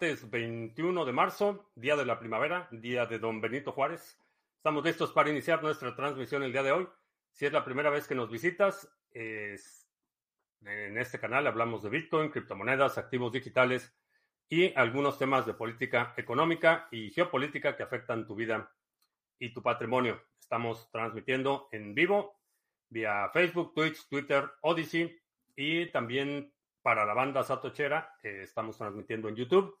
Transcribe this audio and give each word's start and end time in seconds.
martes 0.00 0.30
21 0.30 1.04
de 1.04 1.12
marzo, 1.12 1.70
día 1.74 1.94
de 1.94 2.06
la 2.06 2.18
primavera, 2.18 2.68
día 2.70 3.04
de 3.04 3.18
Don 3.18 3.38
Benito 3.38 3.72
Juárez. 3.72 4.18
Estamos 4.56 4.82
listos 4.82 5.12
para 5.12 5.28
iniciar 5.28 5.62
nuestra 5.62 5.94
transmisión 5.94 6.42
el 6.42 6.52
día 6.52 6.62
de 6.62 6.72
hoy. 6.72 6.88
Si 7.32 7.44
es 7.44 7.52
la 7.52 7.66
primera 7.66 7.90
vez 7.90 8.08
que 8.08 8.14
nos 8.14 8.30
visitas, 8.30 8.90
es, 9.10 9.86
en 10.62 10.96
este 10.96 11.20
canal 11.20 11.46
hablamos 11.46 11.82
de 11.82 11.90
Bitcoin, 11.90 12.30
criptomonedas, 12.30 12.96
activos 12.96 13.30
digitales 13.30 13.94
y 14.48 14.72
algunos 14.74 15.18
temas 15.18 15.44
de 15.44 15.52
política 15.52 16.14
económica 16.16 16.88
y 16.90 17.10
geopolítica 17.10 17.76
que 17.76 17.82
afectan 17.82 18.26
tu 18.26 18.34
vida 18.34 18.72
y 19.38 19.52
tu 19.52 19.62
patrimonio. 19.62 20.22
Estamos 20.38 20.90
transmitiendo 20.90 21.68
en 21.72 21.94
vivo 21.94 22.40
vía 22.88 23.28
Facebook, 23.34 23.74
Twitch, 23.74 24.08
Twitter, 24.08 24.50
Odyssey 24.62 25.14
y 25.56 25.90
también 25.90 26.54
para 26.80 27.04
la 27.04 27.12
banda 27.12 27.44
Satochera. 27.44 28.16
Eh, 28.22 28.40
estamos 28.44 28.78
transmitiendo 28.78 29.28
en 29.28 29.36
YouTube. 29.36 29.76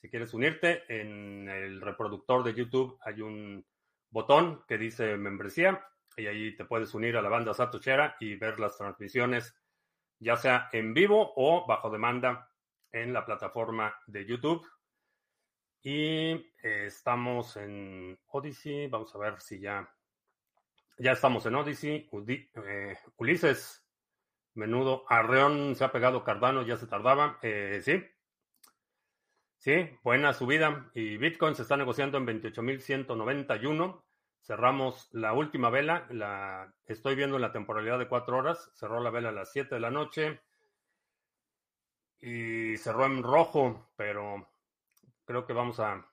Si 0.00 0.08
quieres 0.08 0.32
unirte, 0.32 0.84
en 0.88 1.48
el 1.48 1.80
reproductor 1.80 2.44
de 2.44 2.54
YouTube 2.54 2.98
hay 3.02 3.20
un 3.20 3.66
botón 4.10 4.62
que 4.66 4.78
dice 4.78 5.16
membresía 5.16 5.84
y 6.16 6.26
ahí 6.26 6.56
te 6.56 6.64
puedes 6.64 6.94
unir 6.94 7.16
a 7.16 7.22
la 7.22 7.28
banda 7.28 7.54
Satochera 7.54 8.16
y 8.20 8.36
ver 8.36 8.60
las 8.60 8.76
transmisiones, 8.76 9.56
ya 10.18 10.36
sea 10.36 10.68
en 10.72 10.94
vivo 10.94 11.32
o 11.36 11.66
bajo 11.66 11.90
demanda 11.90 12.50
en 12.92 13.12
la 13.12 13.24
plataforma 13.24 13.94
de 14.06 14.24
YouTube. 14.24 14.66
Y 15.82 16.32
eh, 16.62 16.86
estamos 16.86 17.56
en 17.56 18.18
Odyssey. 18.28 18.88
Vamos 18.88 19.14
a 19.14 19.18
ver 19.18 19.40
si 19.40 19.60
ya. 19.60 19.88
Ya 20.98 21.12
estamos 21.12 21.46
en 21.46 21.54
Odyssey. 21.54 22.08
Eh, 22.28 22.96
Ulises 23.16 23.84
Menudo. 24.54 25.04
Arreón 25.08 25.76
se 25.76 25.84
ha 25.84 25.92
pegado 25.92 26.24
Cardano, 26.24 26.62
ya 26.62 26.76
se 26.76 26.88
tardaba. 26.88 27.38
Eh, 27.42 27.80
sí. 27.82 28.04
Sí, 29.58 29.90
buena 30.02 30.32
subida. 30.32 30.90
Y 30.94 31.16
Bitcoin 31.16 31.54
se 31.54 31.62
está 31.62 31.76
negociando 31.76 32.16
en 32.18 32.26
28.191. 32.26 34.02
Cerramos 34.40 35.08
la 35.12 35.32
última 35.32 35.68
vela. 35.68 36.06
La, 36.10 36.74
estoy 36.86 37.16
viendo 37.16 37.38
la 37.38 37.52
temporalidad 37.52 37.98
de 37.98 38.08
cuatro 38.08 38.38
horas. 38.38 38.70
Cerró 38.74 39.00
la 39.00 39.10
vela 39.10 39.30
a 39.30 39.32
las 39.32 39.52
7 39.52 39.74
de 39.74 39.80
la 39.80 39.90
noche. 39.90 40.40
Y 42.20 42.76
cerró 42.78 43.06
en 43.06 43.22
rojo, 43.22 43.92
pero 43.96 44.48
creo 45.24 45.46
que 45.46 45.52
vamos 45.52 45.78
a 45.78 46.04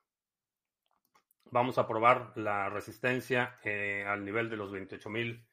vamos 1.51 1.77
a 1.77 1.87
probar 1.87 2.33
la 2.35 2.69
resistencia 2.69 3.57
eh, 3.63 4.03
al 4.05 4.25
nivel 4.25 4.49
de 4.49 4.57
los 4.57 4.71
28.000 4.71 5.45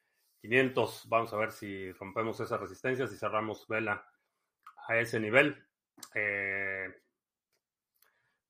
500. 0.43 1.07
Vamos 1.07 1.33
a 1.33 1.37
ver 1.37 1.51
si 1.51 1.91
rompemos 1.93 2.39
esa 2.41 2.57
resistencia, 2.57 3.07
si 3.07 3.15
cerramos 3.15 3.65
vela 3.67 4.05
a 4.87 4.97
ese 4.97 5.19
nivel. 5.19 5.65
Eh, 6.13 7.02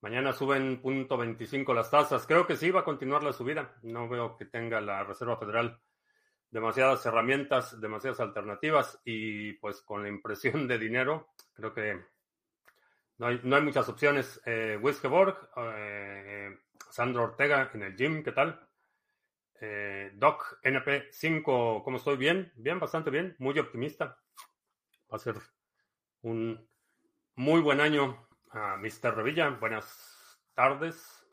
mañana 0.03 0.33
suben 0.33 0.81
punto 0.81 1.15
25 1.15 1.73
las 1.73 1.89
tasas. 1.89 2.27
Creo 2.27 2.45
que 2.45 2.57
sí 2.57 2.69
va 2.69 2.81
a 2.81 2.83
continuar 2.83 3.23
la 3.23 3.31
subida. 3.31 3.73
No 3.83 4.09
veo 4.09 4.35
que 4.35 4.43
tenga 4.45 4.81
la 4.81 5.05
Reserva 5.05 5.37
Federal 5.37 5.79
demasiadas 6.51 7.05
herramientas, 7.05 7.79
demasiadas 7.79 8.19
alternativas 8.19 9.01
y 9.05 9.53
pues 9.53 9.81
con 9.81 10.03
la 10.03 10.09
impresión 10.09 10.67
de 10.67 10.77
dinero, 10.77 11.29
creo 11.53 11.73
que 11.73 11.99
no 13.17 13.27
hay, 13.27 13.39
no 13.43 13.55
hay 13.55 13.61
muchas 13.61 13.87
opciones. 13.87 14.41
Eh, 14.45 14.77
Wiskeborg, 14.79 15.49
eh, 15.55 16.49
Sandro 16.91 17.23
Ortega 17.23 17.71
en 17.73 17.83
el 17.83 17.95
gym, 17.95 18.23
¿qué 18.23 18.33
tal? 18.33 18.59
Eh, 19.61 20.11
Doc 20.15 20.59
NP5, 20.63 21.81
¿cómo 21.81 21.95
estoy? 21.95 22.17
Bien, 22.17 22.51
bien, 22.55 22.77
bastante 22.77 23.09
bien, 23.09 23.37
muy 23.39 23.57
optimista. 23.57 24.19
Va 25.11 25.15
a 25.15 25.19
ser 25.19 25.35
un 26.23 26.69
muy 27.35 27.61
buen 27.61 27.79
año 27.79 28.27
Mr. 28.53 29.15
Revilla. 29.15 29.49
Buenas 29.49 30.39
tardes 30.53 31.25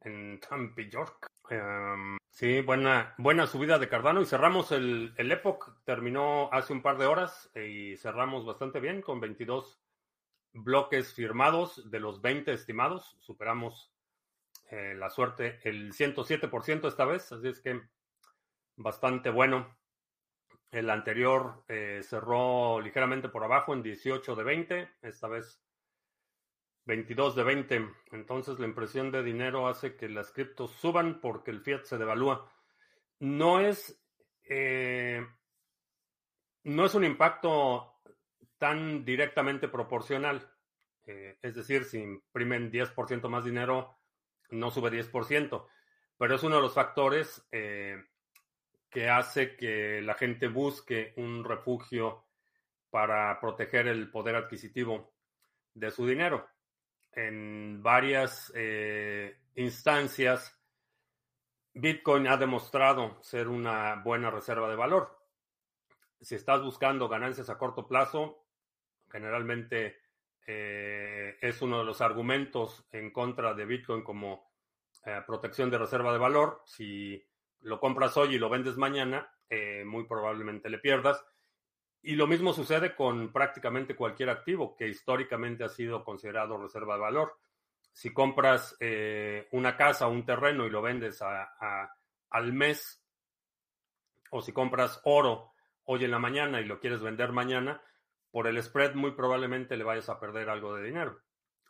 en 0.00 0.40
Tampa, 0.40 0.82
York. 0.82 1.26
Em, 1.50 2.16
sí, 2.30 2.60
buena, 2.62 3.14
buena 3.18 3.46
subida 3.46 3.78
de 3.78 3.88
Cardano 3.88 4.20
y 4.22 4.26
cerramos 4.26 4.72
el, 4.72 5.12
el 5.16 5.30
Epoch. 5.30 5.70
Terminó 5.84 6.48
hace 6.52 6.72
un 6.72 6.82
par 6.82 6.96
de 6.98 7.06
horas 7.06 7.50
y 7.54 7.96
cerramos 7.96 8.46
bastante 8.46 8.80
bien 8.80 9.02
con 9.02 9.20
22 9.20 9.78
bloques 10.52 11.12
firmados 11.12 11.90
de 11.90 12.00
los 12.00 12.22
20 12.22 12.52
estimados. 12.52 13.16
Superamos 13.20 13.92
eh, 14.70 14.94
la 14.96 15.10
suerte 15.10 15.60
el 15.64 15.92
107% 15.92 16.88
esta 16.88 17.04
vez, 17.04 17.30
así 17.32 17.48
es 17.48 17.60
que 17.60 17.82
bastante 18.76 19.30
bueno. 19.30 19.76
El 20.70 20.90
anterior 20.90 21.64
eh, 21.68 22.00
cerró 22.02 22.80
ligeramente 22.80 23.30
por 23.30 23.42
abajo 23.42 23.72
en 23.72 23.82
18 23.82 24.36
de 24.36 24.44
20, 24.44 24.90
esta 25.00 25.26
vez 25.26 25.62
22 26.88 27.36
de 27.36 27.44
20. 27.44 27.88
Entonces 28.12 28.58
la 28.58 28.66
impresión 28.66 29.12
de 29.12 29.22
dinero 29.22 29.68
hace 29.68 29.94
que 29.94 30.08
las 30.08 30.32
criptos 30.32 30.72
suban 30.72 31.20
porque 31.20 31.50
el 31.50 31.60
fiat 31.60 31.84
se 31.84 31.98
devalúa. 31.98 32.50
No 33.20 33.60
es, 33.60 34.02
eh, 34.48 35.24
no 36.64 36.86
es 36.86 36.94
un 36.94 37.04
impacto 37.04 38.00
tan 38.56 39.04
directamente 39.04 39.68
proporcional. 39.68 40.50
es 41.04 41.54
decir, 41.54 41.84
si 41.84 41.98
imprimen 41.98 42.70
10% 42.70 43.28
más 43.28 43.44
dinero, 43.44 43.98
no 44.50 44.70
sube 44.70 44.90
10%, 44.90 45.66
pero 46.18 46.34
es 46.34 46.42
uno 46.42 46.56
de 46.56 46.62
los 46.62 46.74
factores 46.74 47.46
eh, 47.50 47.96
que 48.90 49.08
hace 49.08 49.56
que 49.56 50.02
la 50.02 50.14
gente 50.14 50.48
busque 50.48 51.14
un 51.16 51.44
refugio 51.44 52.26
para 52.90 53.40
proteger 53.40 53.88
el 53.88 54.10
poder 54.10 54.36
adquisitivo 54.36 55.14
de 55.74 55.90
su 55.90 56.06
dinero. 56.06 56.46
En 57.12 57.82
varias 57.82 58.52
eh, 58.54 59.38
instancias, 59.54 60.56
Bitcoin 61.74 62.28
ha 62.28 62.36
demostrado 62.36 63.22
ser 63.22 63.48
una 63.48 63.96
buena 63.96 64.30
reserva 64.30 64.68
de 64.68 64.76
valor. 64.76 65.18
Si 66.20 66.34
estás 66.34 66.62
buscando 66.62 67.08
ganancias 67.08 67.50
a 67.50 67.58
corto 67.58 67.86
plazo, 67.86 68.44
generalmente 69.10 69.98
eh, 70.46 71.36
es 71.40 71.62
uno 71.62 71.78
de 71.78 71.84
los 71.84 72.00
argumentos 72.00 72.86
en 72.92 73.10
contra 73.12 73.54
de 73.54 73.64
Bitcoin 73.64 74.02
como 74.02 74.50
eh, 75.04 75.22
protección 75.26 75.70
de 75.70 75.78
reserva 75.78 76.12
de 76.12 76.18
valor. 76.18 76.62
Si 76.66 77.24
lo 77.60 77.80
compras 77.80 78.16
hoy 78.16 78.34
y 78.34 78.38
lo 78.38 78.48
vendes 78.48 78.76
mañana, 78.76 79.32
muy 79.86 80.04
probablemente 80.04 80.68
le 80.68 80.78
pierdas. 80.78 81.24
Y 82.02 82.14
lo 82.14 82.26
mismo 82.26 82.52
sucede 82.52 82.94
con 82.94 83.32
prácticamente 83.32 83.96
cualquier 83.96 84.30
activo 84.30 84.76
que 84.76 84.88
históricamente 84.88 85.64
ha 85.64 85.68
sido 85.68 86.04
considerado 86.04 86.56
reserva 86.56 86.94
de 86.94 87.00
valor. 87.00 87.38
Si 87.92 88.12
compras 88.12 88.76
una 89.50 89.76
casa 89.76 90.06
o 90.06 90.10
un 90.10 90.24
terreno 90.24 90.66
y 90.66 90.70
lo 90.70 90.80
vendes 90.80 91.20
al 91.20 92.52
mes, 92.52 93.02
o 94.30 94.40
si 94.40 94.52
compras 94.52 95.00
oro 95.04 95.52
hoy 95.84 96.04
en 96.04 96.10
la 96.10 96.18
mañana 96.18 96.60
y 96.60 96.64
lo 96.64 96.78
quieres 96.78 97.00
vender 97.00 97.32
mañana, 97.32 97.82
por 98.30 98.46
el 98.46 98.62
spread 98.62 98.94
muy 98.94 99.12
probablemente 99.12 99.76
le 99.76 99.84
vayas 99.84 100.08
a 100.08 100.20
perder 100.20 100.50
algo 100.50 100.76
de 100.76 100.84
dinero. 100.84 101.20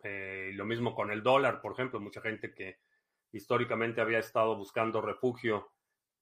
Eh, 0.03 0.51
lo 0.55 0.65
mismo 0.65 0.95
con 0.95 1.11
el 1.11 1.23
dólar, 1.23 1.61
por 1.61 1.73
ejemplo, 1.73 2.01
mucha 2.01 2.21
gente 2.21 2.55
que 2.55 2.79
históricamente 3.33 4.01
había 4.01 4.19
estado 4.19 4.57
buscando 4.57 5.01
refugio 5.01 5.71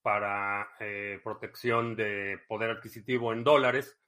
para 0.06 0.69
eh, 0.78 1.21
protección 1.25 1.97
de 1.97 2.39
poder 2.47 2.71
adquisitivo 2.71 3.33
en 3.33 3.43
dólares. 3.43 3.99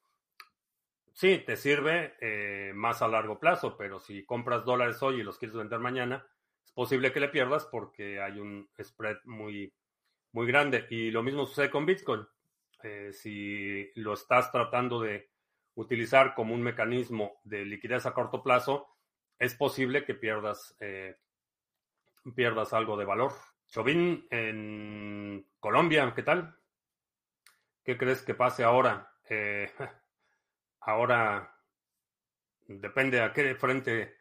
Sí, 1.12 1.42
te 1.44 1.56
sirve 1.56 2.14
eh, 2.20 2.70
más 2.72 3.02
a 3.02 3.08
largo 3.08 3.40
plazo, 3.40 3.76
pero 3.76 3.98
si 3.98 4.24
compras 4.24 4.64
dólares 4.64 5.02
hoy 5.02 5.18
y 5.18 5.22
los 5.24 5.38
quieres 5.38 5.56
vender 5.56 5.80
mañana, 5.80 6.24
es 6.64 6.70
posible 6.70 7.10
que 7.10 7.18
le 7.18 7.30
pierdas 7.30 7.66
porque 7.66 8.20
hay 8.22 8.38
un 8.38 8.70
spread 8.80 9.16
muy, 9.24 9.74
muy 10.30 10.46
grande. 10.46 10.86
Y 10.88 11.10
lo 11.10 11.24
mismo 11.24 11.46
sucede 11.46 11.68
con 11.68 11.84
Bitcoin. 11.84 12.24
si 13.10 13.90
lo 13.96 14.12
estás 14.12 14.52
tratando 14.52 15.00
de 15.00 15.30
utilizar 15.74 16.32
como 16.36 16.54
un 16.54 16.62
mecanismo 16.62 17.40
de 17.42 17.64
liquidez 17.64 18.06
a 18.06 18.14
corto 18.14 18.40
plazo, 18.40 18.86
es 19.36 19.52
posible 19.56 20.04
que 20.04 20.14
pierdas, 20.14 20.76
eh, 20.78 21.16
pierdas 22.36 22.72
algo 22.72 22.96
de 22.96 23.04
valor. 23.04 23.32
Chauvin 23.70 24.26
en 24.30 25.46
Colombia, 25.60 26.10
¿qué 26.16 26.22
tal? 26.22 26.56
¿Qué 27.84 27.98
crees 27.98 28.22
que 28.22 28.34
pase 28.34 28.64
ahora? 28.64 29.12
Eh, 29.28 29.70
ahora 30.80 31.54
depende 32.66 33.20
a 33.20 33.32
qué 33.34 33.54
frente 33.54 34.16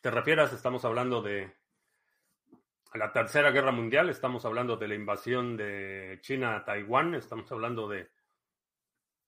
te 0.00 0.10
refieras. 0.10 0.52
Estamos 0.52 0.84
hablando 0.84 1.20
de 1.20 1.52
la 2.94 3.12
Tercera 3.12 3.50
Guerra 3.50 3.72
Mundial, 3.72 4.08
estamos 4.08 4.44
hablando 4.44 4.76
de 4.76 4.86
la 4.86 4.94
invasión 4.94 5.56
de 5.56 6.18
China 6.22 6.56
a 6.56 6.64
Taiwán, 6.64 7.14
estamos 7.16 7.50
hablando 7.50 7.88
de 7.88 8.08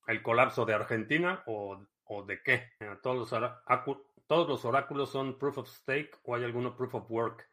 el 0.06 0.22
colapso 0.22 0.64
de 0.66 0.74
Argentina 0.74 1.42
o, 1.46 1.84
de 2.26 2.42
qué? 2.44 2.72
Todos 3.02 3.32
los, 3.32 3.54
todos 4.28 4.48
los 4.48 4.64
oráculos 4.64 5.10
son 5.10 5.36
proof 5.36 5.58
of 5.58 5.68
stake 5.68 6.16
o 6.22 6.36
hay 6.36 6.44
alguno 6.44 6.76
proof 6.76 6.94
of 6.94 7.10
work. 7.10 7.48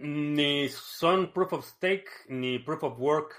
Ni 0.00 0.68
son 0.68 1.32
proof 1.32 1.52
of 1.52 1.64
stake 1.64 2.08
ni 2.28 2.58
proof 2.58 2.82
of 2.84 2.98
work. 2.98 3.34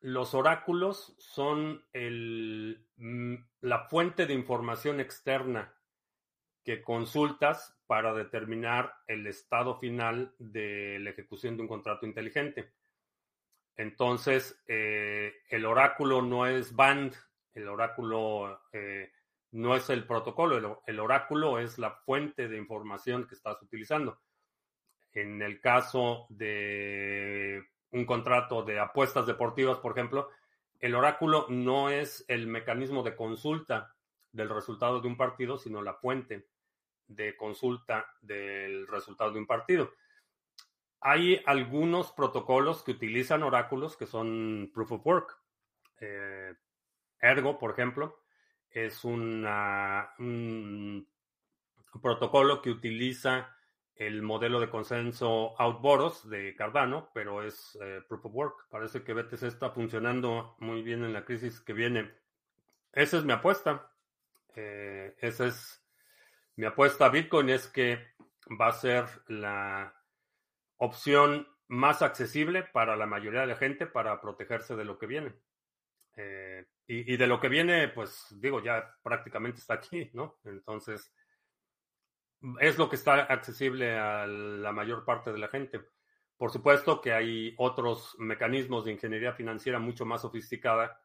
Los 0.00 0.34
oráculos 0.34 1.14
son 1.18 1.82
el, 1.92 2.86
mm, 2.96 3.34
la 3.62 3.88
fuente 3.88 4.26
de 4.26 4.34
información 4.34 5.00
externa 5.00 5.74
que 6.64 6.82
consultas 6.82 7.78
para 7.86 8.12
determinar 8.12 8.92
el 9.06 9.26
estado 9.26 9.78
final 9.78 10.34
de 10.38 10.98
la 11.00 11.10
ejecución 11.10 11.56
de 11.56 11.62
un 11.62 11.68
contrato 11.68 12.04
inteligente. 12.04 12.72
Entonces, 13.76 14.60
eh, 14.66 15.32
el 15.48 15.64
oráculo 15.64 16.22
no 16.22 16.46
es 16.46 16.74
band, 16.74 17.14
el 17.54 17.68
oráculo 17.68 18.62
eh, 18.72 19.12
no 19.52 19.76
es 19.76 19.88
el 19.90 20.06
protocolo, 20.06 20.82
el, 20.86 21.00
oráculo 21.00 21.58
es 21.58 21.78
la 21.78 21.90
fuente 21.90 22.48
de 22.48 22.58
información 22.58 23.26
que 23.26 23.34
estás 23.34 23.62
utilizando. 23.62 24.18
En 25.16 25.40
el 25.40 25.62
caso 25.62 26.26
de 26.28 27.64
un 27.92 28.04
contrato 28.04 28.62
de 28.62 28.78
apuestas 28.78 29.26
deportivas, 29.26 29.78
por 29.78 29.92
ejemplo, 29.92 30.28
el 30.78 30.94
oráculo 30.94 31.46
no 31.48 31.88
es 31.88 32.26
el 32.28 32.46
mecanismo 32.46 33.02
de 33.02 33.16
consulta 33.16 33.94
del 34.30 34.50
resultado 34.50 35.00
de 35.00 35.08
un 35.08 35.16
partido, 35.16 35.56
sino 35.56 35.80
la 35.80 35.94
fuente 35.94 36.48
de 37.06 37.34
consulta 37.34 38.06
del 38.20 38.86
resultado 38.86 39.30
de 39.30 39.38
un 39.38 39.46
partido. 39.46 39.90
Hay 41.00 41.40
algunos 41.46 42.12
protocolos 42.12 42.82
que 42.82 42.90
utilizan 42.90 43.42
oráculos 43.42 43.96
que 43.96 44.04
son 44.04 44.70
proof 44.74 44.92
of 44.92 45.06
work. 45.06 45.38
Eh, 45.98 46.52
Ergo, 47.20 47.58
por 47.58 47.70
ejemplo, 47.70 48.20
es 48.68 49.02
un 49.02 49.46
protocolo 52.02 52.60
que 52.60 52.68
utiliza 52.68 53.55
el 53.96 54.22
modelo 54.22 54.60
de 54.60 54.68
consenso 54.68 55.54
Outboros 55.58 56.28
de 56.28 56.54
Cardano, 56.54 57.10
pero 57.14 57.42
es 57.42 57.78
eh, 57.80 58.02
proof 58.06 58.26
of 58.26 58.34
work. 58.34 58.68
Parece 58.68 59.02
que 59.02 59.14
BTC 59.14 59.42
está 59.44 59.70
funcionando 59.70 60.54
muy 60.58 60.82
bien 60.82 61.02
en 61.02 61.14
la 61.14 61.24
crisis 61.24 61.60
que 61.60 61.72
viene. 61.72 62.12
Esa 62.92 63.16
es 63.16 63.24
mi 63.24 63.32
apuesta. 63.32 63.90
Eh, 64.54 65.16
esa 65.18 65.46
es 65.46 65.82
mi 66.56 66.66
apuesta 66.66 67.06
a 67.06 67.08
Bitcoin, 67.08 67.48
es 67.48 67.68
que 67.68 68.14
va 68.60 68.68
a 68.68 68.72
ser 68.72 69.06
la 69.28 69.94
opción 70.76 71.48
más 71.68 72.02
accesible 72.02 72.64
para 72.64 72.96
la 72.96 73.06
mayoría 73.06 73.40
de 73.40 73.46
la 73.48 73.56
gente 73.56 73.86
para 73.86 74.20
protegerse 74.20 74.76
de 74.76 74.84
lo 74.84 74.98
que 74.98 75.06
viene. 75.06 75.34
Eh, 76.16 76.66
y, 76.86 77.14
y, 77.14 77.16
de 77.16 77.26
lo 77.26 77.40
que 77.40 77.48
viene, 77.48 77.88
pues 77.88 78.26
digo, 78.40 78.62
ya 78.62 78.94
prácticamente 79.02 79.60
está 79.60 79.74
aquí, 79.74 80.10
¿no? 80.14 80.38
Entonces, 80.44 81.12
es 82.60 82.78
lo 82.78 82.88
que 82.88 82.96
está 82.96 83.14
accesible 83.24 83.96
a 83.98 84.26
la 84.26 84.72
mayor 84.72 85.04
parte 85.04 85.32
de 85.32 85.38
la 85.38 85.48
gente. 85.48 85.80
Por 86.36 86.50
supuesto 86.50 87.00
que 87.00 87.12
hay 87.12 87.54
otros 87.56 88.14
mecanismos 88.18 88.84
de 88.84 88.92
ingeniería 88.92 89.32
financiera 89.32 89.78
mucho 89.78 90.04
más 90.04 90.22
sofisticada 90.22 91.00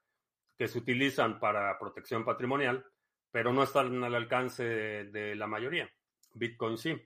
que 0.57 0.67
se 0.67 0.77
utilizan 0.77 1.39
para 1.39 1.79
protección 1.79 2.25
patrimonial, 2.25 2.85
pero 3.31 3.53
no 3.53 3.63
están 3.63 4.03
al 4.03 4.13
alcance 4.13 4.63
de, 4.63 5.35
la 5.35 5.47
mayoría. 5.47 5.89
Bitcoin 6.33 6.77
sí, 6.77 7.01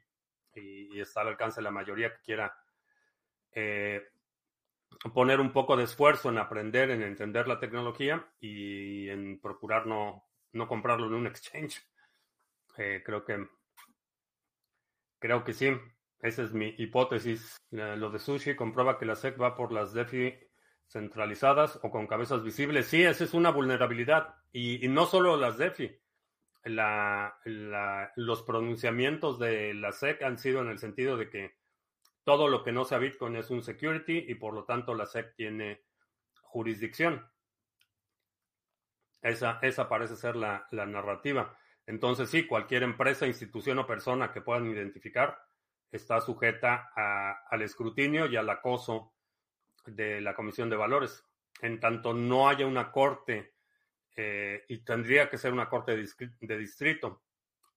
y, 0.56 1.00
está 1.00 1.22
al 1.22 1.30
alcance 1.30 1.60
de 1.60 1.64
la 1.64 1.72
mayoría 1.72 2.12
que 2.12 2.22
quiera 2.22 2.58
eh, 3.52 4.04
poner 5.14 5.40
un 5.40 5.52
poco 5.54 5.78
de 5.78 5.84
esfuerzo 5.84 6.30
en 6.30 6.40
aprender, 6.40 6.90
en 6.90 7.04
entender 7.04 7.48
la 7.48 7.60
tecnología 7.60 8.28
y 8.40 9.08
en 9.10 9.40
procurar 9.40 9.86
no, 9.86 10.26
no 10.54 10.68
comprarlo 10.68 11.08
en 11.08 11.14
un 11.14 11.28
exchange. 11.28 11.88
Eh, 12.78 13.04
creo 13.06 13.24
que 13.24 13.48
Creo 15.20 15.44
que 15.44 15.54
sí. 15.54 15.72
Esa 16.22 16.44
es 16.44 16.54
mi 16.54 16.74
hipótesis. 16.78 17.58
Lo 17.72 18.10
de 18.10 18.20
Sushi 18.20 18.56
comprueba 18.56 18.98
que 18.98 19.06
la 19.06 19.16
SEC 19.16 19.40
va 19.40 19.56
por 19.56 19.72
las 19.72 19.94
DeFi 19.94 20.34
centralizadas 20.88 21.80
o 21.84 21.92
con 21.92 22.08
cabezas 22.08 22.44
visibles. 22.44 22.88
Sí, 22.88 23.04
esa 23.04 23.24
es 23.24 23.34
una 23.34 23.52
vulnerabilidad. 23.52 24.36
Y, 24.52 24.88
no 24.88 25.06
solo 25.06 25.38
las 25.38 25.58
DeFi. 25.58 26.00
los 28.16 28.44
pronunciamientos 28.44 29.40
de 29.40 29.74
la 29.74 29.92
SEC 29.92 30.24
han 30.24 30.38
sido 30.38 30.62
en 30.62 30.70
el 30.70 30.80
sentido 30.80 31.18
de 31.18 31.30
que 31.30 31.56
todo 32.24 32.48
lo 32.48 32.64
que 32.64 32.72
no 32.72 32.86
sea 32.86 32.98
Bitcoin 32.98 33.36
es 33.36 33.52
un 33.52 33.62
security 33.62 34.26
y 34.28 34.36
por 34.36 34.54
lo 34.54 34.64
tanto 34.64 34.96
la 34.96 35.06
SEC 35.06 35.36
tiene 35.36 35.84
jurisdicción. 36.42 37.30
Esa, 39.22 39.60
esa 39.62 39.90
parece 39.90 40.16
ser 40.16 40.36
la 40.36 40.68
narrativa. 40.72 41.56
Entonces, 41.88 42.30
sí, 42.30 42.48
cualquier 42.48 42.84
empresa, 42.84 43.28
institución 43.28 43.80
o 43.80 43.88
persona 43.88 44.32
que 44.32 44.42
puedan 44.42 44.66
identificar 44.68 45.38
está 45.92 46.20
sujeta 46.20 46.92
al 47.50 47.62
escrutinio 47.62 48.26
y 48.26 48.36
al 48.36 48.50
acoso 48.50 49.14
de 49.86 50.22
la 50.22 50.36
Comisión 50.36 50.70
de 50.70 50.76
Valores. 50.76 51.24
En 51.62 51.80
tanto 51.80 52.14
no 52.14 52.50
haya 52.50 52.66
una 52.66 52.92
corte, 52.92 53.54
eh, 54.16 54.66
y 54.68 54.80
tendría 54.80 55.30
que 55.30 55.38
ser 55.38 55.54
una 55.54 55.70
corte 55.70 55.96
de 55.96 56.58
distrito, 56.58 57.24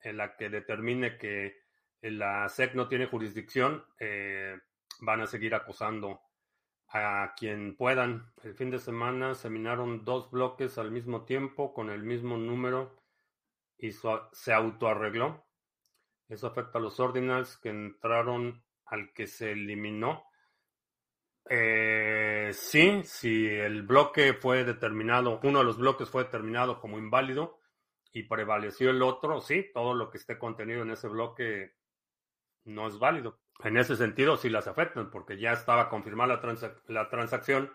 en 0.01 0.17
la 0.17 0.37
que 0.37 0.49
determine 0.49 1.19
que 1.19 1.57
la 2.03 2.49
SEC 2.49 2.75
no 2.75 2.89
tiene 2.89 3.07
jurisdicción, 3.07 3.85
eh, 3.99 4.59
van 5.01 5.21
a 5.21 5.27
seguir 5.27 5.55
acosando 5.55 6.21
a 6.89 7.35
quien 7.37 7.77
puedan. 7.77 8.33
El 8.43 8.55
fin 8.55 8.71
de 8.71 8.79
semana 8.79 9.35
se 9.35 9.51
minaron 9.51 10.05
dos 10.05 10.31
bloques 10.31 10.79
al 10.79 10.91
mismo 10.91 11.25
tiempo 11.25 11.75
con 11.75 11.91
el 11.91 12.03
mismo 12.03 12.37
número 12.37 12.97
y 13.79 13.93
se 13.93 14.53
autoarregló. 14.53 15.47
Eso 16.29 16.47
afecta 16.47 16.79
a 16.79 16.83
los 16.83 16.99
ordinals 17.01 17.57
que 17.57 17.71
entraron 17.71 18.63
al 18.87 19.13
que 19.13 19.27
se 19.27 19.53
eliminó. 19.53 20.25
Eh, 21.49 22.51
sí, 22.53 23.03
si 23.05 23.47
el 23.47 23.83
bloque 23.83 24.35
fue 24.35 24.65
determinado, 24.65 25.41
uno 25.43 25.61
de 25.61 25.65
los 25.65 25.79
bloques 25.79 26.11
fue 26.11 26.25
determinado 26.25 26.81
como 26.81 26.99
inválido 26.99 27.61
y 28.13 28.25
prevaleció 28.25 28.91
el 28.91 29.03
otro, 29.03 29.41
sí, 29.41 29.71
todo 29.73 29.95
lo 29.95 30.11
que 30.11 30.19
esté 30.19 30.39
contenido 30.39 30.83
en 30.83 30.91
ese 30.91 31.09
bloque 31.09 31.75
no 32.65 32.87
es 32.87 32.99
válido. 32.99 33.41
En 33.65 33.77
ese 33.77 33.97
sentido, 33.97 34.37
sí 34.37 34.51
las 34.51 34.69
afectan, 34.69 35.11
porque 35.11 35.39
ya 35.39 35.53
estaba 35.53 35.89
confirmada 35.89 36.41
la, 36.43 36.73
la 36.89 37.09
transacción 37.09 37.73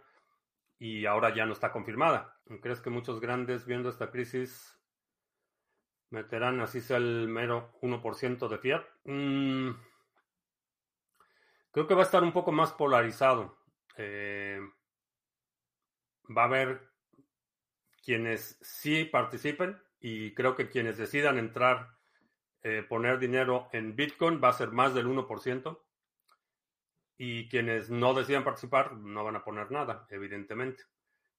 y 0.78 1.06
ahora 1.06 1.34
ya 1.34 1.46
no 1.46 1.54
está 1.54 1.72
confirmada. 1.72 2.40
¿Crees 2.62 2.80
que 2.82 2.90
muchos 2.90 3.20
grandes 3.20 3.66
viendo 3.66 3.90
esta 3.90 4.12
crisis 4.12 4.80
meterán 6.14 6.62
así 6.62 6.80
sea 6.80 6.98
el 6.98 7.28
mero 7.28 7.74
1% 7.82 8.48
de 8.48 8.58
fiat. 8.60 8.86
Mm, 9.06 9.72
creo 11.72 11.88
que 11.88 11.96
va 11.96 12.02
a 12.02 12.06
estar 12.06 12.22
un 12.22 12.32
poco 12.32 12.52
más 12.52 12.72
polarizado. 12.72 13.58
Eh, 13.98 14.60
va 16.36 16.44
a 16.44 16.46
haber 16.46 16.88
quienes 18.04 18.60
sí 18.62 19.06
participen 19.06 19.82
y 20.00 20.36
creo 20.36 20.56
que 20.56 20.70
quienes 20.70 20.98
decidan 20.98 21.40
entrar, 21.40 21.98
eh, 22.62 22.86
poner 22.88 23.18
dinero 23.18 23.70
en 23.72 23.96
Bitcoin 23.96 24.40
va 24.42 24.50
a 24.50 24.54
ser 24.54 24.72
más 24.72 24.94
del 24.94 25.08
1%. 25.08 25.84
Y 27.18 27.50
quienes 27.50 27.90
no 27.90 28.14
decidan 28.14 28.44
participar 28.44 28.94
no 28.98 29.24
van 29.24 29.38
a 29.38 29.44
poner 29.44 29.72
nada, 29.72 30.06
evidentemente. 30.12 30.84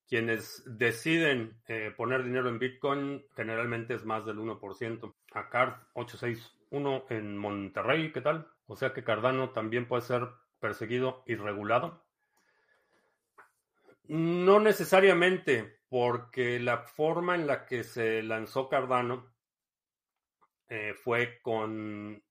Quienes 0.08 0.62
deciden 0.66 1.61
eh, 1.66 1.92
poner 1.96 2.23
dinero 2.25 2.49
en 2.49 2.58
Bitcoin 2.58 3.25
generalmente 3.34 3.94
es 3.94 4.04
más 4.04 4.26
del 4.26 4.38
1%. 4.38 5.14
A 5.32 5.49
Card 5.49 5.75
861 5.94 7.06
en 7.08 7.37
Monterrey, 7.38 8.12
¿qué 8.12 8.20
tal? 8.20 8.46
O 8.66 8.76
sea 8.76 8.92
que 8.92 9.04
Cardano 9.04 9.50
también 9.50 9.87
puede 9.88 10.02
ser 10.02 10.28
perseguido 10.61 11.23
y 11.26 11.34
regulado. 11.37 12.04
No 14.06 14.61
necesariamente, 14.61 15.78
porque 15.88 16.61
la 16.61 16.78
forma 16.78 17.34
en 17.34 17.46
la 17.46 17.66
que 17.66 17.84
se 17.84 18.23
lanzó 18.23 18.68
Cardano 18.68 19.32
eh, 20.68 20.94
fue 20.94 21.40
con 21.42 22.23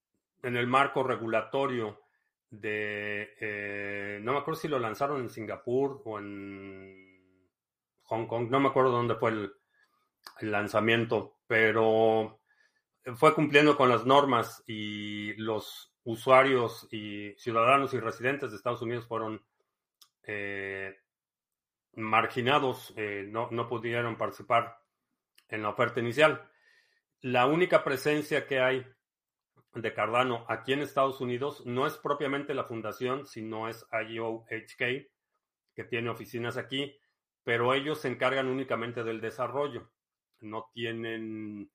en 0.43 0.57
el 0.57 0.67
marco 0.67 1.03
regulatorio 1.03 2.01
de 2.49 3.33
eh, 3.39 4.19
no 4.21 4.33
me 4.33 4.39
acuerdo 4.39 4.59
si 4.59 4.67
lo 4.67 4.77
lanzaron 4.77 5.21
en 5.21 5.29
Singapur 5.29 6.01
o 6.05 6.19
en 6.19 7.12
Hong 8.13 8.27
Kong, 8.27 8.49
no 8.51 8.59
me 8.59 8.69
acuerdo 8.69 8.91
dónde 8.91 9.15
fue 9.15 9.31
el, 9.31 9.51
lanzamiento, 10.41 11.39
pero 11.47 12.39
fue 13.15 13.33
cumpliendo 13.33 13.75
con 13.75 13.89
las 13.89 14.05
normas 14.05 14.63
y 14.67 15.33
los 15.33 15.93
usuarios 16.03 16.87
y 16.91 17.33
ciudadanos 17.37 17.93
y 17.93 17.99
residentes 17.99 18.51
de 18.51 18.57
Estados 18.57 18.81
Unidos 18.83 19.07
fueron 19.07 19.43
eh, 20.23 20.95
marginados, 21.93 22.93
eh, 22.95 23.25
no, 23.27 23.49
no, 23.51 23.67
pudieron 23.67 24.15
participar 24.15 24.77
en 25.49 25.63
la 25.63 25.69
oferta 25.69 25.99
inicial. 25.99 26.47
La 27.21 27.47
única 27.47 27.83
presencia 27.83 28.45
que 28.45 28.59
hay 28.59 28.85
de 29.73 29.93
Cardano 29.93 30.45
aquí 30.49 30.73
en 30.73 30.81
Estados 30.81 31.19
Unidos 31.19 31.65
no 31.65 31.87
es 31.87 31.97
propiamente 31.97 32.53
la 32.53 32.65
fundación, 32.65 33.25
sino 33.25 33.67
es 33.67 33.85
IOHK, 33.91 35.09
que 35.73 35.83
tiene 35.83 36.09
oficinas 36.09 36.57
aquí 36.57 36.95
pero 37.43 37.73
ellos 37.73 37.99
se 37.99 38.07
encargan 38.07 38.47
únicamente 38.47 39.03
del 39.03 39.21
desarrollo, 39.21 39.91
no 40.39 40.69
tienen 40.73 41.71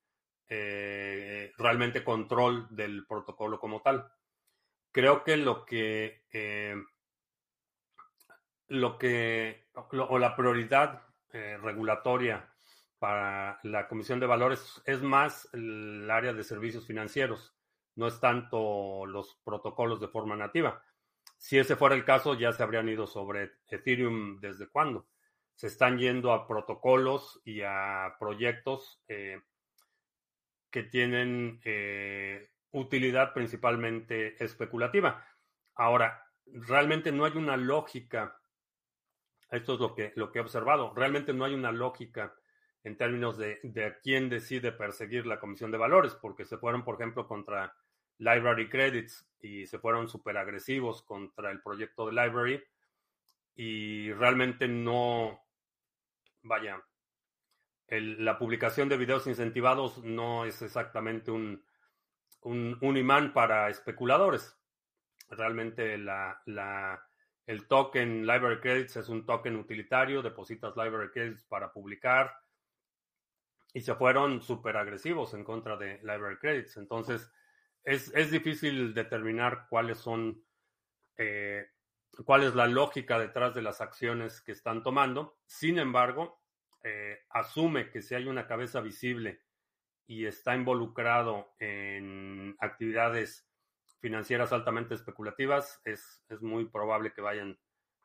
eh, 0.49 1.53
realmente 1.59 2.05
control 2.05 2.67
del 2.71 3.07
protocolo 3.07 3.59
como 3.61 3.83
tal. 3.83 4.11
Creo 4.93 5.25
que 5.25 5.37
lo 5.37 5.65
que 5.65 6.25
eh, 6.33 6.75
lo 8.69 8.99
que 8.99 9.69
o 9.75 10.19
la 10.19 10.37
prioridad 10.37 11.03
eh, 11.33 11.59
regulatoria 11.63 12.53
para 12.99 13.61
la 13.63 13.89
Comisión 13.89 14.21
de 14.21 14.27
Valores 14.27 14.83
es 14.85 15.03
más 15.03 15.49
el 15.53 16.11
área 16.11 16.33
de 16.33 16.43
servicios 16.43 16.87
financieros, 16.87 17.55
no 17.95 18.07
es 18.07 18.19
tanto 18.21 19.07
los 19.07 19.41
protocolos 19.45 20.01
de 20.01 20.09
forma 20.09 20.37
nativa. 20.37 20.83
Si 21.37 21.59
ese 21.59 21.77
fuera 21.77 21.95
el 21.95 22.05
caso, 22.05 22.35
ya 22.35 22.53
se 22.53 22.63
habrían 22.63 22.89
ido 22.89 23.07
sobre 23.07 23.53
Ethereum 23.69 24.41
desde 24.41 24.69
cuándo. 24.69 25.07
Se 25.59 25.67
están 25.67 25.99
yendo 25.99 26.33
a 26.33 26.47
protocolos 26.47 27.43
y 27.45 27.63
a 27.63 28.15
proyectos 28.21 29.03
eh, 29.09 29.41
que 30.71 30.85
tienen 30.85 31.61
eh, 31.65 32.53
utilidad 32.71 33.35
principalmente 33.35 34.41
especulativa. 34.43 35.27
Ahora, 35.75 36.23
realmente 36.47 37.11
no 37.11 37.25
hay 37.25 37.37
una 37.37 37.57
lógica, 37.57 38.39
esto 39.51 39.75
es 39.75 39.81
lo 39.81 39.97
que, 39.97 40.13
lo 40.15 40.31
que 40.31 40.39
he 40.39 40.43
observado, 40.43 40.95
realmente 40.95 41.33
no 41.33 41.45
hay 41.45 41.55
una 41.55 41.73
lógica 41.73 42.37
en 42.85 42.97
términos 42.97 43.37
de, 43.37 43.59
de 43.65 43.97
quién 44.01 44.29
decide 44.29 44.71
perseguir 44.71 45.27
la 45.27 45.41
comisión 45.41 45.73
de 45.73 45.79
valores, 45.79 46.15
porque 46.15 46.45
se 46.45 46.59
fueron, 46.59 46.85
por 46.85 46.95
ejemplo, 46.95 47.27
contra 47.27 47.75
Library 48.19 48.69
Credits 48.69 49.29
y 49.41 49.67
se 49.67 49.81
fueron 49.81 50.09
súper 50.09 50.37
agresivos 50.37 51.03
contra 51.03 51.51
el 51.51 51.61
proyecto 51.63 52.07
de 52.07 52.13
Library 52.13 52.63
y 53.59 54.13
realmente 54.13 54.69
no, 54.69 55.48
vaya, 56.43 56.83
la 57.89 58.39
publicación 58.39 58.89
de 58.89 58.97
videos 58.97 59.27
incentivados 59.27 60.03
no 60.05 60.45
es 60.45 60.61
exactamente 60.63 61.31
un, 61.31 61.65
un, 62.43 62.97
imán 62.97 63.33
para 63.33 63.71
especuladores. 63.71 64.57
Realmente 65.31 65.95
el 65.95 67.67
token 67.67 68.27
Library 68.27 68.61
Credits 68.61 68.97
es 68.97 69.09
un 69.09 69.25
token 69.25 69.57
utilitario, 69.57 70.23
depositas 70.23 70.77
Library 70.77 71.11
Credits 71.11 71.45
para 71.45 71.73
publicar 71.73 72.33
y 73.73 73.81
se 73.81 73.95
fueron 73.95 74.41
súper 74.41 74.77
agresivos 74.77 75.35
en 75.35 75.45
contra 75.45 75.77
de 75.77 75.99
Library 75.99 76.39
Credits. 76.39 76.77
Entonces, 76.79 77.31
es, 77.85 78.13
es 78.15 78.31
difícil 78.31 78.95
determinar 78.95 79.67
cuáles 79.69 79.99
son, 79.99 80.43
eh, 81.17 81.67
cuál 82.25 82.43
es 82.43 82.55
la 82.55 82.67
lógica 82.67 83.19
detrás 83.19 83.55
de 83.55 83.63
las 83.63 83.81
acciones 83.81 84.41
que 84.41 84.53
están 84.53 84.83
tomando. 84.83 85.39
Sin 85.47 85.79
embargo, 85.79 86.41
eh, 86.83 87.21
asume 87.31 87.91
que 87.91 88.03
si 88.03 88.15
hay 88.15 88.27
una 88.27 88.47
cabeza 88.47 88.81
visible 88.81 89.43
y 90.07 90.27
está 90.27 90.55
involucrado 90.55 91.55
en 91.59 92.57
actividades 92.61 93.49
financieras 94.01 94.53
altamente 94.53 94.95
especulativas, 94.95 95.81
es, 95.85 96.25
es 96.29 96.41
muy 96.41 96.67
probable 96.67 97.13
que 97.13 97.21
vayan 97.21 97.59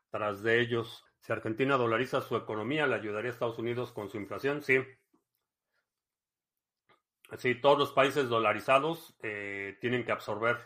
tras 0.10 0.44
de 0.44 0.60
ellos. 0.60 1.06
Si 1.22 1.32
Argentina 1.32 1.78
dolariza 1.78 2.22
su 2.22 2.36
economía, 2.36 2.88
¿le 2.88 2.96
ayudaría 2.96 3.32
a 3.32 3.34
Estados 3.34 3.60
Unidos 3.60 3.92
con 3.92 4.10
su 4.10 4.18
inflación? 4.18 4.62
Sí. 4.62 4.80
Sí, 7.38 7.56
todos 7.56 7.80
los 7.80 7.92
países 7.94 8.30
dolarizados 8.30 9.16
eh, 9.24 9.78
tienen 9.80 10.04
que 10.06 10.12
absorber 10.12 10.58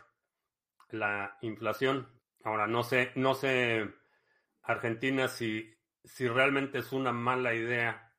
la 0.89 1.37
inflación. 1.41 2.09
Ahora, 2.47 2.65
no 2.65 2.81
sé, 2.81 3.11
no 3.15 3.33
sé, 3.33 3.93
Argentina, 4.61 5.27
si 5.27 5.77
si 6.05 6.29
realmente 6.29 6.77
es 6.77 6.93
una 6.93 7.11
mala 7.11 7.53
idea 7.53 8.13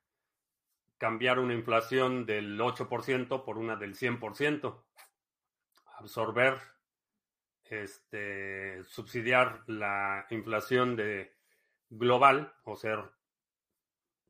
cambiar 0.99 1.39
una 1.39 1.55
inflación 1.55 2.27
del 2.27 2.59
8% 2.59 3.43
por 3.43 3.57
una 3.57 3.75
del 3.75 3.95
100%, 3.95 4.83
absorber, 5.97 6.59
este, 7.63 8.83
subsidiar 8.83 9.63
la 9.65 10.27
inflación 10.29 10.95
de 10.95 11.35
global, 11.89 12.53
o 12.65 12.75
sea, 12.75 13.09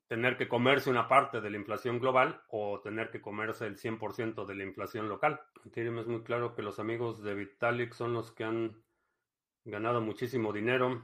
tener 0.08 0.38
que 0.38 0.48
comerse 0.48 0.90
una 0.90 1.10
parte 1.10 1.42
de 1.42 1.50
la 1.50 1.58
inflación 1.58 2.00
global 2.00 2.42
o 2.48 2.80
tener 2.80 3.12
que 3.12 3.20
comerse 3.20 3.68
el 3.68 3.78
100% 3.78 4.46
de 4.46 4.56
la 4.56 4.64
inflación 4.64 5.10
local. 5.10 5.42
Ethereum 5.66 6.00
es 6.00 6.08
muy 6.08 6.24
claro 6.24 6.56
que 6.56 6.62
los 6.62 6.80
amigos 6.80 7.22
de 7.22 7.36
Vitalik 7.36 7.92
son 7.92 8.14
los 8.14 8.32
que 8.32 8.46
han 8.46 8.82
ganado 9.70 10.02
muchísimo 10.02 10.54
dinero 10.54 11.04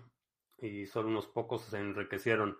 y 0.57 0.86
solo 0.86 1.10
unos 1.10 1.27
pocos 1.27 1.63
se 1.63 1.77
enriquecieron. 1.77 2.57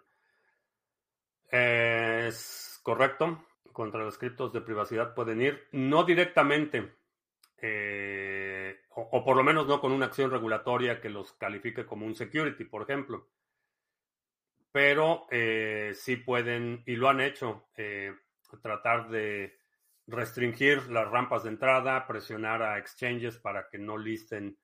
Es 1.50 2.80
correcto. 2.84 3.46
Contra 3.72 4.04
los 4.04 4.18
criptos 4.18 4.54
de 4.54 4.62
privacidad 4.62 5.14
pueden 5.14 5.42
ir, 5.42 5.68
no 5.74 6.06
directamente, 6.06 6.96
eh, 7.58 8.80
o, 8.90 9.24
por 9.24 9.36
lo 9.36 9.44
menos 9.44 9.68
no 9.68 9.82
con 9.82 9.92
una 9.92 10.06
acción 10.06 10.32
regulatoria 10.32 11.02
que 11.02 11.10
los 11.10 11.34
califique 11.34 11.86
como 11.86 12.06
un 12.06 12.16
security, 12.16 12.64
por 12.64 12.84
ejemplo. 12.84 13.28
Pero 14.72 15.28
eh, 15.30 15.92
sí 15.94 16.16
pueden, 16.16 16.84
y 16.86 16.96
lo 16.96 17.10
han 17.10 17.20
hecho, 17.20 17.68
eh, 17.76 18.14
tratar 18.62 19.10
de 19.10 19.58
restringir 20.08 20.90
las 20.90 21.10
rampas 21.10 21.44
de 21.44 21.50
entrada, 21.50 22.08
presionar 22.08 22.62
a 22.62 22.78
exchanges 22.78 23.38
para 23.38 23.68
que 23.68 23.78
no 23.78 23.98
listen 23.98 24.58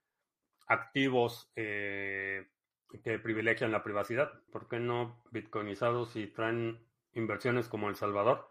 activos 0.72 1.52
que 1.56 3.20
privilegian 3.20 3.72
la 3.72 3.84
privacidad. 3.84 4.32
¿Por 4.52 4.68
qué 4.68 4.80
no 4.80 5.24
bitcoinizados 5.32 6.16
y 6.16 6.28
traen 6.28 6.80
inversiones 7.14 7.68
como 7.68 7.90
El 7.90 7.96
Salvador? 7.96 8.50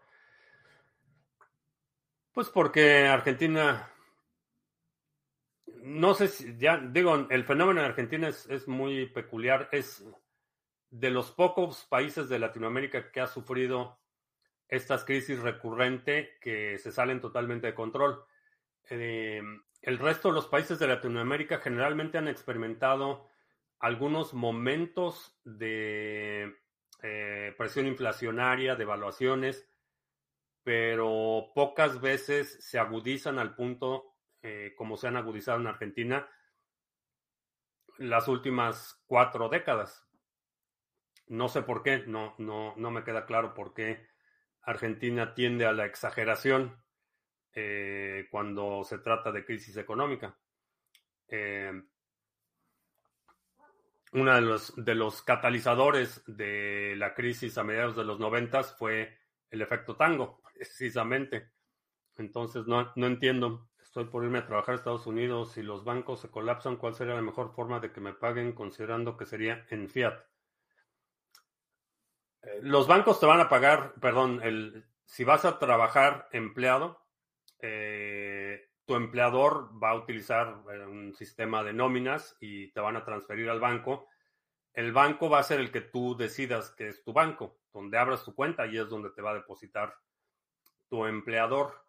Pues 2.33 2.49
porque 2.49 3.07
Argentina, 3.07 3.89
no 5.83 6.13
sé 6.13 6.27
si, 6.29 6.57
ya 6.57 6.77
digo, 6.77 7.27
el 7.29 7.43
fenómeno 7.43 7.81
en 7.81 7.87
Argentina 7.87 8.29
es, 8.29 8.49
es 8.49 8.67
muy 8.67 9.07
peculiar, 9.07 9.67
es 9.71 10.05
de 10.89 11.09
los 11.09 11.31
pocos 11.31 11.85
países 11.85 12.29
de 12.29 12.39
Latinoamérica 12.39 13.11
que 13.11 13.21
ha 13.21 13.27
sufrido 13.27 13.99
estas 14.67 15.03
crisis 15.03 15.39
recurrente 15.39 16.37
que 16.39 16.77
se 16.77 16.91
salen 16.91 17.19
totalmente 17.19 17.67
de 17.67 17.75
control. 17.75 18.23
Eh, 18.89 19.41
el 19.81 19.97
resto 19.97 20.29
de 20.29 20.35
los 20.35 20.47
países 20.47 20.77
de 20.79 20.87
Latinoamérica 20.87 21.59
generalmente 21.59 22.17
han 22.17 22.27
experimentado 22.27 23.27
algunos 23.79 24.33
momentos 24.33 25.35
de 25.43 26.55
eh, 27.01 27.55
presión 27.57 27.87
inflacionaria, 27.87 28.75
de 28.75 28.83
evaluaciones, 28.83 29.67
pero 30.63 31.51
pocas 31.55 31.99
veces 31.99 32.63
se 32.63 32.77
agudizan 32.77 33.39
al 33.39 33.55
punto 33.55 34.13
eh, 34.43 34.73
como 34.77 34.97
se 34.97 35.07
han 35.07 35.17
agudizado 35.17 35.59
en 35.59 35.67
Argentina 35.67 36.29
las 37.97 38.27
últimas 38.27 39.01
cuatro 39.07 39.49
décadas. 39.49 40.07
No 41.27 41.49
sé 41.49 41.63
por 41.63 41.81
qué, 41.81 42.03
no, 42.05 42.35
no, 42.37 42.75
no 42.75 42.91
me 42.91 43.03
queda 43.03 43.25
claro 43.25 43.53
por 43.53 43.73
qué 43.73 44.07
Argentina 44.61 45.33
tiende 45.33 45.65
a 45.65 45.73
la 45.73 45.85
exageración 45.85 46.80
eh, 47.53 48.27
cuando 48.31 48.83
se 48.83 48.99
trata 48.99 49.31
de 49.31 49.45
crisis 49.45 49.77
económica 49.77 50.37
uno 54.13 54.65
de 54.75 54.95
los, 54.95 55.21
catalizadores 55.21 56.23
de 56.27 56.95
la 56.97 57.13
crisis 57.13 57.57
a 57.57 57.63
mediados 57.63 57.95
de 57.95 58.03
los 58.03 58.19
noventas 58.19 58.75
fue 58.77 59.17
el 59.49 59.61
efecto 59.61 59.95
tango, 59.95 60.41
precisamente. 60.53 61.51
Entonces, 62.17 62.67
no, 62.67 62.91
no 62.95 63.07
entiendo. 63.07 63.69
Estoy 63.81 64.05
por 64.05 64.23
irme 64.23 64.39
a 64.39 64.45
trabajar 64.45 64.75
a 64.75 64.77
Estados 64.77 65.07
Unidos. 65.07 65.53
Si 65.53 65.63
los 65.63 65.83
bancos 65.83 66.21
se 66.21 66.29
colapsan, 66.29 66.77
¿cuál 66.77 66.93
sería 66.93 67.15
la 67.15 67.21
mejor 67.21 67.53
forma 67.53 67.79
de 67.79 67.91
que 67.91 68.01
me 68.01 68.13
paguen 68.13 68.53
considerando 68.53 69.17
que 69.17 69.25
sería 69.25 69.65
en 69.69 69.89
fiat? 69.89 70.19
Eh, 72.41 72.59
los 72.61 72.87
bancos 72.87 73.19
te 73.19 73.25
van 73.25 73.39
a 73.39 73.49
pagar, 73.49 73.93
perdón, 73.99 74.41
si 75.05 75.23
vas 75.23 75.45
a 75.45 75.57
trabajar 75.57 76.27
empleado, 76.31 77.01
eh, 77.61 78.69
tu 78.85 78.95
empleador 78.95 79.71
va 79.81 79.91
a 79.91 79.95
utilizar 79.95 80.63
eh, 80.71 80.85
un 80.85 81.13
sistema 81.13 81.63
de 81.63 81.73
nóminas 81.73 82.35
y 82.39 82.71
te 82.71 82.79
van 82.79 82.95
a 82.95 83.05
transferir 83.05 83.49
al 83.49 83.59
banco. 83.59 84.07
El 84.73 84.91
banco 84.91 85.29
va 85.29 85.39
a 85.39 85.43
ser 85.43 85.59
el 85.59 85.71
que 85.71 85.81
tú 85.81 86.15
decidas 86.15 86.71
que 86.71 86.87
es 86.87 87.03
tu 87.03 87.13
banco, 87.13 87.59
donde 87.73 87.97
abras 87.97 88.23
tu 88.23 88.33
cuenta 88.33 88.65
y 88.67 88.77
es 88.77 88.89
donde 88.89 89.11
te 89.11 89.21
va 89.21 89.31
a 89.31 89.35
depositar 89.35 89.95
tu 90.89 91.05
empleador. 91.05 91.85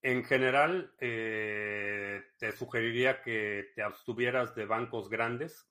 En 0.00 0.24
general, 0.24 0.94
eh, 1.00 2.22
te 2.38 2.52
sugeriría 2.52 3.20
que 3.20 3.72
te 3.74 3.82
abstuvieras 3.82 4.54
de 4.54 4.66
bancos 4.66 5.08
grandes. 5.08 5.68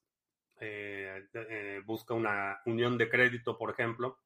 Busca 1.86 2.14
una 2.14 2.60
unión 2.66 2.98
de 2.98 3.08
crédito, 3.08 3.56
por 3.56 3.70
ejemplo, 3.70 4.18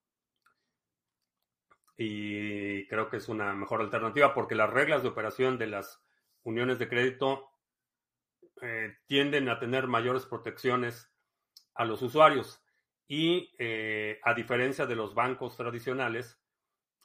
y 1.97 2.87
creo 2.89 3.09
que 3.09 3.19
es 3.19 3.29
una 3.29 3.53
mejor 3.55 3.81
alternativa 3.81 4.35
porque 4.35 4.55
las 4.55 4.71
reglas 4.71 5.03
de 5.03 5.09
operación 5.09 5.59
de 5.59 5.67
las 5.67 6.03
uniones 6.43 6.79
de 6.79 6.89
crédito 6.89 7.51
eh, 8.61 8.97
tienden 9.07 9.49
a 9.49 9.59
tener 9.59 9.87
mayores 9.87 10.27
protecciones 10.27 11.11
a 11.75 11.85
los 11.85 12.03
usuarios. 12.03 12.61
Y 13.07 13.55
eh, 13.59 14.21
a 14.23 14.35
diferencia 14.35 14.87
de 14.87 14.97
los 14.97 15.15
bancos 15.15 15.57
tradicionales, 15.57 16.41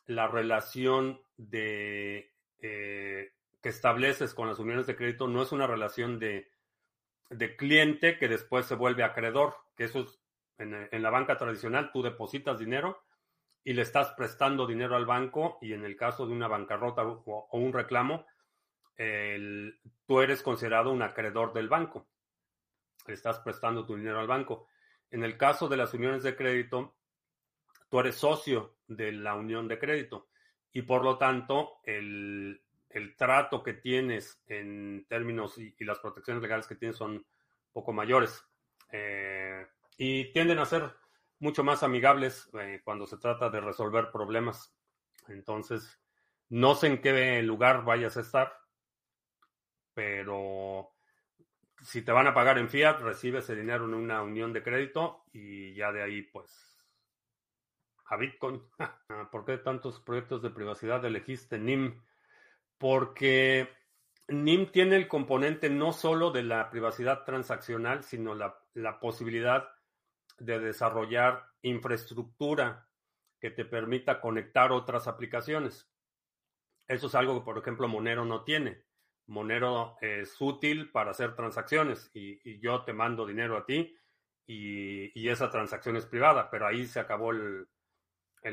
la 0.06 0.28
relación 0.28 1.22
de, 1.36 2.34
eh, 2.60 3.34
que 3.62 3.70
estableces 3.70 4.34
con 4.34 4.48
las 4.48 4.60
uniones 4.60 4.88
de 4.88 4.96
crédito 4.96 5.28
no 5.28 5.42
es 5.42 5.52
una 5.52 5.68
relación 5.68 6.18
de, 6.18 6.50
de 7.30 7.56
cliente 7.58 8.18
que 8.18 8.30
después 8.30 8.66
se 8.66 8.76
vuelve 8.76 9.04
acreedor, 9.04 9.58
que 9.76 9.84
eso 9.84 10.02
es 10.02 10.20
en, 10.60 10.88
en 10.92 11.04
la 11.04 11.10
banca 11.10 11.38
tradicional, 11.38 11.92
tú 11.92 12.02
depositas 12.02 12.58
dinero 12.58 13.04
y 13.64 13.74
le 13.74 13.82
estás 13.82 14.12
prestando 14.12 14.66
dinero 14.66 14.96
al 14.96 15.06
banco 15.06 15.58
y 15.62 15.74
en 15.74 15.84
el 15.84 15.96
caso 15.96 16.26
de 16.26 16.34
una 16.34 16.48
bancarrota 16.48 17.04
o, 17.06 17.48
un 17.52 17.74
reclamo, 17.74 18.26
tú 18.96 20.22
eres 20.22 20.42
considerado 20.42 20.92
un 20.92 21.02
acreedor 21.02 21.54
del 21.54 21.70
banco. 21.70 22.08
Estás 23.08 23.40
prestando 23.40 23.86
tu 23.86 23.96
dinero 23.96 24.20
al 24.20 24.28
banco. 24.28 24.68
En 25.12 25.24
el 25.24 25.38
caso 25.38 25.68
de 25.68 25.78
las 25.78 25.94
uniones 25.94 26.24
de 26.24 26.36
crédito, 26.36 26.96
tú 27.90 28.00
eres 28.00 28.16
socio 28.16 28.76
de 28.88 29.12
la 29.12 29.36
unión 29.36 29.68
de 29.68 29.80
crédito 29.80 30.28
y 30.74 30.82
por 30.84 31.04
lo 31.04 31.18
tanto 31.18 31.80
el, 31.84 32.62
trato 33.18 33.64
que 33.64 33.74
tienes 33.74 34.42
en 34.48 35.06
términos 35.08 35.58
y, 35.58 35.74
las 35.84 36.00
protecciones 36.00 36.42
legales 36.42 36.68
que 36.68 36.76
tienes 36.76 36.98
son 36.98 37.26
poco 37.72 37.94
mayores 37.94 38.44
eh, 38.92 39.68
y 39.98 40.32
tienden 40.32 40.60
a 40.60 40.66
ser 40.66 40.92
mucho 41.40 41.64
más 41.64 41.84
amigables 41.84 42.50
eh, 42.60 42.82
cuando 42.84 43.06
se 43.06 43.18
trata 43.18 43.50
de 43.50 43.62
resolver 43.62 44.12
problemas. 44.12 44.74
Entonces, 45.28 46.00
no 46.50 46.76
sé 46.76 46.88
en 46.88 47.02
qué 47.02 47.42
lugar 47.44 47.84
vayas 47.84 48.18
a 48.18 48.22
estar, 48.22 48.54
pero 49.94 50.94
si 51.82 52.02
te 52.02 52.12
van 52.12 52.28
a 52.28 52.34
pagar 52.34 52.58
en 52.58 52.70
fiat, 52.70 53.00
recibes 53.02 53.50
el 53.50 53.58
dinero 53.58 53.86
en 53.86 53.94
una 53.94 54.22
unión 54.22 54.54
de 54.54 54.64
crédito 54.64 55.26
y 55.32 55.74
ya 55.74 55.92
de 55.92 56.04
ahí, 56.04 56.22
pues, 56.24 56.78
a 58.06 58.18
Bitcoin. 58.18 58.62
¿Por 59.32 59.46
qué 59.46 59.58
tantos 59.58 60.00
proyectos 60.00 60.42
de 60.42 60.50
privacidad 60.50 61.04
elegiste 61.06 61.60
NIM? 61.60 62.02
Porque 62.78 63.70
NIM 64.28 64.72
tiene 64.72 64.96
el 64.96 65.08
componente 65.08 65.70
no 65.70 65.94
solo 65.94 66.32
de 66.32 66.44
la 66.44 66.70
privacidad 66.70 67.24
transaccional, 67.24 68.04
sino 68.04 68.36
la, 68.36 68.58
la 68.74 69.00
posibilidad 69.00 69.70
de 70.40 70.60
desarrollar 70.60 71.46
infraestructura 71.62 72.88
que 73.40 73.52
te 73.52 73.66
permita 73.66 74.20
conectar 74.20 74.72
otras 74.72 75.08
aplicaciones. 75.08 75.90
Eso 76.88 77.08
es 77.08 77.16
algo 77.16 77.40
que, 77.40 77.46
por 77.46 77.58
ejemplo, 77.58 77.88
Monero 77.88 78.26
no 78.26 78.44
tiene. 78.44 78.84
Monero 79.28 79.98
es 80.02 80.40
útil 80.40 80.90
para 80.92 81.12
hacer 81.12 81.36
transacciones 81.36 82.10
y, 82.14 82.60
yo 82.60 82.84
te 82.84 82.94
mando 82.94 83.26
dinero 83.26 83.58
a 83.58 83.66
ti 83.66 83.98
y, 84.46 85.28
esa 85.28 85.50
transacción 85.50 85.98
es 85.98 86.06
privada, 86.06 86.50
pero 86.50 86.66
ahí 86.66 86.86
se 86.86 87.00
acabó 87.00 87.32
el, 87.32 87.68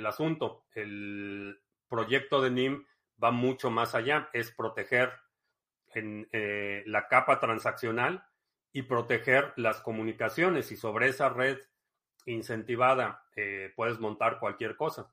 asunto. 0.06 0.66
El 0.72 1.60
proyecto 1.88 2.42
de 2.42 2.50
NIM 2.50 2.84
va 3.22 3.30
mucho 3.30 3.70
más 3.70 3.94
allá, 3.94 4.28
es 4.32 4.50
proteger 4.50 5.12
eh, 5.94 6.82
la 6.86 7.06
capa 7.06 7.38
transaccional 7.38 8.24
y 8.72 8.82
proteger 8.82 9.52
las 9.54 9.80
comunicaciones 9.80 10.72
y 10.72 10.76
sobre 10.76 11.08
esa 11.08 11.28
red 11.28 11.58
incentivada, 12.26 13.26
eh, 13.36 13.72
puedes 13.76 13.98
montar 13.98 14.38
cualquier 14.38 14.76
cosa. 14.76 15.12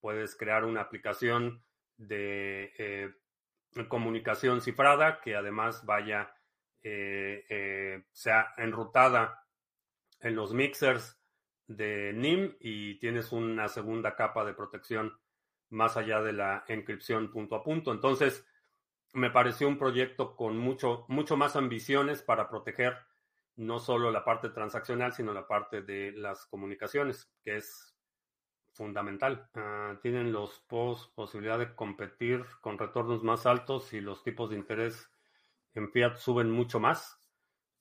Puedes 0.00 0.36
crear 0.36 0.64
una 0.64 0.82
aplicación 0.82 1.64
de 1.96 2.72
eh, 2.78 3.14
comunicación 3.88 4.60
cifrada 4.60 5.20
que 5.20 5.36
además 5.36 5.84
vaya, 5.84 6.34
eh, 6.82 8.04
sea 8.12 8.54
enrutada 8.56 9.44
en 10.20 10.36
los 10.36 10.54
mixers 10.54 11.20
de 11.66 12.12
NIM 12.14 12.56
y 12.60 12.98
tienes 12.98 13.32
una 13.32 13.68
segunda 13.68 14.14
capa 14.14 14.44
de 14.44 14.54
protección 14.54 15.18
más 15.70 15.96
allá 15.96 16.22
de 16.22 16.32
la 16.32 16.64
encripción 16.68 17.30
punto 17.30 17.56
a 17.56 17.64
punto. 17.64 17.92
Entonces, 17.92 18.46
me 19.12 19.30
pareció 19.30 19.66
un 19.66 19.78
proyecto 19.78 20.36
con 20.36 20.56
mucho, 20.58 21.04
mucho 21.08 21.36
más 21.36 21.56
ambiciones 21.56 22.22
para 22.22 22.48
proteger 22.48 22.96
no 23.56 23.78
solo 23.78 24.10
la 24.10 24.24
parte 24.24 24.50
transaccional, 24.50 25.12
sino 25.12 25.32
la 25.32 25.46
parte 25.46 25.82
de 25.82 26.12
las 26.12 26.46
comunicaciones, 26.46 27.30
que 27.42 27.56
es 27.56 27.96
fundamental. 28.72 29.48
Ah, 29.54 29.98
tienen 30.02 30.32
los 30.32 30.60
POS 30.68 31.08
posibilidad 31.14 31.58
de 31.58 31.74
competir 31.74 32.44
con 32.60 32.78
retornos 32.78 33.22
más 33.22 33.46
altos 33.46 33.92
y 33.94 34.00
los 34.00 34.22
tipos 34.22 34.50
de 34.50 34.56
interés 34.56 35.10
en 35.74 35.90
fiat 35.90 36.16
suben 36.16 36.50
mucho 36.50 36.78
más. 36.78 37.18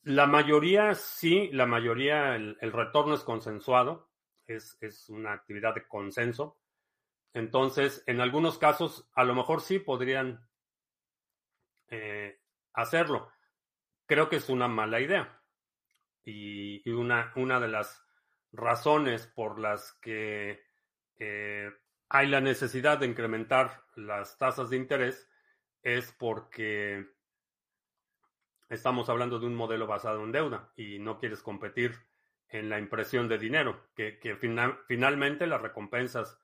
La 0.04 0.28
mayoría 0.28 0.94
sí, 0.96 1.50
la 1.52 1.66
mayoría, 1.66 2.36
el, 2.36 2.58
retorno 2.72 3.16
es 3.16 3.24
consensuado, 3.24 4.10
es, 4.48 4.78
una 5.10 5.34
actividad 5.34 5.76
de 5.76 5.88
consenso. 5.88 6.58
Entonces, 7.34 8.04
en 8.08 8.22
algunos 8.22 8.58
casos, 8.58 9.10
a 9.14 9.26
lo 9.26 9.36
mejor 9.36 9.62
sí 9.62 9.80
podrían 9.80 10.48
eh, 11.90 12.40
hacerlo. 12.74 13.30
Creo 14.06 14.30
que 14.30 14.38
es 14.38 14.48
una 14.48 14.68
mala 14.70 15.02
idea 15.02 15.35
y, 16.26 16.90
una, 16.90 17.32
una, 17.36 17.60
de 17.60 17.68
las 17.68 18.04
razones 18.52 19.28
por 19.28 19.60
las 19.60 19.94
que 20.02 20.60
eh, 21.20 21.72
hay 22.10 22.28
la 22.28 22.42
necesidad 22.42 22.98
de 22.98 23.06
incrementar 23.06 23.84
las 23.96 24.38
tasas 24.38 24.70
de 24.70 24.78
interés 24.78 25.30
es 25.84 26.12
porque 26.14 27.06
estamos 28.70 29.10
hablando 29.10 29.40
de 29.40 29.46
un 29.46 29.56
modelo 29.56 29.86
basado 29.88 30.24
en 30.24 30.32
deuda 30.32 30.72
y 30.76 31.00
no 31.00 31.20
quieres 31.20 31.42
competir 31.42 31.94
en 32.50 32.70
la 32.70 32.80
impresión 32.80 33.28
de 33.28 33.38
dinero, 33.38 33.90
que, 33.96 34.20
finalmente 34.88 35.48
las 35.48 35.62
recompensas 35.62 36.40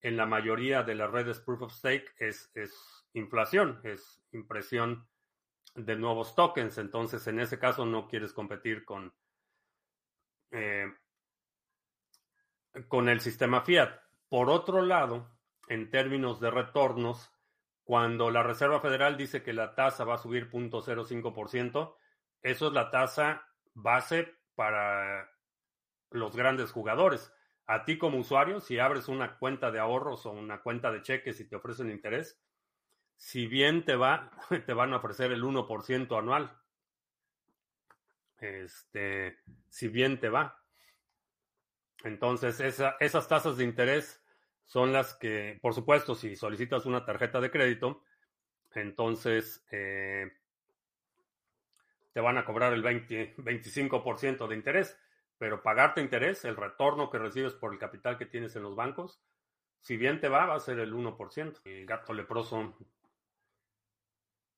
en 0.00 0.16
la 0.16 0.26
mayoría 0.26 0.82
de 0.82 0.94
las 0.94 1.10
redes 1.10 1.40
proof 1.40 1.62
of 1.62 1.72
stake 1.72 2.14
es, 2.18 2.50
es 2.54 3.06
inflación, 3.12 3.80
es 3.82 4.22
impresión 4.32 5.08
de 5.74 5.96
nuevos 5.96 6.34
tokens. 6.34 6.78
Entonces, 6.78 7.26
en 7.26 7.40
ese 7.40 7.58
caso, 7.58 7.84
no 7.84 8.08
quieres 8.08 8.32
competir 8.32 8.84
con, 8.84 9.14
eh, 10.50 10.86
con 12.88 13.08
el 13.08 13.20
sistema 13.20 13.62
fiat. 13.62 14.00
Por 14.28 14.50
otro 14.50 14.82
lado, 14.82 15.38
en 15.68 15.90
términos 15.90 16.40
de 16.40 16.50
retornos, 16.50 17.30
cuando 17.84 18.30
la 18.30 18.42
Reserva 18.42 18.80
Federal 18.80 19.16
dice 19.16 19.42
que 19.42 19.52
la 19.52 19.74
tasa 19.74 20.04
va 20.04 20.14
a 20.14 20.18
subir 20.18 20.50
0.05%, 20.50 21.96
eso 22.42 22.66
es 22.66 22.72
la 22.72 22.90
tasa 22.90 23.46
base 23.72 24.36
para 24.54 25.30
los 26.10 26.36
grandes 26.36 26.72
jugadores. 26.72 27.32
A 27.66 27.84
ti 27.84 27.98
como 27.98 28.18
usuario, 28.18 28.60
si 28.60 28.78
abres 28.78 29.08
una 29.08 29.38
cuenta 29.38 29.70
de 29.70 29.78
ahorros 29.78 30.26
o 30.26 30.32
una 30.32 30.62
cuenta 30.62 30.90
de 30.90 31.02
cheques 31.02 31.38
y 31.40 31.48
te 31.48 31.56
ofrecen 31.56 31.90
interés, 31.90 32.40
si 33.18 33.46
bien 33.46 33.84
te 33.84 33.96
va, 33.96 34.30
te 34.66 34.72
van 34.72 34.94
a 34.94 34.96
ofrecer 34.96 35.32
el 35.32 35.42
1% 35.42 36.18
anual. 36.18 36.56
Este, 38.38 39.36
si 39.68 39.88
bien 39.88 40.20
te 40.20 40.30
va. 40.30 40.62
Entonces, 42.04 42.60
esas 42.60 43.28
tasas 43.28 43.56
de 43.56 43.64
interés 43.64 44.22
son 44.64 44.92
las 44.92 45.14
que, 45.14 45.58
por 45.60 45.74
supuesto, 45.74 46.14
si 46.14 46.36
solicitas 46.36 46.86
una 46.86 47.04
tarjeta 47.04 47.40
de 47.40 47.50
crédito, 47.50 48.04
entonces 48.72 49.66
eh, 49.72 50.30
te 52.12 52.20
van 52.20 52.38
a 52.38 52.44
cobrar 52.44 52.72
el 52.72 52.82
20, 52.82 53.34
25% 53.38 54.46
de 54.46 54.54
interés, 54.54 54.96
pero 55.38 55.62
pagarte 55.62 56.00
interés, 56.00 56.44
el 56.44 56.54
retorno 56.54 57.10
que 57.10 57.18
recibes 57.18 57.54
por 57.54 57.72
el 57.72 57.80
capital 57.80 58.16
que 58.16 58.26
tienes 58.26 58.54
en 58.54 58.62
los 58.62 58.76
bancos, 58.76 59.20
si 59.80 59.96
bien 59.96 60.20
te 60.20 60.28
va, 60.28 60.46
va 60.46 60.54
a 60.54 60.60
ser 60.60 60.78
el 60.78 60.94
1%. 60.94 61.60
El 61.64 61.86
gato 61.86 62.12
leproso 62.12 62.76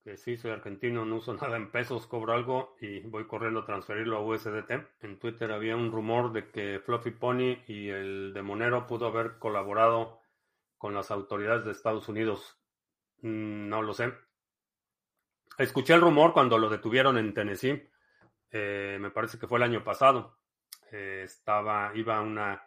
que 0.02 0.16
sí, 0.16 0.36
soy 0.36 0.50
argentino, 0.50 1.04
no 1.04 1.16
uso 1.16 1.34
nada 1.40 1.56
en 1.56 1.70
pesos, 1.70 2.06
cobro 2.06 2.32
algo 2.32 2.76
y 2.80 3.00
voy 3.00 3.26
corriendo 3.26 3.60
a 3.60 3.66
transferirlo 3.66 4.16
a 4.16 4.22
USDT. 4.22 4.70
En 5.02 5.18
Twitter 5.18 5.52
había 5.52 5.76
un 5.76 5.92
rumor 5.92 6.32
de 6.32 6.50
que 6.50 6.80
Fluffy 6.84 7.10
Pony 7.10 7.58
y 7.66 7.88
el 7.88 8.32
de 8.34 8.42
Monero 8.42 8.86
pudo 8.86 9.06
haber 9.06 9.38
colaborado 9.38 10.20
con 10.78 10.94
las 10.94 11.10
autoridades 11.10 11.64
de 11.64 11.72
Estados 11.72 12.08
Unidos. 12.08 12.58
Mm, 13.22 13.68
no 13.68 13.82
lo 13.82 13.92
sé. 13.92 14.12
Escuché 15.58 15.94
el 15.94 16.00
rumor 16.00 16.32
cuando 16.32 16.56
lo 16.56 16.70
detuvieron 16.70 17.18
en 17.18 17.34
Tennessee. 17.34 17.90
Eh, 18.50 18.96
me 18.98 19.10
parece 19.10 19.38
que 19.38 19.46
fue 19.46 19.58
el 19.58 19.64
año 19.64 19.84
pasado. 19.84 20.38
Eh, 20.90 21.22
estaba, 21.24 21.92
iba 21.94 22.16
a 22.16 22.22
una 22.22 22.62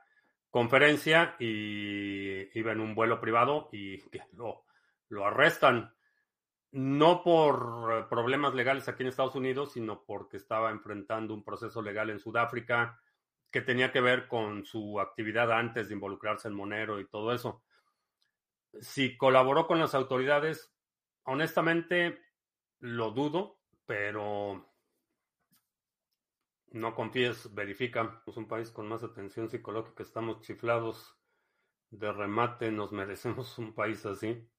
conferencia 0.51 1.35
y 1.39 2.57
iba 2.57 2.71
en 2.71 2.79
un 2.79 2.93
vuelo 2.93 3.19
privado 3.19 3.69
y 3.71 3.97
lo, 4.33 4.65
lo 5.09 5.25
arrestan 5.25 5.93
no 6.73 7.21
por 7.21 8.07
problemas 8.09 8.55
legales 8.55 8.89
aquí 8.89 9.03
en 9.03 9.09
Estados 9.09 9.35
Unidos, 9.35 9.73
sino 9.73 10.03
porque 10.05 10.37
estaba 10.37 10.71
enfrentando 10.71 11.35
un 11.35 11.43
proceso 11.43 11.83
legal 11.83 12.09
en 12.09 12.19
Sudáfrica 12.19 12.99
que 13.51 13.61
tenía 13.61 13.91
que 13.91 14.01
ver 14.01 14.27
con 14.27 14.65
su 14.65 14.99
actividad 14.99 15.51
antes 15.51 15.87
de 15.87 15.93
involucrarse 15.93 16.47
en 16.47 16.55
Monero 16.55 16.99
y 16.99 17.07
todo 17.07 17.31
eso. 17.31 17.61
Si 18.81 19.15
colaboró 19.17 19.67
con 19.67 19.77
las 19.77 19.93
autoridades, 19.93 20.73
honestamente 21.25 22.19
lo 22.79 23.11
dudo, 23.11 23.59
pero 23.85 24.67
no 26.71 26.95
confíes, 26.95 27.53
verifica. 27.53 28.23
Es 28.25 28.35
un 28.35 28.47
país 28.47 28.71
con 28.71 28.87
más 28.87 29.03
atención 29.03 29.47
psicológica, 29.47 30.01
estamos 30.01 30.41
chiflados 30.41 31.15
de 31.91 32.11
remate, 32.11 32.71
nos 32.71 32.91
merecemos 32.91 33.59
un 33.59 33.75
país 33.75 34.03
así 34.07 34.49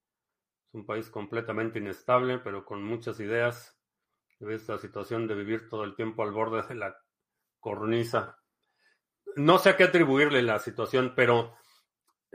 un 0.75 0.85
país 0.85 1.09
completamente 1.09 1.79
inestable, 1.79 2.39
pero 2.39 2.65
con 2.65 2.83
muchas 2.83 3.21
ideas. 3.21 3.81
Esta 4.41 4.77
situación 4.79 5.27
de 5.27 5.35
vivir 5.35 5.69
todo 5.69 5.85
el 5.85 5.95
tiempo 5.95 6.23
al 6.23 6.33
borde 6.33 6.63
de 6.67 6.75
la 6.75 6.99
cornisa. 7.61 8.39
No 9.37 9.59
sé 9.59 9.71
a 9.71 9.77
qué 9.77 9.85
atribuirle 9.85 10.43
la 10.43 10.59
situación, 10.59 11.15
pero 11.17 11.57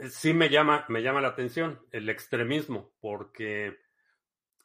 sí 0.09 0.33
me 0.33 0.49
llama, 0.49 0.85
me 0.87 1.03
llama 1.03 1.21
la 1.21 1.27
atención 1.29 1.85
el 1.91 2.09
extremismo, 2.09 2.93
porque, 2.99 3.77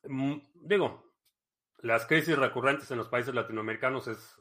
mm, 0.05 0.37
digo, 0.55 1.13
las 1.79 2.07
crisis 2.07 2.39
recurrentes 2.39 2.91
en 2.91 2.99
los 2.99 3.09
países 3.09 3.35
latinoamericanos 3.35 4.09
es 4.09 4.41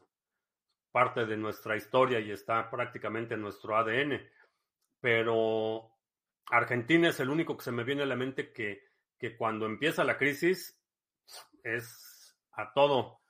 parte 0.91 1.25
de 1.25 1.35
nuestra 1.35 1.75
historia 1.75 2.19
y 2.19 2.31
está 2.31 2.69
prácticamente 2.69 3.33
en 3.33 3.41
nuestro 3.41 3.75
ADN, 3.75 4.21
pero 5.01 5.91
Argentina 6.45 7.09
es 7.09 7.19
el 7.19 7.29
único 7.29 7.57
que 7.57 7.63
se 7.63 7.71
me 7.71 7.83
viene 7.83 8.03
a 8.03 8.05
la 8.05 8.15
mente 8.15 8.53
que, 8.53 8.92
que 9.23 9.37
cuando 9.37 9.65
empieza 9.65 10.03
la 10.03 10.17
crisis 10.17 10.77
es 11.63 12.35
a 12.51 12.73
todo, 12.73 13.21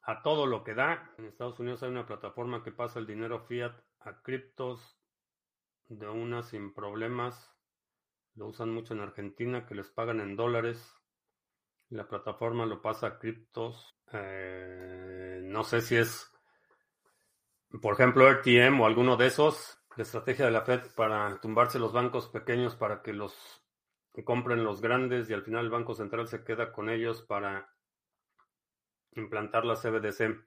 a 0.00 0.22
todo 0.22 0.46
lo 0.46 0.64
que 0.64 0.72
da. 0.72 1.12
En 1.18 1.26
Estados 1.26 1.60
Unidos 1.60 1.82
hay 1.82 1.90
una 1.90 2.06
plataforma 2.06 2.64
que 2.64 2.72
pasa 2.72 3.00
el 3.00 3.06
dinero 3.06 3.44
fiat 3.44 3.78
a 4.00 4.22
criptos 4.22 4.98
de 5.88 6.08
una 6.08 6.42
sin 6.42 6.72
problemas. 6.72 7.54
Lo 8.34 8.46
usan 8.46 8.72
mucho 8.72 8.94
en 8.94 9.00
Argentina, 9.00 9.66
que 9.66 9.74
les 9.74 9.90
pagan 9.90 10.20
en 10.20 10.36
dólares. 10.36 10.94
La 11.90 12.08
plataforma 12.08 12.64
lo 12.64 12.80
pasa 12.80 13.06
a 13.06 13.18
criptos. 13.18 13.94
Eh, 14.14 15.40
no 15.42 15.64
sé 15.64 15.82
si 15.82 15.96
es, 15.96 16.32
por 17.82 17.92
ejemplo, 17.92 18.26
RTM 18.26 18.80
o 18.80 18.86
alguno 18.86 19.18
de 19.18 19.26
esos. 19.26 19.78
La 19.96 20.02
estrategia 20.02 20.46
de 20.46 20.52
la 20.52 20.62
Fed 20.62 20.80
para 20.96 21.38
tumbarse 21.42 21.78
los 21.78 21.92
bancos 21.92 22.26
pequeños 22.30 22.74
para 22.74 23.02
que 23.02 23.12
los 23.12 23.65
compren 24.24 24.64
los 24.64 24.80
grandes 24.80 25.28
y 25.30 25.34
al 25.34 25.42
final 25.42 25.64
el 25.64 25.70
Banco 25.70 25.94
Central 25.94 26.28
se 26.28 26.44
queda 26.44 26.72
con 26.72 26.90
ellos 26.90 27.22
para 27.22 27.72
implantar 29.12 29.64
la 29.64 29.76
CBDC. 29.76 30.44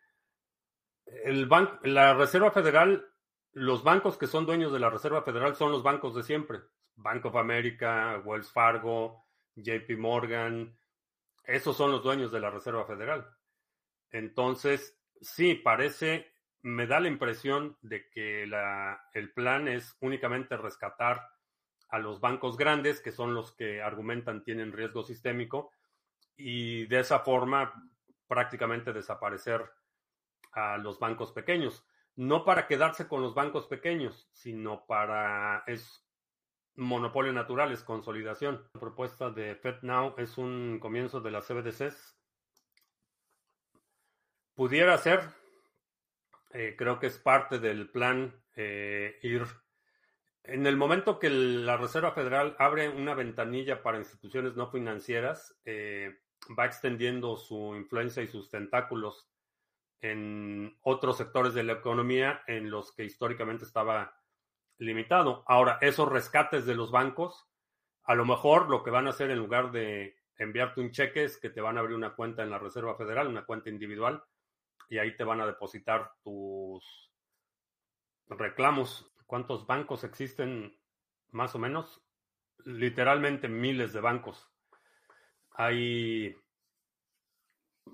El 1.23 1.49
la 1.83 2.13
Reserva 2.13 2.51
Federal 2.51 3.09
los 3.53 3.83
bancos 3.83 4.17
que 4.17 4.27
son 4.27 4.45
dueños 4.45 4.71
de 4.71 4.79
la 4.79 4.89
Reserva 4.89 5.23
Federal 5.23 5.55
son 5.55 5.71
los 5.71 5.83
bancos 5.83 6.15
de 6.15 6.23
siempre. 6.23 6.61
Bank 6.95 7.25
of 7.25 7.35
America, 7.35 8.21
Wells 8.23 8.51
Fargo, 8.51 9.25
JP 9.55 9.97
Morgan, 9.97 10.77
esos 11.43 11.75
son 11.75 11.91
los 11.91 12.03
dueños 12.03 12.31
de 12.31 12.39
la 12.39 12.51
Reserva 12.51 12.85
Federal. 12.85 13.27
Entonces, 14.11 14.99
sí, 15.21 15.55
parece, 15.55 16.31
me 16.61 16.87
da 16.87 16.99
la 16.99 17.07
impresión 17.07 17.77
de 17.81 18.09
que 18.09 18.45
la, 18.45 19.01
el 19.13 19.31
plan 19.33 19.67
es 19.67 19.97
únicamente 20.01 20.57
rescatar 20.57 21.27
a 21.89 21.99
los 21.99 22.21
bancos 22.21 22.57
grandes, 22.57 23.01
que 23.01 23.11
son 23.11 23.33
los 23.33 23.51
que 23.53 23.81
argumentan 23.81 24.43
tienen 24.43 24.71
riesgo 24.71 25.03
sistémico, 25.03 25.71
y 26.35 26.85
de 26.85 26.99
esa 26.99 27.19
forma 27.19 27.73
prácticamente 28.27 28.93
desaparecer 28.93 29.69
a 30.51 30.77
los 30.77 30.99
bancos 30.99 31.31
pequeños 31.31 31.85
no 32.19 32.43
para 32.43 32.67
quedarse 32.67 33.07
con 33.07 33.21
los 33.21 33.33
bancos 33.33 33.65
pequeños, 33.67 34.29
sino 34.33 34.85
para 34.85 35.63
es 35.67 36.05
monopolio 36.75 37.31
natural, 37.31 37.71
es 37.71 37.81
consolidación. 37.81 38.67
La 38.73 38.79
propuesta 38.81 39.29
de 39.29 39.55
FedNow 39.55 40.15
es 40.17 40.37
un 40.37 40.79
comienzo 40.81 41.21
de 41.21 41.31
las 41.31 41.47
CBDCs. 41.47 42.17
Pudiera 44.53 44.97
ser, 44.97 45.21
eh, 46.49 46.75
creo 46.77 46.99
que 46.99 47.07
es 47.07 47.17
parte 47.17 47.57
del 47.57 47.89
plan 47.89 48.35
eh, 48.53 49.17
ir. 49.21 49.45
En 50.43 50.65
el 50.65 50.77
momento 50.77 51.19
que 51.19 51.29
la 51.29 51.77
Reserva 51.77 52.11
Federal 52.11 52.55
abre 52.59 52.89
una 52.89 53.13
ventanilla 53.13 53.83
para 53.83 53.99
instituciones 53.99 54.55
no 54.55 54.71
financieras, 54.71 55.59
eh, 55.65 56.19
va 56.57 56.65
extendiendo 56.65 57.37
su 57.37 57.75
influencia 57.75 58.23
y 58.23 58.27
sus 58.27 58.49
tentáculos 58.49 59.29
en 60.01 60.77
otros 60.81 61.17
sectores 61.17 61.53
de 61.53 61.63
la 61.63 61.73
economía 61.73 62.41
en 62.47 62.69
los 62.69 62.93
que 62.93 63.03
históricamente 63.03 63.65
estaba 63.65 64.15
limitado. 64.77 65.43
Ahora, 65.45 65.77
esos 65.81 66.09
rescates 66.09 66.65
de 66.65 66.75
los 66.75 66.91
bancos, 66.91 67.47
a 68.03 68.15
lo 68.15 68.25
mejor 68.25 68.69
lo 68.69 68.81
que 68.81 68.91
van 68.91 69.07
a 69.07 69.11
hacer 69.11 69.29
en 69.29 69.39
lugar 69.39 69.71
de 69.71 70.15
enviarte 70.37 70.79
un 70.79 70.91
cheque 70.91 71.25
es 71.25 71.37
que 71.37 71.49
te 71.49 71.61
van 71.61 71.77
a 71.77 71.81
abrir 71.81 71.95
una 71.95 72.15
cuenta 72.15 72.43
en 72.43 72.49
la 72.49 72.59
Reserva 72.59 72.95
Federal, 72.95 73.27
una 73.27 73.45
cuenta 73.45 73.69
individual, 73.69 74.23
y 74.87 74.97
ahí 74.97 75.15
te 75.15 75.25
van 75.25 75.41
a 75.41 75.45
depositar 75.45 76.13
tus 76.23 77.11
reclamos. 78.27 79.11
¿Cuántos 79.29 79.67
bancos 79.67 80.03
existen? 80.03 80.75
Más 81.29 81.53
o 81.53 81.59
menos. 81.59 82.01
Literalmente 82.65 83.47
miles 83.47 83.93
de 83.93 84.01
bancos. 84.01 84.49
Hay 85.51 86.35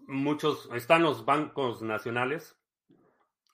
muchos, 0.08 0.70
están 0.74 1.04
los 1.04 1.26
bancos 1.26 1.82
nacionales, 1.82 2.58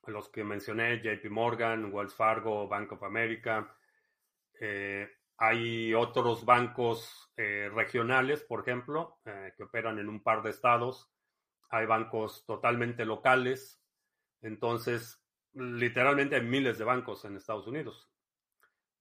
los 0.06 0.30
que 0.30 0.44
mencioné, 0.44 1.02
JP 1.02 1.32
Morgan, 1.32 1.92
Wells 1.92 2.14
Fargo, 2.14 2.68
Bank 2.68 2.92
of 2.92 3.02
America. 3.02 3.76
Eh, 4.60 5.10
hay 5.38 5.96
otros 5.96 6.46
bancos 6.46 7.32
eh, 7.36 7.68
regionales, 7.74 8.44
por 8.44 8.60
ejemplo, 8.60 9.18
eh, 9.26 9.54
que 9.58 9.64
operan 9.64 9.98
en 9.98 10.08
un 10.08 10.22
par 10.22 10.44
de 10.44 10.52
estados. 10.52 11.12
Hay 11.72 11.88
bancos 11.88 12.46
totalmente 12.46 13.06
locales. 13.06 13.82
Entonces, 14.44 15.21
literalmente 15.54 16.36
hay 16.36 16.44
miles 16.44 16.78
de 16.78 16.86
bancos 16.86 17.26
en 17.26 17.36
Estados 17.36 17.68
Unidos. 17.68 18.10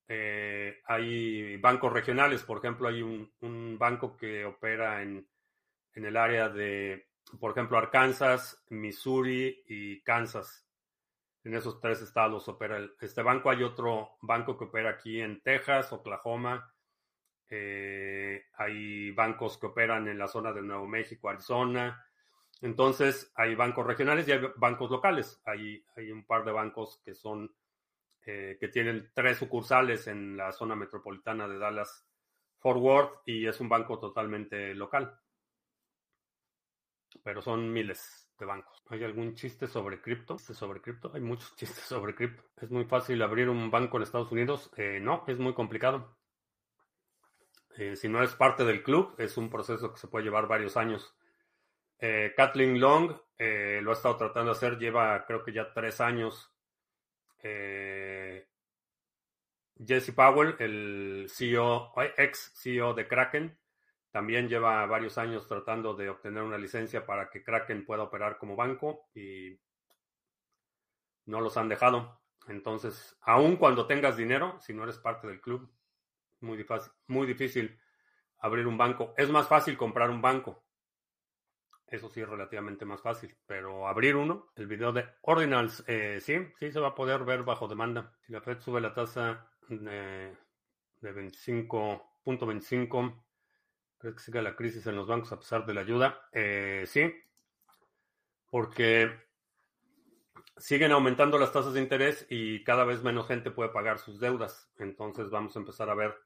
hay 0.08 1.56
bancos 1.58 1.92
regionales, 1.92 2.42
por 2.42 2.58
ejemplo, 2.58 2.88
hay 2.88 3.02
un, 3.02 3.76
banco 3.78 4.16
que 4.16 4.44
opera 4.44 5.02
en, 5.02 5.28
en 5.94 6.04
el 6.04 6.16
área 6.16 6.48
de 6.48 7.10
por 7.38 7.52
ejemplo, 7.52 7.78
Arkansas, 7.78 8.64
Missouri 8.70 9.62
y 9.66 10.02
Kansas. 10.02 10.66
En 11.44 11.54
esos 11.54 11.80
tres 11.80 12.02
estados 12.02 12.48
opera 12.48 12.86
este 13.00 13.22
banco. 13.22 13.50
Hay 13.50 13.62
otro 13.62 14.16
banco 14.22 14.58
que 14.58 14.64
opera 14.64 14.90
aquí 14.90 15.20
en 15.20 15.40
Texas, 15.42 15.92
Oklahoma. 15.92 16.74
Eh, 17.48 18.44
hay 18.54 19.10
bancos 19.12 19.58
que 19.58 19.66
operan 19.66 20.08
en 20.08 20.18
la 20.18 20.28
zona 20.28 20.52
de 20.52 20.62
Nuevo 20.62 20.86
México, 20.86 21.28
Arizona. 21.28 22.04
Entonces, 22.60 23.32
hay 23.34 23.54
bancos 23.54 23.86
regionales 23.86 24.28
y 24.28 24.32
hay 24.32 24.40
bancos 24.56 24.90
locales. 24.90 25.40
Hay, 25.44 25.82
un 26.12 26.24
par 26.26 26.44
de 26.44 26.52
bancos 26.52 27.00
que 27.04 27.14
son 27.14 27.54
eh, 28.26 28.56
que 28.60 28.68
tienen 28.68 29.10
tres 29.14 29.38
sucursales 29.38 30.06
en 30.06 30.36
la 30.36 30.52
zona 30.52 30.76
metropolitana 30.76 31.48
de 31.48 31.58
Dallas 31.58 32.06
Fort 32.58 32.80
Worth 32.80 33.22
y 33.26 33.46
es 33.46 33.60
un 33.60 33.68
banco 33.68 33.98
totalmente 33.98 34.74
local 34.74 35.18
pero 37.22 37.42
son 37.42 37.72
miles 37.72 38.28
de 38.38 38.46
bancos. 38.46 38.82
¿Hay 38.88 39.02
algún 39.04 39.34
chiste 39.34 39.66
sobre 39.66 40.00
cripto? 40.00 40.38
sobre 40.38 40.80
cripto? 40.80 41.10
Hay 41.14 41.20
muchos 41.20 41.54
chistes 41.56 41.84
sobre 41.84 42.14
cripto. 42.14 42.42
¿Es 42.56 42.70
muy 42.70 42.84
fácil 42.84 43.20
abrir 43.22 43.48
un 43.48 43.70
banco 43.70 43.96
en 43.96 44.02
Estados 44.04 44.32
Unidos? 44.32 44.70
Eh, 44.76 45.00
no, 45.00 45.24
es 45.26 45.38
muy 45.38 45.54
complicado. 45.54 46.16
Eh, 47.76 47.96
si 47.96 48.08
no 48.08 48.18
eres 48.18 48.34
parte 48.34 48.64
del 48.64 48.82
club, 48.82 49.14
es 49.18 49.36
un 49.36 49.48
proceso 49.48 49.92
que 49.92 49.98
se 49.98 50.08
puede 50.08 50.24
llevar 50.24 50.46
varios 50.46 50.76
años. 50.76 51.14
Eh, 52.00 52.32
Kathleen 52.36 52.80
Long 52.80 53.14
lo 53.38 53.90
ha 53.90 53.94
estado 53.94 54.16
tratando 54.16 54.52
de 54.52 54.56
hacer, 54.56 54.78
lleva 54.78 55.24
creo 55.26 55.42
que 55.42 55.52
ya 55.52 55.72
tres 55.72 56.00
años. 56.00 56.52
Jesse 59.86 60.12
Powell, 60.14 60.56
el 60.58 61.26
CEO, 61.30 61.92
ex 62.18 62.52
CEO 62.54 62.92
de 62.92 63.08
Kraken, 63.08 63.58
también 64.10 64.48
lleva 64.48 64.84
varios 64.86 65.16
años 65.18 65.46
tratando 65.46 65.94
de 65.94 66.10
obtener 66.10 66.42
una 66.42 66.58
licencia 66.58 67.06
para 67.06 67.30
que 67.30 67.42
Kraken 67.42 67.86
pueda 67.86 68.02
operar 68.02 68.38
como 68.38 68.56
banco 68.56 69.08
y 69.14 69.58
no 71.26 71.40
los 71.40 71.56
han 71.56 71.68
dejado. 71.68 72.20
Entonces, 72.48 73.16
aun 73.22 73.56
cuando 73.56 73.86
tengas 73.86 74.16
dinero, 74.16 74.58
si 74.60 74.74
no 74.74 74.82
eres 74.82 74.98
parte 74.98 75.28
del 75.28 75.40
club, 75.40 75.70
muy 76.40 76.66
muy 77.06 77.26
difícil 77.26 77.78
abrir 78.38 78.66
un 78.66 78.76
banco. 78.76 79.14
Es 79.16 79.30
más 79.30 79.46
fácil 79.46 79.76
comprar 79.76 80.10
un 80.10 80.20
banco. 80.20 80.64
Eso 81.90 82.08
sí 82.08 82.20
es 82.20 82.28
relativamente 82.28 82.84
más 82.84 83.02
fácil. 83.02 83.36
Pero 83.46 83.88
abrir 83.88 84.16
uno, 84.16 84.50
el 84.56 84.66
video 84.66 84.92
de 84.92 85.06
Ordinals, 85.22 85.84
eh, 85.86 86.18
sí, 86.20 86.34
sí 86.58 86.72
se 86.72 86.80
va 86.80 86.88
a 86.88 86.94
poder 86.94 87.24
ver 87.24 87.42
bajo 87.42 87.68
demanda. 87.68 88.12
Si 88.20 88.32
la 88.32 88.40
Fed 88.40 88.60
sube 88.60 88.80
la 88.80 88.94
tasa 88.94 89.50
de, 89.68 90.34
de 91.00 91.14
25.25 91.14 93.22
¿Crees 94.00 94.16
que 94.16 94.22
siga 94.22 94.40
la 94.40 94.56
crisis 94.56 94.86
en 94.86 94.96
los 94.96 95.06
bancos 95.06 95.30
a 95.30 95.38
pesar 95.38 95.66
de 95.66 95.74
la 95.74 95.82
ayuda? 95.82 96.26
Eh, 96.32 96.84
sí, 96.86 97.12
porque 98.50 99.10
siguen 100.56 100.92
aumentando 100.92 101.38
las 101.38 101.52
tasas 101.52 101.74
de 101.74 101.82
interés 101.82 102.26
y 102.30 102.64
cada 102.64 102.84
vez 102.84 103.02
menos 103.02 103.26
gente 103.26 103.50
puede 103.50 103.68
pagar 103.68 103.98
sus 103.98 104.18
deudas. 104.18 104.70
Entonces 104.78 105.28
vamos 105.28 105.54
a 105.54 105.58
empezar 105.58 105.90
a 105.90 105.94
ver 105.94 106.16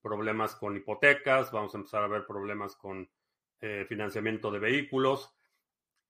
problemas 0.00 0.54
con 0.54 0.76
hipotecas, 0.76 1.50
vamos 1.50 1.74
a 1.74 1.78
empezar 1.78 2.04
a 2.04 2.08
ver 2.08 2.24
problemas 2.24 2.76
con 2.76 3.10
eh, 3.64 3.86
financiamiento 3.86 4.50
de 4.50 4.58
vehículos. 4.58 5.34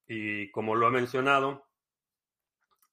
Y 0.07 0.51
como 0.51 0.75
lo 0.75 0.89
he 0.89 0.91
mencionado, 0.91 1.67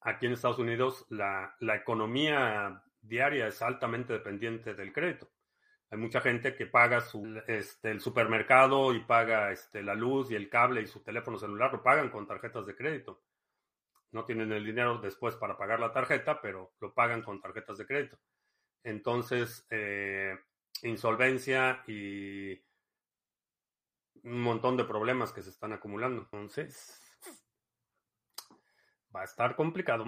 aquí 0.01 0.27
en 0.27 0.33
Estados 0.33 0.59
Unidos 0.59 1.05
la 1.09 1.75
economía 1.75 2.83
diaria 3.01 3.47
es 3.47 3.61
altamente 3.61 4.13
dependiente 4.13 4.73
del 4.73 4.93
crédito. 4.93 5.29
Hay 5.91 5.97
mucha 5.97 6.21
gente 6.21 6.55
que 6.55 6.67
paga 6.67 7.01
su, 7.01 7.41
este, 7.47 7.91
el 7.91 7.99
supermercado 7.99 8.93
y 8.93 9.01
paga 9.01 9.51
este, 9.51 9.83
la 9.83 9.93
luz 9.93 10.31
y 10.31 10.35
el 10.35 10.49
cable 10.49 10.81
y 10.81 10.87
su 10.87 11.03
teléfono 11.03 11.37
celular, 11.37 11.73
lo 11.73 11.83
pagan 11.83 12.09
con 12.09 12.25
tarjetas 12.25 12.65
de 12.65 12.75
crédito. 12.75 13.21
No 14.11 14.23
tienen 14.23 14.53
el 14.53 14.63
dinero 14.63 14.99
después 14.99 15.35
para 15.35 15.57
pagar 15.57 15.81
la 15.81 15.91
tarjeta, 15.91 16.41
pero 16.41 16.71
lo 16.79 16.93
pagan 16.93 17.21
con 17.21 17.41
tarjetas 17.41 17.77
de 17.77 17.85
crédito. 17.85 18.17
Entonces, 18.83 19.67
eh, 19.69 20.37
insolvencia 20.83 21.83
y 21.87 22.55
un 24.23 24.41
montón 24.41 24.77
de 24.77 24.85
problemas 24.85 25.31
que 25.31 25.41
se 25.41 25.49
están 25.49 25.73
acumulando. 25.73 26.21
Entonces, 26.21 27.01
va 29.15 29.21
a 29.21 29.25
estar 29.25 29.55
complicado. 29.55 30.05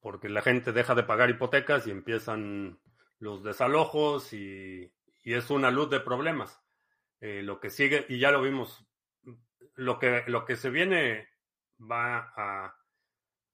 Porque 0.00 0.28
la 0.28 0.42
gente 0.42 0.72
deja 0.72 0.94
de 0.94 1.02
pagar 1.02 1.30
hipotecas 1.30 1.86
y 1.86 1.90
empiezan 1.90 2.80
los 3.18 3.42
desalojos 3.42 4.32
y, 4.32 4.92
es 5.24 5.50
una 5.50 5.70
luz 5.70 5.90
de 5.90 6.00
problemas. 6.00 6.62
Eh, 7.20 7.42
lo 7.42 7.60
que 7.60 7.68
sigue, 7.68 8.06
y 8.08 8.18
ya 8.18 8.30
lo 8.30 8.40
vimos, 8.40 8.86
lo 9.74 9.98
que, 9.98 10.24
lo 10.26 10.46
que 10.46 10.56
se 10.56 10.70
viene 10.70 11.28
va 11.78 12.32
a, 12.34 12.74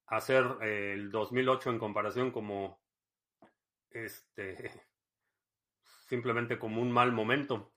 hacer 0.07 0.45
el 0.61 1.11
2008 1.11 1.71
en 1.71 1.79
comparación 1.79 2.31
como 2.31 2.81
este 3.91 4.71
simplemente 6.09 6.59
como 6.59 6.81
un 6.81 6.93
mal 6.93 7.11
momento. 7.11 7.74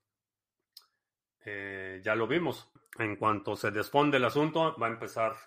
Eh, 1.50 2.02
ya 2.04 2.14
lo 2.14 2.28
vimos. 2.28 2.70
En 3.00 3.16
cuanto 3.16 3.56
se 3.56 3.72
desfonde 3.72 4.18
el 4.18 4.26
asunto, 4.26 4.76
va 4.78 4.88
a 4.88 4.90
empezar, 4.90 5.38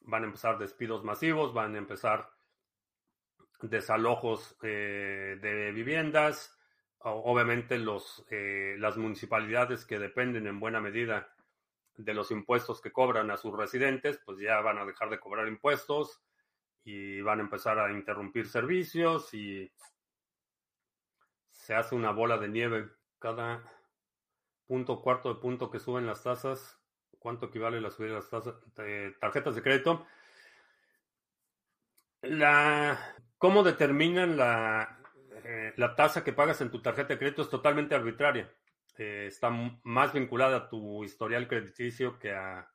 van 0.00 0.24
a 0.24 0.26
empezar 0.26 0.58
despidos 0.58 1.04
masivos, 1.04 1.54
van 1.54 1.76
a 1.76 1.78
empezar 1.78 2.28
desalojos 3.62 4.56
eh, 4.62 5.38
de 5.40 5.70
viviendas. 5.70 6.58
Obviamente 6.98 7.78
los, 7.78 8.26
eh, 8.28 8.74
las 8.78 8.96
municipalidades 8.96 9.84
que 9.84 10.00
dependen 10.00 10.48
en 10.48 10.58
buena 10.58 10.80
medida 10.80 11.32
de 11.96 12.12
los 12.12 12.32
impuestos 12.32 12.80
que 12.80 12.90
cobran 12.90 13.30
a 13.30 13.36
sus 13.36 13.56
residentes, 13.56 14.18
pues 14.24 14.40
ya 14.40 14.60
van 14.60 14.78
a 14.78 14.84
dejar 14.84 15.10
de 15.10 15.20
cobrar 15.20 15.46
impuestos 15.46 16.20
y 16.82 17.20
van 17.20 17.38
a 17.38 17.42
empezar 17.42 17.78
a 17.78 17.92
interrumpir 17.92 18.48
servicios 18.48 19.32
y 19.32 19.70
se 21.50 21.76
hace 21.76 21.94
una 21.94 22.10
bola 22.10 22.36
de 22.36 22.48
nieve. 22.48 22.88
Cada 23.20 23.62
punto 24.70 25.02
cuarto 25.02 25.34
de 25.34 25.40
punto 25.40 25.68
que 25.68 25.80
suben 25.80 26.06
las 26.06 26.22
tasas, 26.22 26.80
¿cuánto 27.18 27.46
equivale 27.46 27.80
la 27.80 27.90
subida 27.90 28.10
de 28.10 28.14
las 28.14 28.30
tasas 28.30 28.54
de 28.76 29.16
tarjetas 29.20 29.56
de 29.56 29.62
crédito? 29.62 30.06
La, 32.22 33.16
¿Cómo 33.36 33.64
determinan 33.64 34.36
la, 34.36 34.96
eh, 35.42 35.72
la 35.76 35.96
tasa 35.96 36.22
que 36.22 36.32
pagas 36.32 36.60
en 36.60 36.70
tu 36.70 36.80
tarjeta 36.80 37.08
de 37.08 37.18
crédito? 37.18 37.42
Es 37.42 37.50
totalmente 37.50 37.96
arbitraria. 37.96 38.48
Eh, 38.96 39.24
está 39.26 39.50
más 39.82 40.12
vinculada 40.12 40.56
a 40.56 40.68
tu 40.68 41.02
historial 41.02 41.48
crediticio 41.48 42.20
que 42.20 42.32
a 42.32 42.70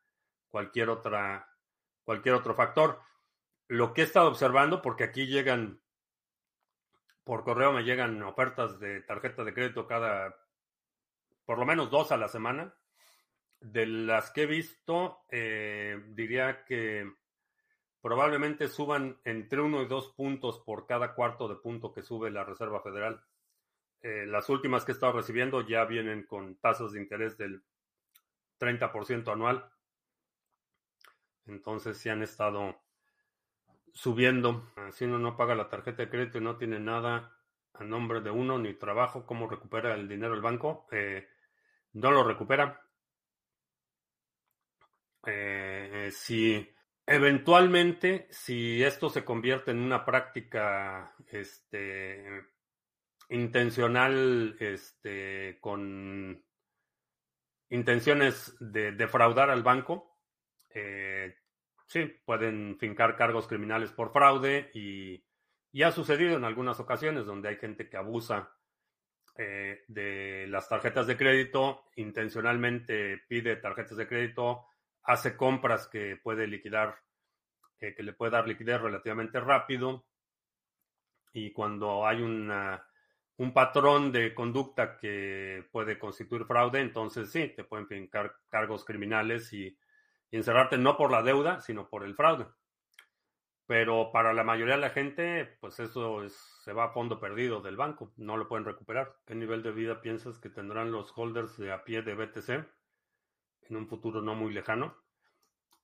cualquier 0.50 0.90
otra 0.90 1.48
cualquier 2.04 2.36
otro 2.36 2.56
factor. 2.56 3.00
Lo 3.70 3.94
que 3.94 4.02
he 4.02 4.04
estado 4.04 4.28
observando, 4.28 4.82
porque 4.82 5.06
aquí 5.06 5.28
llegan 5.28 5.80
por 7.24 7.46
correo 7.46 7.72
me 7.72 7.86
llegan 7.86 8.22
ofertas 8.22 8.82
de 8.82 9.00
tarjeta 9.00 9.46
de 9.46 9.54
crédito 9.54 9.88
cada 9.88 10.45
por 11.46 11.60
lo 11.60 11.66
menos 11.66 11.90
dos 11.90 12.12
a 12.12 12.18
la 12.18 12.28
semana. 12.28 12.74
De 13.60 13.86
las 13.86 14.32
que 14.32 14.44
he 14.44 14.46
visto, 14.46 15.20
eh, 15.30 16.04
diría 16.10 16.66
que 16.66 17.12
probablemente 18.02 18.68
suban 18.68 19.20
entre 19.24 19.62
uno 19.62 19.82
y 19.82 19.88
dos 19.88 20.10
puntos 20.10 20.60
por 20.60 20.86
cada 20.86 21.16
cuarto 21.16 21.48
de 21.48 21.56
punto 21.56 21.92
que 21.92 22.04
sube 22.04 22.30
la 22.30 22.44
Reserva 22.44 22.82
Federal. 22.82 23.24
Eh, 24.02 24.28
las 24.28 24.50
últimas 24.50 24.86
que 24.86 24.92
he 24.92 24.94
estado 24.94 25.14
recibiendo 25.14 25.66
ya 25.68 25.86
vienen 25.86 26.28
con 26.28 26.56
tasas 26.58 26.92
de 26.92 27.02
interés 27.02 27.38
del 27.38 27.64
30% 28.60 29.32
anual. 29.32 29.72
Entonces 31.48 31.98
sí 31.98 32.10
han 32.10 32.22
estado 32.22 32.80
subiendo. 33.94 34.68
Si 34.92 35.06
uno 35.06 35.18
no 35.18 35.36
paga 35.36 35.56
la 35.56 35.70
tarjeta 35.70 36.04
de 36.04 36.10
crédito 36.10 36.38
y 36.38 36.42
no 36.42 36.58
tiene 36.58 36.80
nada 36.80 37.36
a 37.74 37.84
nombre 37.84 38.22
de 38.22 38.30
uno 38.30 38.60
ni 38.60 38.74
trabajo, 38.74 39.26
¿cómo 39.26 39.48
recupera 39.48 39.96
el 39.96 40.08
dinero 40.08 40.34
el 40.34 40.42
banco? 40.42 40.88
Eh, 40.92 41.28
no 41.96 42.12
lo 42.12 42.24
recupera. 42.24 42.82
Eh, 45.26 46.10
si 46.14 46.76
Eventualmente, 47.08 48.28
si 48.32 48.84
esto 48.84 49.10
se 49.10 49.24
convierte 49.24 49.70
en 49.70 49.80
una 49.80 50.04
práctica 50.06 51.14
este, 51.28 52.46
intencional, 53.30 54.56
este, 54.60 55.60
con 55.62 56.44
intenciones 57.70 58.56
de 58.60 58.92
defraudar 58.94 59.52
al 59.52 59.62
banco, 59.62 60.18
eh, 60.74 61.36
sí, 61.88 62.06
pueden 62.26 62.78
fincar 62.80 63.16
cargos 63.16 63.48
criminales 63.48 63.92
por 63.92 64.12
fraude 64.12 64.72
y, 64.74 65.24
ha 65.84 65.92
sucedido 65.92 66.38
en 66.38 66.46
algunas 66.46 66.80
ocasiones 66.80 67.26
donde 67.26 67.50
hay 67.50 67.58
gente 67.58 67.88
que 67.90 67.98
abusa 67.98 68.50
eh, 69.38 69.84
de 69.88 70.48
las 70.48 70.70
tarjetas 70.70 71.08
de 71.08 71.18
crédito, 71.18 71.86
intencionalmente 71.96 73.20
pide 73.28 73.58
tarjetas 73.58 73.98
de 73.98 74.08
crédito 74.08 74.66
hace 75.04 75.36
compras 75.36 75.88
que 75.88 76.18
puede 76.18 76.48
liquidar, 76.48 76.96
que 77.78 77.96
le 78.02 78.14
puede 78.14 78.32
dar 78.32 78.48
liquidez 78.48 78.82
relativamente 78.82 79.40
rápido. 79.40 80.06
Y 81.34 81.52
cuando 81.52 82.08
hay 82.08 82.22
una, 82.22 82.88
un 83.38 83.54
patrón 83.54 84.12
de 84.12 84.34
conducta 84.34 84.98
que 84.98 85.68
puede 85.72 86.00
constituir 86.00 86.46
fraude, 86.46 86.80
entonces 86.80 87.32
sí, 87.32 87.50
te 87.50 87.64
pueden 87.64 87.88
fincar 87.88 88.34
cargos 88.50 88.86
criminales 88.86 89.52
y, 89.54 89.78
encerrarte 90.32 90.78
no 90.78 90.98
por 90.98 91.12
la 91.12 91.22
deuda, 91.22 91.62
sino 91.62 91.88
por 91.88 92.04
el 92.04 92.14
fraude. 92.14 92.46
Pero 93.68 94.12
para 94.12 94.34
la 94.34 94.44
mayoría 94.44 94.76
de 94.76 94.82
la 94.82 94.92
gente, 94.92 95.58
pues 95.60 95.80
eso 95.80 96.28
se 96.30 96.74
va 96.74 96.86
a 96.86 96.94
fondo 96.94 97.20
perdido 97.20 97.62
del 97.62 97.78
banco, 97.78 98.14
no 98.18 98.38
lo 98.38 98.48
pueden 98.48 98.66
recuperar. 98.66 99.16
¿Qué 99.26 99.34
nivel 99.34 99.64
de 99.64 99.72
vida 99.72 100.02
piensas 100.02 100.40
que 100.40 100.50
tendrán 100.50 100.92
los 100.92 101.12
holders 101.16 101.58
de 101.58 101.72
a 101.72 101.84
pie 101.84 102.04
de 102.04 102.14
BTC? 102.14 102.66
en 103.70 103.76
un 103.76 103.88
futuro 103.88 104.22
no 104.22 104.36
muy 104.36 104.54
lejano, 104.54 104.96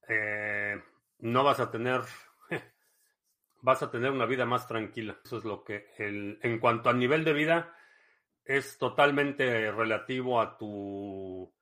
eh, 0.08 0.82
no 1.20 1.44
vas 1.44 1.60
a 1.60 1.72
tener, 1.72 2.02
vas 3.62 3.84
a 3.84 3.92
tener 3.92 4.12
una 4.12 4.26
vida 4.26 4.46
más 4.46 4.68
tranquila. 4.68 5.20
Eso 5.24 5.38
es 5.38 5.46
lo 5.46 5.64
que, 5.64 5.88
el, 5.98 6.40
en 6.42 6.60
cuanto 6.60 6.90
al 6.90 7.00
nivel 7.00 7.24
de 7.24 7.34
vida, 7.34 7.76
es 8.44 8.78
totalmente 8.78 9.72
relativo 9.72 10.42
a 10.42 10.58
tu, 10.58 11.54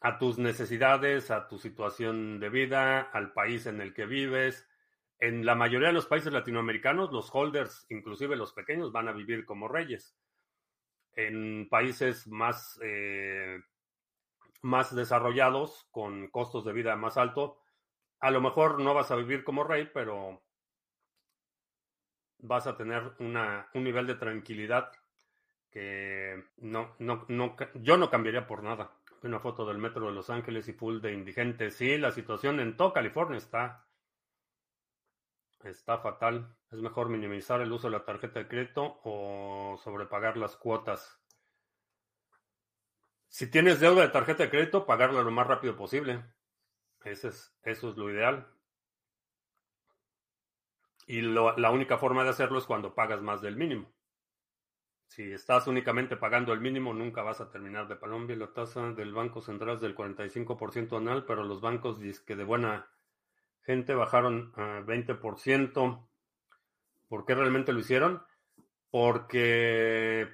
a 0.00 0.18
tus 0.18 0.38
necesidades, 0.38 1.30
a 1.30 1.48
tu 1.48 1.58
situación 1.58 2.40
de 2.40 2.48
vida, 2.48 3.00
al 3.00 3.32
país 3.32 3.66
en 3.66 3.80
el 3.80 3.94
que 3.94 4.06
vives. 4.06 4.68
En 5.18 5.44
la 5.44 5.54
mayoría 5.54 5.88
de 5.88 5.94
los 5.94 6.06
países 6.06 6.32
latinoamericanos, 6.32 7.12
los 7.12 7.30
holders, 7.34 7.86
inclusive 7.88 8.36
los 8.36 8.52
pequeños, 8.52 8.92
van 8.92 9.08
a 9.08 9.12
vivir 9.12 9.44
como 9.44 9.68
reyes. 9.68 10.16
En 11.14 11.68
países 11.68 12.28
más 12.28 12.78
eh, 12.82 13.58
más 14.62 14.94
desarrollados, 14.94 15.88
con 15.90 16.28
costos 16.28 16.64
de 16.64 16.72
vida 16.72 16.96
más 16.96 17.16
altos, 17.16 17.56
a 18.20 18.30
lo 18.30 18.40
mejor 18.40 18.80
no 18.80 18.94
vas 18.94 19.10
a 19.10 19.16
vivir 19.16 19.44
como 19.44 19.64
rey, 19.64 19.88
pero 19.92 20.42
vas 22.38 22.66
a 22.66 22.76
tener 22.76 23.12
una, 23.20 23.68
un 23.74 23.84
nivel 23.84 24.06
de 24.06 24.14
tranquilidad 24.16 24.90
que 25.70 26.44
no, 26.58 26.94
no, 26.98 27.24
no, 27.28 27.56
yo 27.74 27.96
no 27.96 28.10
cambiaría 28.10 28.46
por 28.46 28.62
nada. 28.62 28.92
Una 29.22 29.40
foto 29.40 29.66
del 29.66 29.78
metro 29.78 30.06
de 30.06 30.12
Los 30.12 30.30
Ángeles 30.30 30.68
y 30.68 30.72
full 30.72 31.00
de 31.00 31.12
indigentes. 31.12 31.74
Sí, 31.74 31.98
la 31.98 32.12
situación 32.12 32.60
en 32.60 32.76
todo 32.76 32.92
California 32.92 33.38
está, 33.38 33.87
está 35.64 35.98
fatal. 35.98 36.56
Es 36.70 36.80
mejor 36.80 37.08
minimizar 37.08 37.60
el 37.60 37.72
uso 37.72 37.88
de 37.88 37.98
la 37.98 38.04
tarjeta 38.04 38.40
de 38.40 38.48
crédito 38.48 39.00
o 39.04 39.78
sobrepagar 39.82 40.36
las 40.36 40.56
cuotas. 40.56 41.20
Si 43.28 43.50
tienes 43.50 43.80
deuda 43.80 44.02
de 44.02 44.08
tarjeta 44.08 44.44
de 44.44 44.50
crédito, 44.50 44.86
pagarla 44.86 45.22
lo 45.22 45.30
más 45.30 45.46
rápido 45.46 45.76
posible. 45.76 46.24
Eso 47.04 47.28
es 47.62 47.96
lo 47.96 48.10
ideal. 48.10 48.46
Y 51.06 51.22
la 51.22 51.70
única 51.70 51.96
forma 51.98 52.22
de 52.22 52.30
hacerlo 52.30 52.58
es 52.58 52.66
cuando 52.66 52.94
pagas 52.94 53.22
más 53.22 53.40
del 53.40 53.56
mínimo. 53.56 53.90
Si 55.06 55.32
estás 55.32 55.66
únicamente 55.66 56.18
pagando 56.18 56.52
el 56.52 56.60
mínimo, 56.60 56.92
nunca 56.92 57.22
vas 57.22 57.40
a 57.40 57.50
terminar 57.50 57.88
de 57.88 57.98
Colombia. 57.98 58.36
La 58.36 58.52
tasa 58.52 58.92
del 58.92 59.14
Banco 59.14 59.40
Central 59.40 59.76
es 59.76 59.80
del 59.80 59.96
45% 59.96 60.98
anual, 60.98 61.24
pero 61.24 61.44
los 61.44 61.62
bancos 61.62 61.98
que 62.26 62.36
de 62.36 62.44
buena 62.44 62.90
gente 63.68 63.94
bajaron 63.94 64.50
a 64.56 64.80
20%. 64.80 66.08
¿Por 67.06 67.26
qué 67.26 67.34
realmente 67.34 67.74
lo 67.74 67.80
hicieron? 67.80 68.22
Porque 68.90 70.26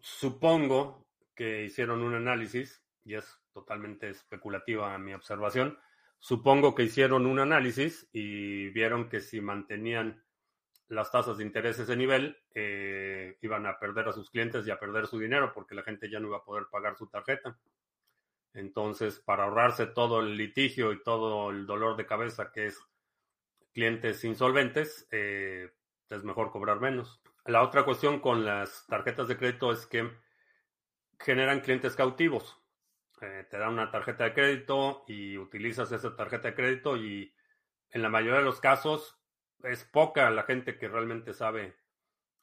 supongo 0.00 1.06
que 1.36 1.62
hicieron 1.62 2.02
un 2.02 2.16
análisis, 2.16 2.82
y 3.04 3.14
es 3.14 3.40
totalmente 3.52 4.10
especulativa 4.10 4.98
mi 4.98 5.14
observación, 5.14 5.78
supongo 6.18 6.74
que 6.74 6.82
hicieron 6.82 7.26
un 7.26 7.38
análisis 7.38 8.08
y 8.12 8.70
vieron 8.70 9.08
que 9.08 9.20
si 9.20 9.40
mantenían 9.40 10.24
las 10.88 11.12
tasas 11.12 11.38
de 11.38 11.44
interés 11.44 11.78
ese 11.78 11.96
nivel, 11.96 12.36
eh, 12.56 13.38
iban 13.40 13.66
a 13.66 13.78
perder 13.78 14.08
a 14.08 14.12
sus 14.12 14.30
clientes 14.30 14.66
y 14.66 14.72
a 14.72 14.80
perder 14.80 15.06
su 15.06 15.20
dinero 15.20 15.52
porque 15.54 15.76
la 15.76 15.84
gente 15.84 16.10
ya 16.10 16.18
no 16.18 16.26
iba 16.26 16.38
a 16.38 16.44
poder 16.44 16.64
pagar 16.72 16.96
su 16.96 17.06
tarjeta. 17.06 17.56
Entonces, 18.54 19.20
para 19.20 19.44
ahorrarse 19.44 19.86
todo 19.86 20.20
el 20.20 20.36
litigio 20.36 20.92
y 20.92 21.02
todo 21.02 21.50
el 21.50 21.66
dolor 21.66 21.96
de 21.96 22.06
cabeza 22.06 22.50
que 22.52 22.66
es 22.66 22.80
clientes 23.72 24.24
insolventes, 24.24 25.08
eh, 25.10 25.72
es 26.08 26.24
mejor 26.24 26.50
cobrar 26.50 26.80
menos. 26.80 27.20
La 27.44 27.62
otra 27.62 27.84
cuestión 27.84 28.20
con 28.20 28.44
las 28.44 28.86
tarjetas 28.86 29.28
de 29.28 29.36
crédito 29.36 29.72
es 29.72 29.86
que 29.86 30.08
generan 31.18 31.60
clientes 31.60 31.96
cautivos. 31.96 32.56
Eh, 33.20 33.46
te 33.50 33.58
dan 33.58 33.72
una 33.72 33.90
tarjeta 33.90 34.24
de 34.24 34.34
crédito 34.34 35.04
y 35.08 35.36
utilizas 35.36 35.90
esa 35.92 36.14
tarjeta 36.14 36.48
de 36.48 36.54
crédito 36.54 36.96
y 36.96 37.34
en 37.90 38.02
la 38.02 38.08
mayoría 38.08 38.38
de 38.38 38.44
los 38.44 38.60
casos 38.60 39.18
es 39.62 39.84
poca 39.84 40.30
la 40.30 40.42
gente 40.42 40.78
que 40.78 40.88
realmente 40.88 41.32
sabe 41.32 41.76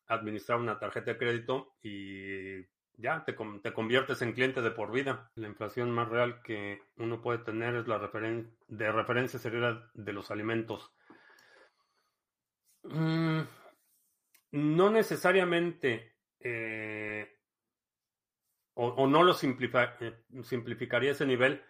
administrar 0.08 0.60
una 0.60 0.80
tarjeta 0.80 1.12
de 1.12 1.18
crédito 1.18 1.76
y 1.82 2.62
ya 2.98 3.24
te, 3.26 3.36
te 3.64 3.74
conviertes 3.74 4.22
en 4.22 4.34
cliente 4.34 4.62
de 4.62 4.72
por 4.72 4.92
vida. 4.92 5.32
La 5.36 5.48
inflación 5.48 5.92
más 5.92 6.10
real 6.10 6.42
que 6.44 6.82
uno 6.98 7.22
puede 7.22 7.40
tener 7.40 7.76
es 7.76 7.88
la 7.88 7.98
de 8.00 8.92
referencia 8.92 9.40
sería 9.40 9.90
de 9.94 10.14
los 10.14 10.32
alimentos. 10.32 10.94
Mm, 12.84 13.42
no 14.52 14.90
necesariamente 14.90 16.16
eh, 16.40 17.38
o, 18.74 19.08
no 19.08 19.24
lo 19.24 19.34
eh, 19.34 20.24
simplificaría 20.44 21.12
ese 21.12 21.26
nivel 21.26 21.64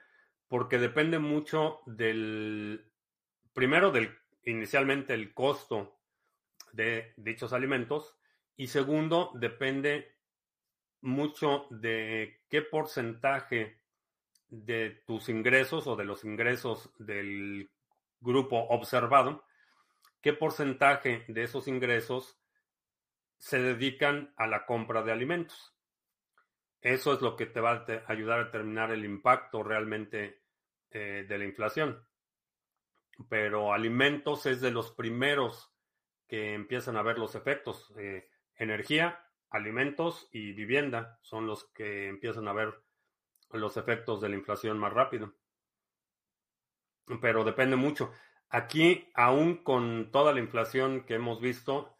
porque 0.47 0.77
depende 0.77 1.19
mucho 1.19 1.79
del, 1.85 2.91
primero, 3.53 3.91
del 3.91 4.17
inicialmente 4.43 5.13
el 5.13 5.33
costo 5.33 5.99
de 6.73 7.13
dichos 7.17 7.53
alimentos 7.53 8.17
y 8.55 8.67
segundo, 8.67 9.31
depende 9.35 10.20
mucho 11.01 11.67
de 11.69 12.41
qué 12.49 12.61
porcentaje 12.61 13.81
de 14.47 15.01
tus 15.05 15.29
ingresos 15.29 15.87
o 15.87 15.95
de 15.95 16.05
los 16.05 16.23
ingresos 16.23 16.91
del 16.99 17.69
grupo 18.19 18.57
observado, 18.69 19.45
qué 20.21 20.33
porcentaje 20.33 21.25
de 21.27 21.43
esos 21.43 21.67
ingresos 21.67 22.39
se 23.37 23.59
dedican 23.59 24.33
a 24.37 24.45
la 24.47 24.65
compra 24.65 25.01
de 25.01 25.11
alimentos. 25.11 25.75
Eso 26.81 27.13
es 27.13 27.21
lo 27.21 27.35
que 27.35 27.45
te 27.45 27.59
va 27.59 27.71
a 27.71 28.11
ayudar 28.11 28.39
a 28.39 28.43
determinar 28.45 28.91
el 28.91 29.05
impacto 29.05 29.63
realmente 29.63 30.41
eh, 30.91 31.25
de 31.27 31.37
la 31.37 31.45
inflación. 31.45 32.05
Pero 33.29 33.73
alimentos 33.73 34.45
es 34.45 34.61
de 34.61 34.71
los 34.71 34.91
primeros 34.91 35.71
que 36.27 36.53
empiezan 36.53 36.97
a 36.97 37.03
ver 37.03 37.17
los 37.17 37.35
efectos. 37.35 37.93
Eh, 37.97 38.29
energía, 38.55 39.19
alimentos 39.51 40.29
y 40.31 40.53
vivienda 40.53 41.19
son 41.21 41.45
los 41.45 41.65
que 41.73 42.07
empiezan 42.07 42.47
a 42.47 42.53
ver 42.53 42.81
los 43.51 43.77
efectos 43.77 44.21
de 44.21 44.29
la 44.29 44.35
inflación 44.35 44.79
más 44.79 44.93
rápido. 44.93 45.33
Pero 47.21 47.43
depende 47.43 47.75
mucho. 47.75 48.11
Aquí, 48.49 49.09
aún 49.13 49.63
con 49.63 50.11
toda 50.11 50.33
la 50.33 50.39
inflación 50.39 51.05
que 51.05 51.15
hemos 51.15 51.41
visto, 51.41 51.97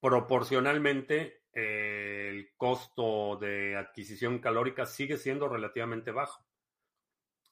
proporcionalmente 0.00 1.44
el 1.52 2.54
costo 2.56 3.36
de 3.36 3.76
adquisición 3.76 4.40
calórica 4.40 4.86
sigue 4.86 5.18
siendo 5.18 5.48
relativamente 5.48 6.10
bajo 6.10 6.44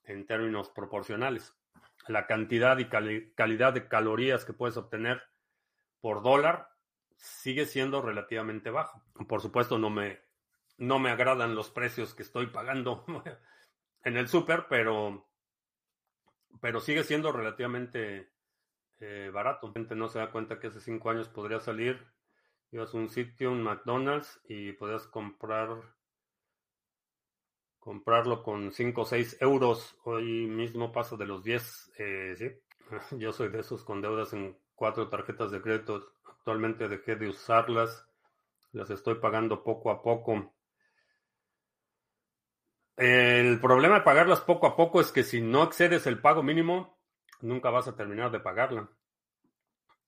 en 0.05 0.27
términos 0.27 0.71
proporcionales. 0.71 1.55
La 2.09 2.27
cantidad 2.27 2.79
y 2.79 2.87
calidad 3.35 3.73
de 3.73 3.87
calorías 3.87 4.45
que 4.45 4.53
puedes 4.53 4.77
obtener 4.77 5.23
por 6.01 6.23
dólar 6.23 6.72
sigue 7.23 7.67
siendo 7.67 8.03
relativamente 8.03 8.71
bajo. 8.71 9.03
Por 9.29 9.41
supuesto, 9.41 9.79
no 9.79 9.89
me, 9.89 10.21
no 10.77 10.99
me 10.99 11.11
agradan 11.11 11.55
los 11.55 11.71
precios 11.71 12.15
que 12.15 12.23
estoy 12.23 12.49
pagando 12.49 13.05
en 14.05 14.17
el 14.17 14.29
súper, 14.29 14.67
pero, 14.69 15.29
pero 16.61 16.81
sigue 16.81 17.05
siendo 17.05 17.31
relativamente 17.31 18.33
eh, 18.99 19.31
barato. 19.33 19.69
La 19.69 19.75
gente 19.75 19.95
no 19.95 20.09
se 20.09 20.19
da 20.19 20.33
cuenta 20.33 20.59
que 20.59 20.67
hace 20.67 20.81
cinco 20.81 21.11
años 21.11 21.29
podría 21.29 21.61
salir 21.61 22.13
ibas 22.73 22.95
a 22.95 22.97
un 22.97 23.11
sitio, 23.11 23.53
un 23.53 23.63
McDonald's, 23.63 24.41
y 24.49 24.73
podías 24.73 25.07
comprar 25.07 25.95
comprarlo 27.79 28.45
con 28.45 28.71
5 28.71 29.01
o 29.01 29.05
6 29.05 29.39
euros. 29.41 29.99
Hoy 30.05 30.47
mismo 30.47 30.93
paso 30.93 31.17
de 31.17 31.27
los 31.27 31.43
10. 31.43 31.93
Eh, 31.99 32.35
¿sí? 32.37 32.51
Yo 33.19 33.33
soy 33.33 33.49
de 33.49 33.59
esos 33.61 33.85
con 33.85 34.01
deudas 34.01 34.33
en 34.33 34.57
cuatro 34.75 35.09
tarjetas 35.09 35.51
de 35.51 35.61
crédito. 35.61 36.15
Actualmente 36.43 36.89
dejé 36.89 37.15
de 37.15 37.29
usarlas. 37.29 38.05
Las 38.73 38.91
estoy 38.91 39.15
pagando 39.15 39.63
poco 39.63 39.93
a 39.93 40.03
poco. 40.03 40.53
El 42.97 43.61
problema 43.61 43.95
de 43.95 44.01
pagarlas 44.01 44.41
poco 44.41 44.67
a 44.67 44.75
poco 44.75 45.01
es 45.01 45.13
que 45.13 45.23
si 45.23 45.41
no 45.41 45.63
excedes 45.63 46.05
el 46.09 46.21
pago 46.21 46.43
mínimo, 46.43 46.99
nunca 47.43 47.71
vas 47.71 47.87
a 47.87 47.95
terminar 47.95 48.33
de 48.33 48.41
pagarla. 48.41 48.91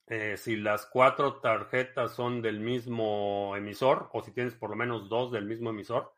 Eh, 0.09 0.37
si 0.37 0.57
las 0.57 0.87
cuatro 0.87 1.39
tarjetas 1.39 2.17
son 2.17 2.43
del 2.43 2.59
mismo 2.59 3.55
emisor 3.57 4.11
o 4.13 4.21
si 4.21 4.33
tienes 4.33 4.57
por 4.57 4.71
lo 4.71 4.77
menos 4.77 5.09
dos 5.09 5.31
del 5.31 5.45
mismo 5.45 5.71
emisor, 5.71 6.15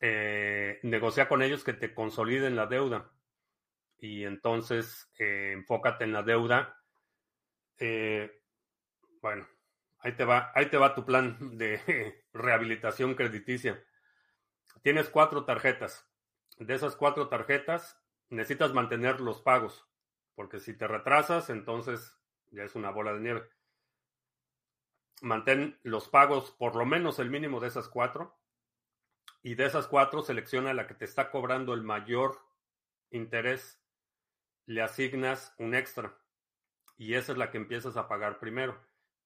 eh, 0.00 0.78
negocia 0.84 1.28
con 1.28 1.42
ellos 1.42 1.64
que 1.64 1.72
te 1.72 1.92
consoliden 1.92 2.54
la 2.54 2.66
deuda 2.66 3.10
y 3.98 4.22
entonces 4.22 5.10
eh, 5.18 5.54
enfócate 5.54 6.04
en 6.04 6.12
la 6.12 6.22
deuda. 6.22 6.78
Bueno, 9.22 9.48
ahí 10.00 10.12
te 10.12 10.24
va, 10.24 10.50
ahí 10.54 10.66
te 10.66 10.76
va 10.76 10.94
tu 10.94 11.06
plan 11.06 11.56
de 11.56 12.24
rehabilitación 12.32 13.14
crediticia. 13.14 13.82
Tienes 14.82 15.08
cuatro 15.08 15.44
tarjetas. 15.44 16.06
De 16.58 16.74
esas 16.74 16.96
cuatro 16.96 17.28
tarjetas 17.28 18.02
necesitas 18.28 18.74
mantener 18.74 19.20
los 19.20 19.40
pagos, 19.40 19.88
porque 20.34 20.58
si 20.58 20.74
te 20.74 20.88
retrasas, 20.88 21.50
entonces 21.50 22.18
ya 22.50 22.64
es 22.64 22.74
una 22.74 22.90
bola 22.90 23.14
de 23.14 23.20
nieve. 23.20 23.48
Mantén 25.22 25.78
los 25.84 26.08
pagos 26.08 26.50
por 26.50 26.74
lo 26.74 26.84
menos 26.84 27.20
el 27.20 27.30
mínimo 27.30 27.60
de 27.60 27.68
esas 27.68 27.88
cuatro. 27.88 28.36
Y 29.40 29.54
de 29.54 29.66
esas 29.66 29.86
cuatro 29.86 30.22
selecciona 30.22 30.74
la 30.74 30.86
que 30.86 30.94
te 30.94 31.04
está 31.04 31.30
cobrando 31.30 31.74
el 31.74 31.82
mayor 31.82 32.40
interés. 33.10 33.80
Le 34.66 34.82
asignas 34.82 35.54
un 35.58 35.74
extra. 35.74 36.18
Y 36.96 37.14
esa 37.14 37.32
es 37.32 37.38
la 37.38 37.50
que 37.50 37.58
empiezas 37.58 37.96
a 37.96 38.08
pagar 38.08 38.38
primero. 38.38 38.80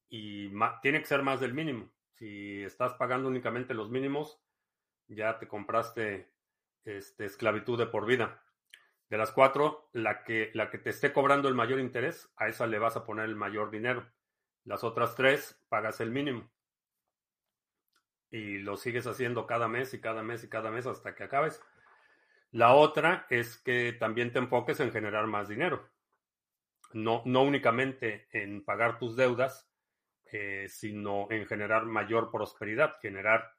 Y 0.08 0.50
tiene 0.82 1.00
que 1.00 1.06
ser 1.06 1.22
más 1.22 1.40
del 1.40 1.54
mínimo. 1.54 1.90
Si 2.14 2.62
estás 2.62 2.94
pagando 2.94 3.28
únicamente 3.28 3.74
los 3.74 3.90
mínimos, 3.90 4.40
ya 5.08 5.38
te 5.38 5.48
compraste 5.48 6.32
este, 6.84 7.24
esclavitud 7.26 7.78
de 7.78 7.86
por 7.86 8.06
vida. 8.06 8.42
De 9.08 9.18
las 9.18 9.32
cuatro, 9.32 9.88
la 9.92 10.24
que, 10.24 10.50
la 10.54 10.70
que 10.70 10.78
te 10.78 10.90
esté 10.90 11.12
cobrando 11.12 11.48
el 11.48 11.54
mayor 11.54 11.78
interés, 11.78 12.32
a 12.36 12.48
esa 12.48 12.66
le 12.66 12.78
vas 12.78 12.96
a 12.96 13.04
poner 13.04 13.26
el 13.26 13.36
mayor 13.36 13.70
dinero. 13.70 14.10
Las 14.64 14.82
otras 14.82 15.14
tres, 15.14 15.60
pagas 15.68 16.00
el 16.00 16.10
mínimo. 16.10 16.50
Y 18.30 18.58
lo 18.58 18.76
sigues 18.76 19.06
haciendo 19.06 19.46
cada 19.46 19.68
mes 19.68 19.94
y 19.94 20.00
cada 20.00 20.22
mes 20.22 20.42
y 20.42 20.48
cada 20.48 20.70
mes 20.70 20.86
hasta 20.86 21.14
que 21.14 21.24
acabes. 21.24 21.62
La 22.50 22.74
otra 22.74 23.26
es 23.30 23.58
que 23.58 23.92
también 23.92 24.32
te 24.32 24.38
enfoques 24.38 24.80
en 24.80 24.90
generar 24.90 25.26
más 25.26 25.48
dinero. 25.48 25.88
No, 26.92 27.22
no 27.26 27.42
únicamente 27.42 28.28
en 28.32 28.64
pagar 28.64 28.98
tus 28.98 29.14
deudas, 29.16 29.65
eh, 30.32 30.66
sino 30.68 31.28
en 31.30 31.46
generar 31.46 31.86
mayor 31.86 32.30
prosperidad, 32.30 32.96
generar, 33.00 33.52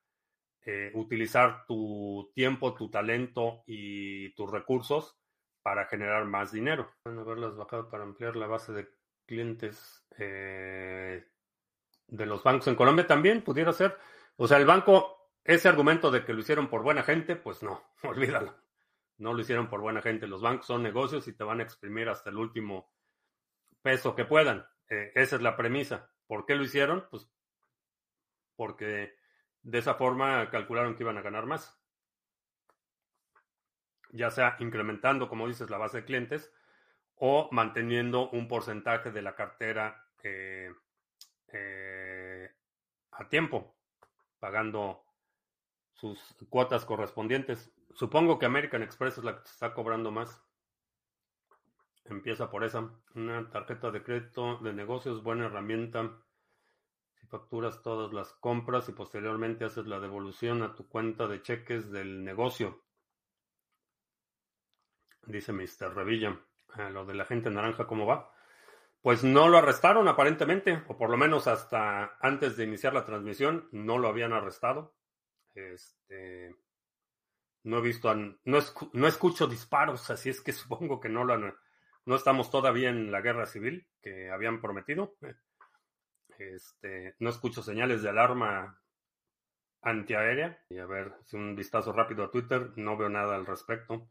eh, 0.65 0.91
utilizar 0.93 1.65
tu 1.65 2.31
tiempo, 2.33 2.73
tu 2.73 2.89
talento 2.89 3.63
y 3.65 4.33
tus 4.35 4.51
recursos 4.51 5.17
para 5.61 5.85
generar 5.85 6.25
más 6.25 6.51
dinero. 6.51 6.93
Van 7.05 7.17
a 7.17 7.21
haberlas 7.21 7.55
bajado 7.55 7.89
para 7.89 8.03
ampliar 8.03 8.35
la 8.35 8.47
base 8.47 8.73
de 8.73 8.87
clientes 9.25 10.05
eh, 10.17 11.25
de 12.07 12.25
los 12.25 12.43
bancos 12.43 12.67
en 12.67 12.75
Colombia 12.75 13.05
también, 13.05 13.41
pudiera 13.43 13.73
ser. 13.73 13.97
O 14.37 14.47
sea, 14.47 14.57
el 14.57 14.65
banco, 14.65 15.31
ese 15.43 15.67
argumento 15.67 16.09
de 16.09 16.23
que 16.23 16.33
lo 16.33 16.39
hicieron 16.39 16.69
por 16.69 16.83
buena 16.83 17.03
gente, 17.03 17.35
pues 17.35 17.63
no, 17.63 17.83
olvídalo. 18.03 18.55
No 19.17 19.33
lo 19.33 19.41
hicieron 19.41 19.67
por 19.69 19.81
buena 19.81 20.01
gente. 20.01 20.27
Los 20.27 20.41
bancos 20.41 20.67
son 20.67 20.83
negocios 20.83 21.27
y 21.27 21.33
te 21.33 21.43
van 21.43 21.59
a 21.59 21.63
exprimir 21.63 22.07
hasta 22.07 22.29
el 22.29 22.37
último 22.37 22.91
peso 23.81 24.15
que 24.15 24.25
puedan. 24.25 24.65
Eh, 24.89 25.11
esa 25.15 25.37
es 25.37 25.41
la 25.41 25.57
premisa. 25.57 26.09
¿Por 26.27 26.45
qué 26.45 26.55
lo 26.55 26.63
hicieron? 26.63 27.07
Pues 27.09 27.27
porque 28.55 29.15
de 29.61 29.77
esa 29.77 29.95
forma 29.95 30.49
calcularon 30.49 30.95
que 30.95 31.03
iban 31.03 31.17
a 31.17 31.21
ganar 31.21 31.45
más 31.45 31.77
ya 34.11 34.31
sea 34.31 34.55
incrementando, 34.59 35.29
como 35.29 35.47
dices, 35.47 35.69
la 35.69 35.77
base 35.77 35.97
de 35.97 36.05
clientes 36.05 36.53
o 37.15 37.49
manteniendo 37.51 38.29
un 38.29 38.47
porcentaje 38.47 39.11
de 39.11 39.21
la 39.21 39.35
cartera 39.35 40.05
eh, 40.23 40.71
eh, 41.51 42.51
a 43.11 43.29
tiempo, 43.29 43.75
pagando 44.39 45.03
sus 45.93 46.35
cuotas 46.49 46.85
correspondientes. 46.85 47.71
Supongo 47.93 48.37
que 48.37 48.45
American 48.45 48.83
Express 48.83 49.17
es 49.17 49.23
la 49.23 49.41
que 49.41 49.49
está 49.49 49.73
cobrando 49.73 50.11
más. 50.11 50.43
Empieza 52.09 52.49
por 52.49 52.63
esa. 52.63 52.89
Una 53.15 53.49
tarjeta 53.49 53.91
de 53.91 54.03
crédito 54.03 54.57
de 54.59 54.73
negocios, 54.73 55.23
buena 55.23 55.45
herramienta. 55.45 56.17
Si 57.13 57.27
facturas 57.27 57.81
todas 57.81 58.13
las 58.13 58.33
compras 58.33 58.87
y 58.87 58.93
posteriormente 58.93 59.65
haces 59.65 59.87
la 59.87 59.99
devolución 59.99 60.63
a 60.63 60.75
tu 60.75 60.87
cuenta 60.87 61.27
de 61.27 61.41
cheques 61.41 61.91
del 61.91 62.23
negocio. 62.23 62.83
Dice 65.25 65.51
Mr. 65.51 65.93
Revilla. 65.93 66.39
lo 66.91 67.05
de 67.05 67.15
la 67.15 67.25
gente 67.25 67.49
naranja, 67.49 67.87
¿cómo 67.87 68.05
va? 68.05 68.31
Pues 69.01 69.23
no 69.23 69.49
lo 69.49 69.57
arrestaron 69.57 70.07
aparentemente, 70.07 70.83
o 70.87 70.97
por 70.97 71.09
lo 71.09 71.17
menos 71.17 71.47
hasta 71.47 72.17
antes 72.21 72.55
de 72.55 72.63
iniciar 72.63 72.93
la 72.93 73.05
transmisión 73.05 73.67
no 73.71 73.97
lo 73.97 74.07
habían 74.07 74.31
arrestado. 74.31 74.95
Este, 75.53 76.55
no 77.63 77.79
he 77.79 77.81
visto, 77.81 78.13
no, 78.15 78.59
no 78.93 79.07
escucho 79.07 79.47
disparos, 79.47 80.09
así 80.09 80.29
es 80.29 80.39
que 80.39 80.51
supongo 80.53 80.99
que 80.99 81.09
no 81.09 81.25
lo 81.25 81.33
han, 81.33 81.53
no 82.07 82.15
estamos 82.15 82.49
todavía 82.49 82.89
en 82.89 83.11
la 83.11 83.19
guerra 83.19 83.45
civil 83.45 83.85
que 84.01 84.31
habían 84.31 84.61
prometido. 84.61 85.17
Este, 86.39 87.15
no 87.19 87.29
escucho 87.29 87.61
señales 87.61 88.01
de 88.01 88.09
alarma 88.09 88.81
antiaérea. 89.81 90.57
Y 90.69 90.77
a 90.77 90.85
ver, 90.85 91.13
si 91.25 91.35
un 91.35 91.53
vistazo 91.53 91.91
rápido 91.91 92.23
a 92.23 92.31
Twitter, 92.31 92.71
no 92.77 92.95
veo 92.95 93.09
nada 93.09 93.35
al 93.35 93.45
respecto. 93.45 94.09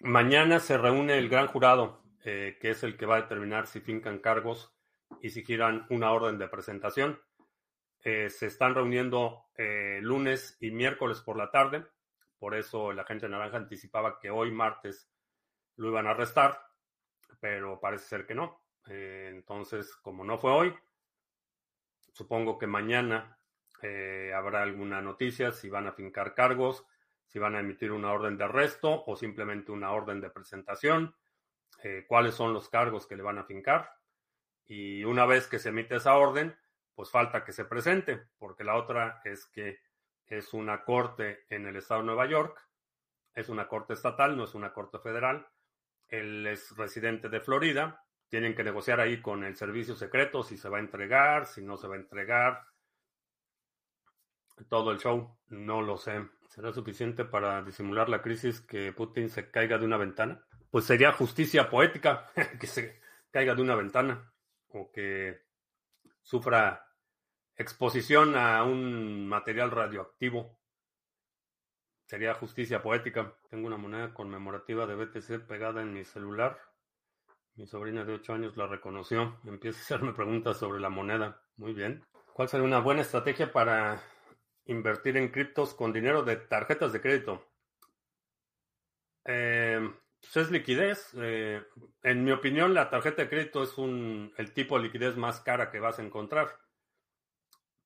Mañana 0.00 0.60
se 0.60 0.76
reúne 0.76 1.16
el 1.16 1.30
gran 1.30 1.46
jurado, 1.46 2.02
eh, 2.22 2.58
que 2.60 2.70
es 2.70 2.82
el 2.82 2.98
que 2.98 3.06
va 3.06 3.16
a 3.16 3.22
determinar 3.22 3.66
si 3.66 3.80
fincan 3.80 4.18
cargos 4.18 4.74
y 5.22 5.30
si 5.30 5.42
giran 5.42 5.86
una 5.88 6.12
orden 6.12 6.36
de 6.36 6.48
presentación. 6.48 7.18
Eh, 8.04 8.28
se 8.28 8.44
están 8.44 8.74
reuniendo 8.74 9.46
eh, 9.56 10.00
lunes 10.02 10.58
y 10.60 10.70
miércoles 10.70 11.20
por 11.20 11.38
la 11.38 11.50
tarde. 11.50 11.86
Por 12.38 12.54
eso 12.54 12.92
la 12.92 13.04
gente 13.04 13.26
naranja 13.26 13.56
anticipaba 13.56 14.18
que 14.20 14.28
hoy 14.28 14.50
martes 14.50 15.10
lo 15.80 15.88
iban 15.88 16.06
a 16.06 16.10
arrestar, 16.10 16.60
pero 17.40 17.80
parece 17.80 18.06
ser 18.06 18.26
que 18.26 18.34
no. 18.34 18.62
entonces, 18.86 19.94
como 19.96 20.24
no 20.24 20.38
fue 20.38 20.52
hoy, 20.52 20.74
Supongo 22.12 22.58
que 22.58 22.66
mañana 22.66 23.38
eh, 23.82 24.32
habrá 24.34 24.62
alguna 24.62 25.00
noticia, 25.00 25.52
si 25.52 25.68
van 25.68 25.86
a 25.86 25.92
fincar 25.92 26.34
cargos, 26.34 26.84
si 27.26 27.38
van 27.38 27.54
a 27.54 27.60
emitir 27.60 27.92
una 27.92 28.12
orden 28.12 28.36
de 28.36 28.44
arresto 28.44 29.04
o 29.06 29.16
simplemente 29.16 29.72
una 29.72 29.92
orden 29.92 30.20
de 30.20 30.30
presentación, 30.30 31.14
eh, 31.82 32.04
cuáles 32.08 32.34
son 32.34 32.52
los 32.52 32.68
cargos 32.68 33.06
que 33.06 33.16
le 33.16 33.22
van 33.22 33.38
a 33.38 33.44
fincar. 33.44 33.92
Y 34.66 35.04
una 35.04 35.24
vez 35.24 35.46
que 35.46 35.58
se 35.58 35.70
emite 35.70 35.96
esa 35.96 36.16
orden, 36.16 36.56
pues 36.94 37.10
falta 37.10 37.44
que 37.44 37.52
se 37.52 37.64
presente, 37.64 38.28
porque 38.38 38.64
la 38.64 38.76
otra 38.76 39.20
es 39.24 39.46
que 39.46 39.78
es 40.26 40.52
una 40.52 40.84
corte 40.84 41.46
en 41.48 41.66
el 41.66 41.76
estado 41.76 42.00
de 42.00 42.06
Nueva 42.06 42.26
York, 42.26 42.68
es 43.32 43.48
una 43.48 43.68
corte 43.68 43.94
estatal, 43.94 44.36
no 44.36 44.44
es 44.44 44.54
una 44.54 44.72
corte 44.72 44.98
federal. 44.98 45.48
Él 46.10 46.46
es 46.46 46.76
residente 46.76 47.28
de 47.28 47.40
Florida, 47.40 48.04
tienen 48.28 48.54
que 48.54 48.64
negociar 48.64 49.00
ahí 49.00 49.20
con 49.20 49.44
el 49.44 49.56
servicio 49.56 49.96
secreto 49.96 50.42
si 50.42 50.56
se 50.56 50.68
va 50.68 50.78
a 50.78 50.80
entregar, 50.80 51.46
si 51.46 51.62
no 51.62 51.76
se 51.76 51.88
va 51.88 51.96
a 51.96 51.98
entregar. 51.98 52.64
Todo 54.68 54.92
el 54.92 54.98
show, 54.98 55.38
no 55.48 55.80
lo 55.80 55.96
sé. 55.96 56.28
¿Será 56.48 56.72
suficiente 56.72 57.24
para 57.24 57.62
disimular 57.62 58.08
la 58.08 58.22
crisis 58.22 58.60
que 58.60 58.92
Putin 58.92 59.30
se 59.30 59.50
caiga 59.50 59.78
de 59.78 59.86
una 59.86 59.96
ventana? 59.96 60.44
Pues 60.70 60.84
sería 60.84 61.12
justicia 61.12 61.70
poética 61.70 62.30
que 62.60 62.66
se 62.66 63.00
caiga 63.30 63.54
de 63.54 63.62
una 63.62 63.74
ventana 63.74 64.32
o 64.68 64.90
que 64.92 65.42
sufra 66.22 66.86
exposición 67.56 68.36
a 68.36 68.62
un 68.64 69.26
material 69.28 69.70
radioactivo. 69.70 70.59
Sería 72.10 72.34
justicia 72.34 72.82
poética. 72.82 73.36
Tengo 73.50 73.68
una 73.68 73.76
moneda 73.76 74.12
conmemorativa 74.12 74.84
de 74.84 74.96
BTC 74.96 75.46
pegada 75.46 75.80
en 75.80 75.92
mi 75.92 76.04
celular. 76.04 76.60
Mi 77.54 77.68
sobrina 77.68 78.04
de 78.04 78.14
8 78.14 78.32
años 78.32 78.56
la 78.56 78.66
reconoció. 78.66 79.38
Empieza 79.44 79.78
a 79.78 79.82
hacerme 79.82 80.12
preguntas 80.12 80.56
sobre 80.56 80.80
la 80.80 80.88
moneda. 80.88 81.40
Muy 81.56 81.72
bien. 81.72 82.04
¿Cuál 82.34 82.48
sería 82.48 82.66
una 82.66 82.80
buena 82.80 83.02
estrategia 83.02 83.52
para 83.52 84.02
invertir 84.64 85.16
en 85.18 85.28
criptos 85.28 85.72
con 85.72 85.92
dinero 85.92 86.24
de 86.24 86.34
tarjetas 86.34 86.92
de 86.92 87.00
crédito? 87.00 87.46
Eh, 89.24 89.78
pues 90.20 90.36
es 90.36 90.50
liquidez. 90.50 91.12
Eh, 91.16 91.62
en 92.02 92.24
mi 92.24 92.32
opinión, 92.32 92.74
la 92.74 92.90
tarjeta 92.90 93.22
de 93.22 93.28
crédito 93.28 93.62
es 93.62 93.78
un, 93.78 94.34
el 94.36 94.52
tipo 94.52 94.76
de 94.76 94.82
liquidez 94.82 95.16
más 95.16 95.38
cara 95.42 95.70
que 95.70 95.78
vas 95.78 96.00
a 96.00 96.02
encontrar. 96.02 96.58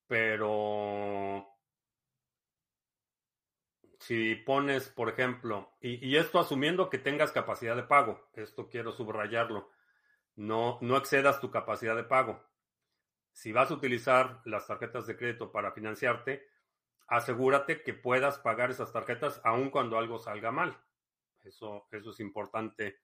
Pero 0.07 1.54
si 4.07 4.35
pones, 4.35 4.91
por 4.91 5.09
ejemplo, 5.09 5.73
y, 5.81 6.17
esto 6.17 6.39
asumiendo 6.39 6.91
que 6.91 6.99
tengas 6.99 7.33
capacidad 7.33 7.75
de 7.75 7.85
pago, 7.85 8.29
esto 8.35 8.69
quiero 8.69 8.93
subrayarlo, 8.93 9.71
no, 10.37 10.77
no 10.83 10.99
excedas 10.99 11.41
tu 11.41 11.51
capacidad 11.51 11.97
de 11.97 12.05
pago. 12.05 12.45
Si 13.33 13.51
vas 13.51 13.71
a 13.71 13.75
utilizar 13.75 14.43
las 14.45 14.67
tarjetas 14.67 15.07
de 15.07 15.17
crédito 15.17 15.51
para 15.51 15.73
financiarte, 15.73 16.47
asegúrate 17.07 17.83
que 17.83 17.95
puedas 17.95 18.39
pagar 18.39 18.71
esas 18.71 18.93
tarjetas 18.93 19.41
aun 19.43 19.71
cuando 19.71 19.97
algo 19.97 20.19
salga 20.19 20.51
mal. 20.51 20.79
Eso, 21.43 21.89
eso 21.91 22.11
es 22.11 22.21
importante 22.21 22.99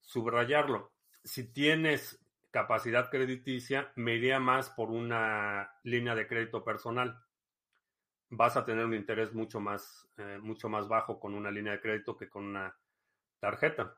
subrayarlo. 0.00 0.94
Si 1.22 1.52
tienes 1.52 2.24
capacidad 2.50 3.10
crediticia, 3.10 3.92
me 3.96 4.14
iría 4.14 4.40
más 4.40 4.70
por 4.70 4.90
una 4.90 5.74
línea 5.82 6.14
de 6.14 6.26
crédito 6.26 6.64
personal 6.64 7.22
vas 8.32 8.56
a 8.56 8.64
tener 8.64 8.84
un 8.84 8.94
interés 8.94 9.32
mucho 9.34 9.60
más, 9.60 10.08
eh, 10.16 10.38
mucho 10.40 10.68
más 10.68 10.88
bajo 10.88 11.20
con 11.20 11.34
una 11.34 11.50
línea 11.50 11.74
de 11.74 11.80
crédito 11.80 12.16
que 12.16 12.30
con 12.30 12.44
una 12.44 12.74
tarjeta. 13.38 13.94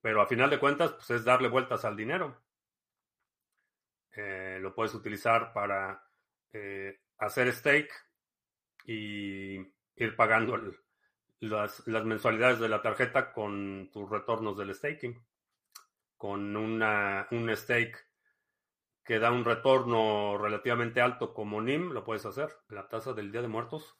Pero 0.00 0.22
a 0.22 0.26
final 0.26 0.48
de 0.48 0.58
cuentas, 0.58 0.92
pues 0.92 1.10
es 1.10 1.24
darle 1.24 1.48
vueltas 1.48 1.84
al 1.84 1.96
dinero. 1.96 2.42
Eh, 4.16 4.58
lo 4.60 4.74
puedes 4.74 4.94
utilizar 4.94 5.52
para 5.52 6.02
eh, 6.52 7.00
hacer 7.18 7.52
stake 7.52 7.92
y 8.84 9.58
ir 9.96 10.16
pagando 10.16 10.56
las, 11.40 11.86
las, 11.86 12.04
mensualidades 12.04 12.60
de 12.60 12.70
la 12.70 12.80
tarjeta 12.80 13.32
con 13.32 13.90
tus 13.92 14.08
retornos 14.08 14.56
del 14.56 14.74
staking. 14.74 15.22
Con 16.16 16.56
una, 16.56 17.28
un 17.32 17.54
stake 17.54 18.07
que 19.08 19.18
da 19.18 19.32
un 19.32 19.46
retorno 19.46 20.36
relativamente 20.36 21.00
alto 21.00 21.32
como 21.32 21.62
NIM, 21.62 21.92
lo 21.92 22.04
puedes 22.04 22.26
hacer. 22.26 22.50
La 22.68 22.88
tasa 22.88 23.14
del 23.14 23.32
Día 23.32 23.40
de 23.40 23.48
Muertos. 23.48 23.96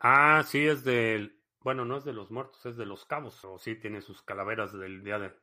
Ah, 0.00 0.42
sí, 0.46 0.66
es 0.66 0.82
del... 0.82 1.42
Bueno, 1.60 1.84
no 1.84 1.98
es 1.98 2.06
de 2.06 2.14
los 2.14 2.30
muertos, 2.30 2.64
es 2.64 2.78
de 2.78 2.86
los 2.86 3.04
cabos. 3.04 3.44
O 3.44 3.58
sí, 3.58 3.74
tiene 3.74 4.00
sus 4.00 4.22
calaveras 4.22 4.72
del 4.72 5.04
Día 5.04 5.18
de, 5.18 5.34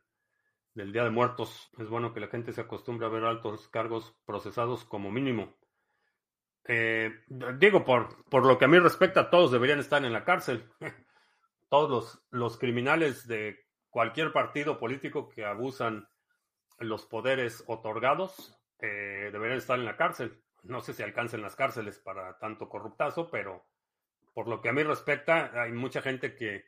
del 0.73 0.91
día 0.91 1.03
de 1.03 1.11
Muertos. 1.11 1.69
Es 1.77 1.89
bueno 1.89 2.11
que 2.11 2.21
la 2.21 2.27
gente 2.27 2.53
se 2.53 2.61
acostumbre 2.61 3.05
a 3.05 3.11
ver 3.11 3.23
altos 3.23 3.67
cargos 3.67 4.15
procesados 4.25 4.83
como 4.83 5.11
mínimo. 5.11 5.53
Eh, 6.63 7.11
digo, 7.59 7.85
por, 7.85 8.25
por 8.31 8.47
lo 8.47 8.57
que 8.57 8.65
a 8.65 8.67
mí 8.67 8.79
respecta, 8.79 9.29
todos 9.29 9.51
deberían 9.51 9.77
estar 9.77 10.03
en 10.03 10.13
la 10.13 10.23
cárcel. 10.23 10.67
todos 11.69 11.87
los, 11.87 12.25
los 12.31 12.57
criminales 12.57 13.27
de 13.27 13.63
cualquier 13.91 14.33
partido 14.33 14.79
político 14.79 15.29
que 15.29 15.45
abusan 15.45 16.07
los 16.79 17.05
poderes 17.05 17.63
otorgados 17.67 18.59
eh, 18.83 19.29
deberían 19.31 19.59
estar 19.59 19.79
en 19.79 19.85
la 19.85 19.95
cárcel. 19.95 20.43
No 20.63 20.81
sé 20.81 20.93
si 20.93 21.03
alcancen 21.03 21.41
las 21.41 21.55
cárceles 21.55 21.99
para 21.99 22.37
tanto 22.37 22.67
corruptazo, 22.67 23.31
pero 23.31 23.65
por 24.33 24.49
lo 24.49 24.61
que 24.61 24.69
a 24.69 24.73
mí 24.73 24.83
respecta, 24.83 25.51
hay 25.61 25.71
mucha 25.71 26.01
gente 26.01 26.35
que, 26.35 26.65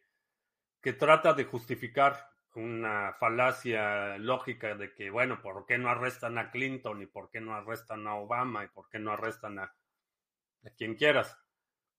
que 0.82 0.94
trata 0.94 1.34
de 1.34 1.44
justificar 1.44 2.30
una 2.54 3.14
falacia 3.20 4.18
lógica 4.18 4.76
de 4.76 4.94
que, 4.94 5.10
bueno, 5.10 5.42
¿por 5.42 5.66
qué 5.66 5.78
no 5.78 5.90
arrestan 5.90 6.38
a 6.38 6.52
Clinton 6.52 7.02
y 7.02 7.06
por 7.06 7.30
qué 7.30 7.42
no 7.42 7.54
arrestan 7.54 8.08
a 8.08 8.16
Obama 8.16 8.64
y 8.64 8.70
por 8.70 8.88
qué 8.88 8.98
no 8.98 9.12
arrestan 9.12 9.60
a, 9.60 9.64
a 9.64 10.70
quien 10.78 10.96
quieras? 10.96 11.38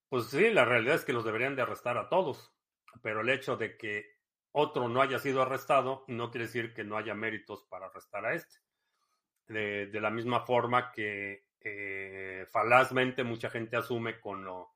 Pues 0.09 0.29
sí, 0.29 0.49
la 0.51 0.65
realidad 0.65 0.95
es 0.95 1.05
que 1.05 1.13
los 1.13 1.27
deberían 1.27 1.57
de 1.57 1.63
arrestar 1.63 1.99
a 1.99 2.09
todos, 2.09 2.55
pero 3.03 3.21
el 3.21 3.29
hecho 3.29 3.59
de 3.59 3.77
que 3.77 4.07
otro 4.53 4.89
no 4.89 5.03
haya 5.03 5.19
sido 5.19 5.43
arrestado 5.43 6.07
no 6.09 6.31
quiere 6.31 6.47
decir 6.47 6.73
que 6.73 6.85
no 6.85 6.97
haya 6.97 7.15
méritos 7.15 7.65
para 7.65 7.87
arrestar 7.87 8.25
a 8.25 8.33
este 8.33 8.66
de, 9.49 10.01
la 10.01 10.11
misma 10.11 10.41
forma 10.41 10.91
que 10.93 11.47
eh, 11.61 12.47
falazmente 12.51 13.25
mucha 13.25 13.51
gente 13.51 13.77
asume 13.77 14.21
con 14.21 14.45
lo, 14.45 14.75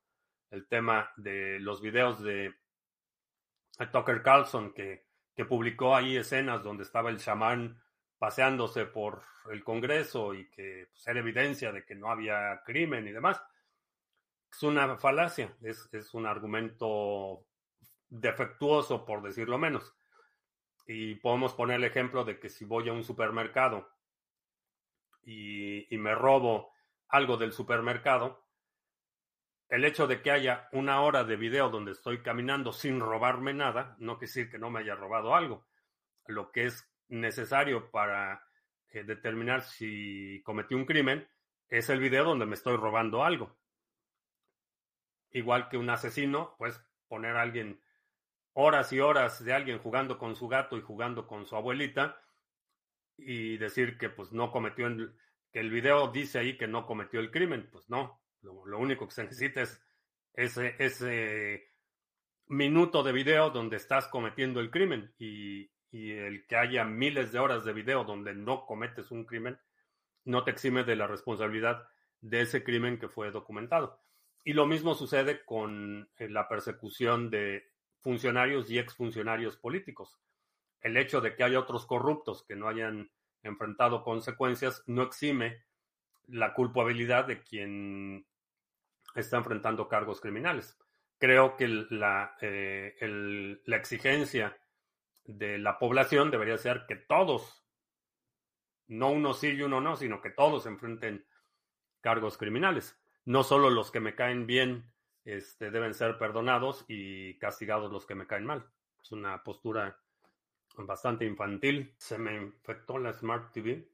el 0.51 0.66
tema 0.66 1.11
de 1.16 1.59
los 1.61 1.81
videos 1.81 2.23
de 2.23 2.55
Tucker 3.93 4.23
Carlson 4.23 4.73
que, 4.73 5.07
que 5.35 5.45
publicó 5.45 5.97
ahí 5.97 6.16
escenas 6.16 6.62
donde 6.62 6.83
estaba 6.83 7.11
el 7.11 7.18
chamán 7.18 7.81
paseándose 8.18 8.85
por 8.85 9.23
el 9.51 9.64
Congreso 9.64 10.35
y 10.35 10.51
que 10.51 10.89
pues, 10.93 11.07
era 11.07 11.21
evidencia 11.21 11.73
de 11.73 11.85
que 11.85 11.95
no 11.95 12.11
había 12.11 12.62
crimen 12.64 13.09
y 13.09 13.12
demás. 13.12 13.43
Es 14.53 14.62
una 14.62 14.97
falacia, 14.97 15.57
es, 15.62 15.89
es 15.93 16.12
un 16.12 16.27
argumento 16.27 17.47
defectuoso, 18.09 19.05
por 19.05 19.23
decirlo 19.23 19.57
menos. 19.59 19.95
Y 20.87 21.14
podemos 21.14 21.55
poner 21.55 21.77
el 21.77 21.85
ejemplo 21.85 22.25
de 22.25 22.39
que 22.39 22.49
si 22.49 22.64
voy 22.64 22.89
a 22.89 22.93
un 22.93 23.05
supermercado 23.05 23.89
y, 25.23 25.87
me 25.97 26.14
robo 26.14 26.73
algo 27.09 27.37
del 27.37 27.53
supermercado, 27.53 28.47
el 29.68 29.85
hecho 29.85 30.07
de 30.07 30.23
que 30.23 30.31
haya 30.31 30.68
una 30.73 31.03
hora 31.03 31.25
de 31.25 31.37
video 31.37 31.71
donde 31.71 31.93
estoy 31.93 32.23
caminando 32.23 32.73
sin 32.73 33.01
robarme 33.01 33.55
nada, 33.55 33.97
no 33.99 34.18
quiere 34.18 34.29
decir 34.29 34.51
que 34.51 34.59
no 34.59 34.71
me 34.71 34.81
haya 34.81 34.95
robado 34.95 35.35
algo. 35.35 35.66
Lo 36.27 36.51
que 36.51 36.64
es 36.66 36.89
necesario 37.09 37.91
para 37.91 38.45
eh, 38.89 39.05
determinar 39.05 39.62
si 39.62 40.43
cometí 40.45 40.75
un 40.75 40.87
crimen 40.87 41.29
es 41.68 41.89
el 41.89 42.01
video 42.01 42.25
donde 42.25 42.47
me 42.47 42.55
estoy 42.55 42.77
robando 42.77 43.23
algo. 43.23 43.57
Igual 45.31 45.68
que 45.68 45.77
un 45.77 45.91
asesino, 45.91 46.57
pues 46.59 46.85
poner 47.07 47.37
a 47.37 47.43
alguien 47.43 47.81
horas 48.53 48.93
y 48.93 49.01
horas 49.01 49.45
de 49.45 49.53
alguien 49.53 49.79
jugando 49.79 50.18
con 50.18 50.35
su 50.35 50.49
gato 50.49 50.77
y 50.77 50.83
jugando 50.83 51.27
con 51.29 51.47
su 51.47 51.55
abuelita 51.55 52.21
y 53.27 53.57
decir 53.59 53.99
que 53.99 54.11
pues 54.11 54.33
no 54.33 54.51
cometió, 54.51 54.87
el, 54.87 55.14
que 55.53 55.61
el 55.61 55.71
video 55.71 56.09
dice 56.09 56.39
ahí 56.39 56.57
que 56.57 56.66
no 56.66 56.87
cometió 56.87 57.21
el 57.21 57.31
crimen. 57.31 57.68
Pues 57.71 57.89
no, 57.91 58.21
lo, 58.43 58.79
único 58.79 59.07
que 59.07 59.14
se 59.14 59.25
necesita 59.25 59.62
es 59.62 59.83
ese, 60.35 60.75
ese 60.79 61.73
minuto 62.47 63.03
de 63.03 63.12
video 63.12 63.51
donde 63.51 63.77
estás 63.77 64.09
cometiendo 64.09 64.61
el 64.61 64.71
crimen 64.71 65.12
y, 65.18 65.71
y 65.91 66.12
el 66.12 66.47
que 66.47 66.57
haya 66.57 66.85
miles 66.85 67.33
de 67.33 67.39
horas 67.39 67.64
de 67.64 67.73
video 67.73 68.05
donde 68.05 68.35
no 68.35 68.66
cometes 68.66 69.11
un 69.11 69.25
crimen 69.25 69.59
no 70.25 70.45
te 70.45 70.51
exime 70.51 70.85
de 70.85 70.97
la 70.97 71.07
responsabilidad 71.07 71.87
de 72.21 72.43
ese 72.43 72.62
crimen 72.62 72.99
que 72.99 73.09
fue 73.09 73.31
documentado. 73.31 74.01
Y 74.45 74.53
lo 74.53 74.66
mismo 74.66 74.95
sucede 74.95 75.45
con 75.45 76.09
eh, 76.16 76.29
la 76.29 76.49
persecución 76.49 77.31
de 77.31 77.64
funcionarios 78.01 78.71
y 78.71 78.79
exfuncionarios 78.79 79.57
políticos. 79.57 80.18
El 80.81 80.97
hecho 80.97 81.20
de 81.20 81.35
que 81.35 81.45
haya 81.45 81.59
otros 81.59 81.87
corruptos 81.87 82.45
que 82.45 82.57
no 82.57 82.68
hayan 82.68 83.11
enfrentado 83.43 84.03
consecuencias 84.03 84.83
no 84.87 85.03
exime 85.03 85.64
la 86.26 86.55
culpabilidad 86.55 87.26
de 87.26 87.43
quien 87.43 88.26
está 89.14 89.39
enfrentando 89.39 89.89
cargos 89.89 90.20
criminales. 90.20 90.78
Creo 91.18 91.57
que 91.57 91.68
la, 91.68 92.37
eh, 92.41 92.95
la 93.64 93.76
exigencia 93.76 94.57
de 95.24 95.59
la 95.59 95.78
población 95.78 96.31
debería 96.31 96.57
ser 96.57 96.87
que 96.89 96.97
todos, 96.97 97.64
no 98.89 99.11
uno 99.11 99.35
sí 99.35 99.49
y 99.49 99.62
uno 99.62 99.81
no, 99.81 99.97
sino 99.97 100.20
que 100.20 100.31
todos 100.31 100.66
enfrenten 100.66 101.26
cargos 102.01 102.39
criminales. 102.39 102.99
No 103.24 103.43
solo 103.43 103.70
los 103.70 103.91
que 103.91 104.01
me 104.01 104.14
caen 104.14 104.47
bien 104.47 104.91
este, 105.24 105.70
deben 105.70 105.95
ser 105.95 106.18
perdonados 106.18 106.85
y 106.89 107.39
castigados 107.39 107.93
los 107.93 108.07
que 108.07 108.14
me 108.14 108.26
caen 108.26 108.47
mal. 108.47 108.66
Es 109.03 109.12
una 109.12 109.43
postura 109.43 109.99
bastante 110.87 111.24
infantil. 111.24 111.95
Se 111.99 112.18
me 112.18 112.37
infectó 112.37 112.99
la 112.99 113.12
Smart 113.12 113.53
TV. 113.53 113.89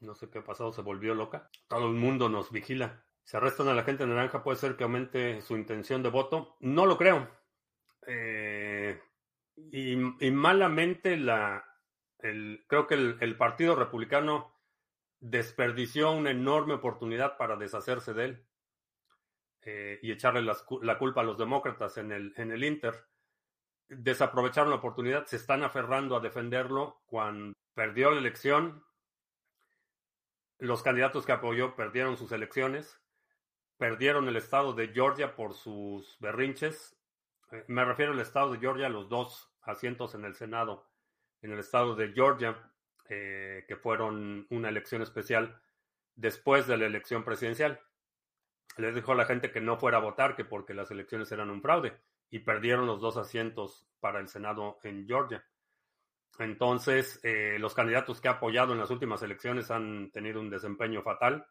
No 0.00 0.14
sé 0.14 0.28
qué 0.30 0.38
ha 0.38 0.44
pasado, 0.44 0.72
se 0.72 0.82
volvió 0.82 1.14
loca. 1.14 1.50
Todo 1.68 1.86
el 1.88 1.94
mundo 1.94 2.28
nos 2.28 2.50
vigila. 2.50 3.04
Si 3.24 3.36
arrestan 3.36 3.68
a 3.68 3.74
la 3.74 3.82
gente 3.82 4.06
naranja, 4.06 4.42
puede 4.42 4.58
ser 4.58 4.76
que 4.76 4.84
aumente 4.84 5.40
su 5.42 5.56
intención 5.56 6.02
de 6.02 6.10
voto. 6.10 6.56
No 6.60 6.86
lo 6.86 6.96
creo. 6.96 7.28
Eh, 8.06 9.00
y, 9.56 9.96
malamente 10.30 11.16
la, 11.16 11.64
el, 12.18 12.64
creo 12.68 12.86
que 12.86 12.94
el, 12.94 13.36
Partido 13.36 13.74
Republicano 13.74 14.54
desperdició 15.18 16.12
una 16.12 16.30
enorme 16.30 16.74
oportunidad 16.74 17.36
para 17.36 17.56
deshacerse 17.56 18.14
de 18.14 18.24
él 18.24 18.46
eh, 19.62 19.98
y 20.02 20.12
echarle 20.12 20.42
la 20.42 20.98
culpa 20.98 21.22
a 21.22 21.24
los 21.24 21.38
demócratas 21.38 21.96
en 21.98 22.12
el, 22.12 22.32
en 22.36 22.52
el 22.52 22.62
Inter. 22.62 22.94
Desaprovecharon 23.88 24.70
la 24.70 24.76
oportunidad, 24.76 25.26
se 25.26 25.36
están 25.36 25.62
aferrando 25.62 26.16
a 26.16 26.20
defenderlo 26.20 27.02
cuando 27.06 27.54
perdió 27.74 28.10
la 28.10 28.18
elección. 28.18 28.84
Los 30.58 30.82
candidatos 30.82 31.26
que 31.26 31.32
apoyó 31.32 31.76
perdieron 31.76 32.16
sus 32.16 32.32
elecciones, 32.32 33.00
perdieron 33.76 34.26
el 34.28 34.36
estado 34.36 34.72
de 34.72 34.88
Georgia 34.88 35.36
por 35.36 35.54
sus 35.54 36.18
berrinches 36.18 36.96
eh, 37.52 37.64
me 37.68 37.84
refiero 37.84 38.12
al 38.12 38.20
estado 38.20 38.52
de 38.52 38.58
Georgia, 38.58 38.88
los 38.88 39.08
dos 39.08 39.52
asientos 39.62 40.14
en 40.14 40.24
el 40.24 40.34
Senado 40.34 40.88
en 41.42 41.52
el 41.52 41.58
estado 41.58 41.94
de 41.94 42.12
Georgia, 42.12 42.56
eh, 43.08 43.64
que 43.68 43.76
fueron 43.76 44.46
una 44.50 44.68
elección 44.68 45.02
especial 45.02 45.60
después 46.14 46.66
de 46.66 46.76
la 46.76 46.86
elección 46.86 47.24
presidencial. 47.24 47.80
Les 48.78 48.94
dijo 48.94 49.12
a 49.12 49.16
la 49.16 49.26
gente 49.26 49.52
que 49.52 49.60
no 49.60 49.76
fuera 49.76 49.98
a 49.98 50.00
votar, 50.00 50.34
que 50.34 50.44
porque 50.44 50.74
las 50.74 50.90
elecciones 50.90 51.30
eran 51.30 51.50
un 51.50 51.62
fraude, 51.62 51.96
y 52.30 52.40
perdieron 52.40 52.86
los 52.86 53.00
dos 53.00 53.16
asientos 53.16 53.86
para 54.00 54.20
el 54.20 54.28
Senado 54.28 54.78
en 54.82 55.06
Georgia. 55.06 55.44
Entonces, 56.38 57.20
eh, 57.22 57.56
los 57.58 57.74
candidatos 57.74 58.20
que 58.20 58.28
ha 58.28 58.32
apoyado 58.32 58.72
en 58.72 58.78
las 58.78 58.90
últimas 58.90 59.22
elecciones 59.22 59.70
han 59.70 60.10
tenido 60.10 60.40
un 60.40 60.50
desempeño 60.50 61.02
fatal. 61.02 61.46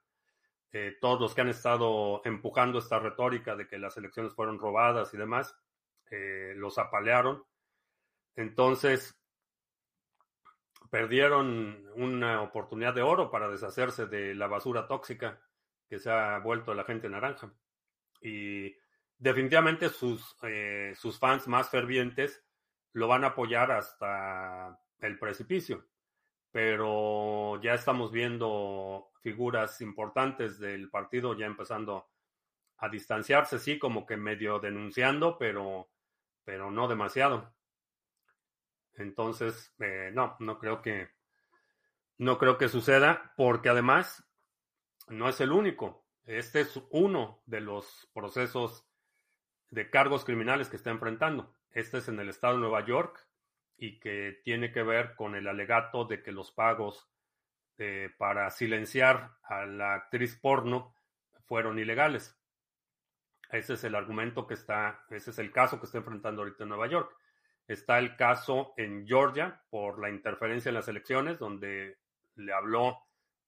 todos 0.99 1.21
los 1.21 1.33
que 1.33 1.39
han 1.39 1.47
estado 1.47 2.21
empujando 2.25 2.79
esta 2.79 2.99
retórica 2.99 3.55
de 3.55 3.65
que 3.65 3.77
las 3.77 3.95
elecciones 3.95 4.33
fueron 4.33 4.59
robadas 4.59 5.13
y 5.13 5.17
demás, 5.17 5.55
eh, 6.11 6.53
los 6.55 6.77
apalearon. 6.77 7.43
Entonces, 8.35 9.17
perdieron 10.89 11.89
una 11.95 12.41
oportunidad 12.41 12.93
de 12.93 13.01
oro 13.01 13.31
para 13.31 13.49
deshacerse 13.49 14.05
de 14.07 14.35
la 14.35 14.47
basura 14.47 14.87
tóxica 14.87 15.41
que 15.87 15.99
se 15.99 16.11
ha 16.11 16.39
vuelto 16.39 16.73
la 16.73 16.83
gente 16.83 17.09
naranja. 17.09 17.53
Y 18.21 18.75
definitivamente 19.17 19.89
sus, 19.89 20.35
eh, 20.43 20.93
sus 20.95 21.19
fans 21.19 21.47
más 21.47 21.69
fervientes 21.69 22.43
lo 22.93 23.07
van 23.07 23.23
a 23.23 23.27
apoyar 23.27 23.71
hasta 23.71 24.79
el 24.99 25.19
precipicio. 25.19 25.85
Pero 26.51 27.61
ya 27.61 27.73
estamos 27.73 28.11
viendo 28.11 29.11
figuras 29.21 29.81
importantes 29.81 30.59
del 30.59 30.89
partido 30.89 31.37
ya 31.37 31.45
empezando 31.45 32.07
a 32.77 32.89
distanciarse, 32.89 33.59
sí, 33.59 33.79
como 33.79 34.05
que 34.05 34.17
medio 34.17 34.59
denunciando, 34.59 35.37
pero 35.37 35.89
pero 36.45 36.71
no 36.71 36.87
demasiado. 36.87 37.53
Entonces, 38.93 39.73
eh, 39.79 40.11
no, 40.13 40.37
no 40.39 40.57
creo 40.57 40.81
que 40.81 41.09
no 42.17 42.37
creo 42.37 42.57
que 42.57 42.69
suceda, 42.69 43.33
porque 43.35 43.67
además 43.67 44.23
no 45.09 45.27
es 45.27 45.41
el 45.41 45.51
único. 45.51 46.05
Este 46.23 46.61
es 46.61 46.79
uno 46.91 47.41
de 47.45 47.59
los 47.59 48.09
procesos 48.13 48.84
de 49.69 49.89
cargos 49.89 50.25
criminales 50.25 50.69
que 50.69 50.75
está 50.75 50.89
enfrentando. 50.89 51.53
Este 51.71 51.97
es 51.97 52.07
en 52.07 52.19
el 52.19 52.29
estado 52.29 52.55
de 52.55 52.61
Nueva 52.61 52.85
York 52.85 53.27
y 53.77 53.99
que 53.99 54.39
tiene 54.43 54.71
que 54.71 54.83
ver 54.83 55.15
con 55.15 55.35
el 55.35 55.47
alegato 55.47 56.05
de 56.05 56.23
que 56.23 56.31
los 56.31 56.51
pagos 56.51 57.09
eh, 57.77 58.09
para 58.17 58.49
silenciar 58.51 59.31
a 59.43 59.65
la 59.65 59.95
actriz 59.95 60.39
porno 60.39 60.95
fueron 61.45 61.77
ilegales. 61.77 62.39
Ese 63.51 63.73
es 63.73 63.83
el 63.83 63.95
argumento 63.95 64.47
que 64.47 64.53
está, 64.53 65.03
ese 65.09 65.31
es 65.31 65.39
el 65.39 65.51
caso 65.51 65.79
que 65.79 65.85
está 65.85 65.97
enfrentando 65.97 66.41
ahorita 66.41 66.63
en 66.63 66.69
Nueva 66.69 66.87
York. 66.87 67.15
Está 67.67 67.99
el 67.99 68.15
caso 68.15 68.73
en 68.77 69.05
Georgia 69.07 69.61
por 69.69 69.99
la 69.99 70.09
interferencia 70.09 70.69
en 70.69 70.75
las 70.75 70.87
elecciones, 70.87 71.39
donde 71.39 71.97
le 72.35 72.53
habló 72.53 72.99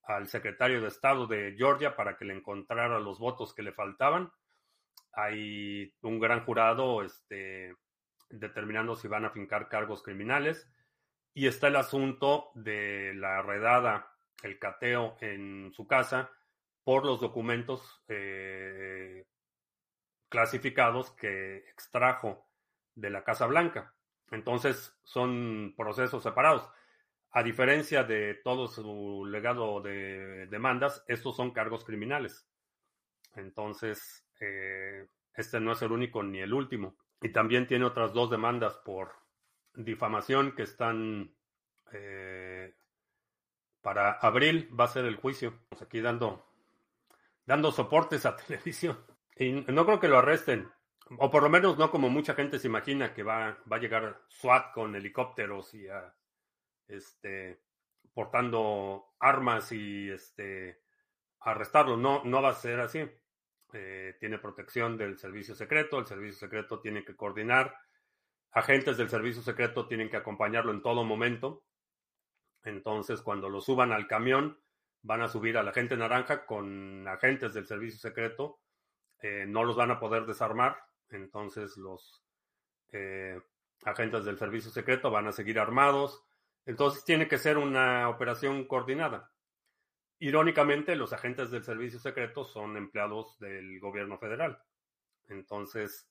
al 0.02 0.28
secretario 0.28 0.80
de 0.80 0.88
Estado 0.88 1.26
de 1.26 1.54
Georgia 1.56 1.94
para 1.94 2.16
que 2.16 2.24
le 2.24 2.34
encontrara 2.34 2.98
los 2.98 3.18
votos 3.18 3.54
que 3.54 3.62
le 3.62 3.72
faltaban. 3.72 4.32
Hay 5.12 5.94
un 6.02 6.20
gran 6.20 6.44
jurado 6.44 7.02
este, 7.02 7.74
determinando 8.30 8.96
si 8.96 9.08
van 9.08 9.24
a 9.24 9.30
fincar 9.30 9.68
cargos 9.68 10.02
criminales. 10.02 10.70
Y 11.34 11.46
está 11.46 11.68
el 11.68 11.76
asunto 11.76 12.50
de 12.54 13.14
la 13.14 13.42
redada, 13.42 14.12
el 14.42 14.58
cateo 14.58 15.16
en 15.20 15.70
su 15.72 15.86
casa 15.86 16.30
por 16.82 17.04
los 17.04 17.20
documentos 17.20 18.02
eh, 18.08 19.26
clasificados 20.28 21.10
que 21.12 21.58
extrajo 21.70 22.48
de 22.94 23.10
la 23.10 23.24
Casa 23.24 23.46
Blanca. 23.46 23.94
Entonces 24.30 24.98
son 25.04 25.74
procesos 25.76 26.22
separados. 26.22 26.68
A 27.30 27.42
diferencia 27.42 28.04
de 28.04 28.34
todo 28.42 28.68
su 28.68 29.26
legado 29.26 29.80
de 29.82 30.46
demandas, 30.46 31.04
estos 31.08 31.36
son 31.36 31.52
cargos 31.52 31.84
criminales. 31.84 32.48
Entonces, 33.34 34.26
eh, 34.40 35.06
este 35.34 35.60
no 35.60 35.72
es 35.72 35.82
el 35.82 35.92
único 35.92 36.22
ni 36.22 36.40
el 36.40 36.52
último. 36.52 36.96
Y 37.20 37.30
también 37.30 37.66
tiene 37.66 37.84
otras 37.84 38.12
dos 38.12 38.30
demandas 38.30 38.76
por 38.78 39.12
difamación 39.74 40.54
que 40.54 40.62
están 40.62 41.34
eh, 41.92 42.74
para 43.80 44.12
abril 44.12 44.68
va 44.78 44.84
a 44.84 44.88
ser 44.88 45.04
el 45.04 45.16
juicio. 45.16 45.54
aquí 45.80 46.00
dando, 46.00 46.46
dando 47.46 47.72
soportes 47.72 48.26
a 48.26 48.36
televisión. 48.46 48.98
Y 49.36 49.52
no 49.52 49.84
creo 49.84 50.00
que 50.00 50.08
lo 50.08 50.18
arresten. 50.18 50.70
O 51.18 51.30
por 51.30 51.42
lo 51.42 51.48
menos 51.48 51.78
no 51.78 51.90
como 51.90 52.10
mucha 52.10 52.34
gente 52.34 52.58
se 52.58 52.66
imagina 52.66 53.14
que 53.14 53.22
va, 53.22 53.58
va 53.70 53.76
a 53.76 53.80
llegar 53.80 54.20
SWAT 54.28 54.74
con 54.74 54.94
helicópteros 54.94 55.72
y 55.72 55.88
a, 55.88 56.14
este, 56.86 57.62
portando 58.12 59.14
armas 59.18 59.72
y 59.72 60.10
este, 60.10 60.82
arrestarlo. 61.40 61.96
No, 61.96 62.22
no 62.24 62.42
va 62.42 62.50
a 62.50 62.54
ser 62.54 62.80
así. 62.80 63.08
Eh, 63.72 64.16
tiene 64.18 64.38
protección 64.38 64.96
del 64.96 65.18
servicio 65.18 65.54
secreto. 65.54 65.98
El 65.98 66.06
servicio 66.06 66.38
secreto 66.38 66.80
tiene 66.80 67.04
que 67.04 67.16
coordinar. 67.16 67.74
Agentes 68.52 68.96
del 68.96 69.10
servicio 69.10 69.42
secreto 69.42 69.86
tienen 69.86 70.08
que 70.08 70.16
acompañarlo 70.16 70.72
en 70.72 70.82
todo 70.82 71.04
momento. 71.04 71.64
Entonces, 72.64 73.22
cuando 73.22 73.48
lo 73.48 73.60
suban 73.60 73.92
al 73.92 74.06
camión, 74.06 74.58
van 75.02 75.22
a 75.22 75.28
subir 75.28 75.58
a 75.58 75.62
la 75.62 75.72
gente 75.72 75.96
naranja 75.96 76.44
con 76.46 77.06
agentes 77.06 77.54
del 77.54 77.66
servicio 77.66 77.98
secreto 77.98 78.60
eh, 79.20 79.46
no 79.46 79.64
los 79.64 79.76
van 79.76 79.90
a 79.90 79.98
poder 79.98 80.26
desarmar, 80.26 80.78
entonces 81.10 81.76
los 81.76 82.22
eh, 82.92 83.40
agentes 83.84 84.24
del 84.24 84.38
servicio 84.38 84.70
secreto 84.70 85.10
van 85.10 85.26
a 85.26 85.32
seguir 85.32 85.58
armados, 85.58 86.24
entonces 86.64 87.04
tiene 87.04 87.26
que 87.26 87.38
ser 87.38 87.58
una 87.58 88.08
operación 88.08 88.66
coordinada. 88.66 89.32
Irónicamente, 90.20 90.96
los 90.96 91.12
agentes 91.12 91.50
del 91.50 91.62
servicio 91.62 92.00
secreto 92.00 92.44
son 92.44 92.76
empleados 92.76 93.38
del 93.38 93.78
gobierno 93.78 94.18
federal, 94.18 94.60
entonces 95.28 96.10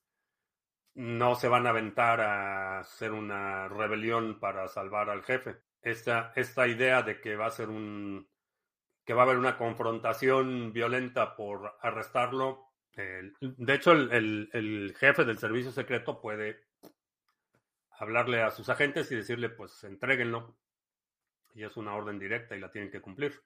no 0.93 1.35
se 1.35 1.47
van 1.47 1.67
a 1.67 1.69
aventar 1.69 2.21
a 2.21 2.79
hacer 2.79 3.11
una 3.11 3.67
rebelión 3.67 4.39
para 4.39 4.67
salvar 4.67 5.09
al 5.09 5.23
jefe. 5.23 5.57
esta, 5.81 6.33
esta 6.35 6.67
idea 6.67 7.03
de 7.03 7.21
que 7.21 7.35
va 7.35 7.47
a 7.47 7.51
ser 7.51 7.69
un 7.69 8.27
que 9.05 9.13
va 9.13 9.21
a 9.21 9.25
haber 9.25 9.37
una 9.37 9.57
confrontación 9.57 10.73
violenta 10.73 11.35
por 11.35 11.77
arrestarlo. 11.81 12.73
de 12.95 13.73
hecho, 13.73 13.93
el, 13.93 14.49
el, 14.51 14.95
jefe 14.97 15.23
del 15.23 15.37
servicio 15.37 15.71
secreto 15.71 16.19
puede 16.19 16.65
hablarle 17.91 18.41
a 18.41 18.51
sus 18.51 18.67
agentes 18.67 19.09
y 19.11 19.15
decirle, 19.15 19.49
pues, 19.49 19.81
entréguenlo. 19.85 20.57
Y 21.55 21.63
es 21.63 21.77
una 21.77 21.95
orden 21.95 22.19
directa 22.19 22.57
y 22.57 22.59
la 22.59 22.69
tienen 22.69 22.91
que 22.91 22.99
cumplir. 22.99 23.41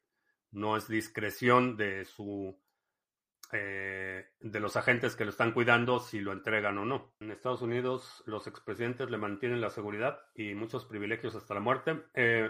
No 0.52 0.78
es 0.78 0.88
discreción 0.88 1.78
de 1.78 2.06
su 2.06 2.58
eh, 3.54 4.30
de 4.40 4.60
los 4.62 4.78
agentes 4.78 5.18
que 5.18 5.26
lo 5.26 5.32
están 5.32 5.52
cuidando 5.52 6.00
si 6.00 6.22
lo 6.22 6.32
entregan 6.32 6.78
o 6.78 6.86
no. 6.86 7.14
En 7.20 7.32
Estados 7.32 7.62
Unidos 7.62 8.24
los 8.26 8.48
expresidentes 8.48 9.10
le 9.10 9.18
mantienen 9.18 9.60
la 9.60 9.70
seguridad 9.70 10.22
y 10.36 10.54
muchos 10.54 10.86
privilegios 10.86 11.36
hasta 11.36 11.54
la 11.54 11.60
muerte. 11.60 12.02
Eh, 12.14 12.50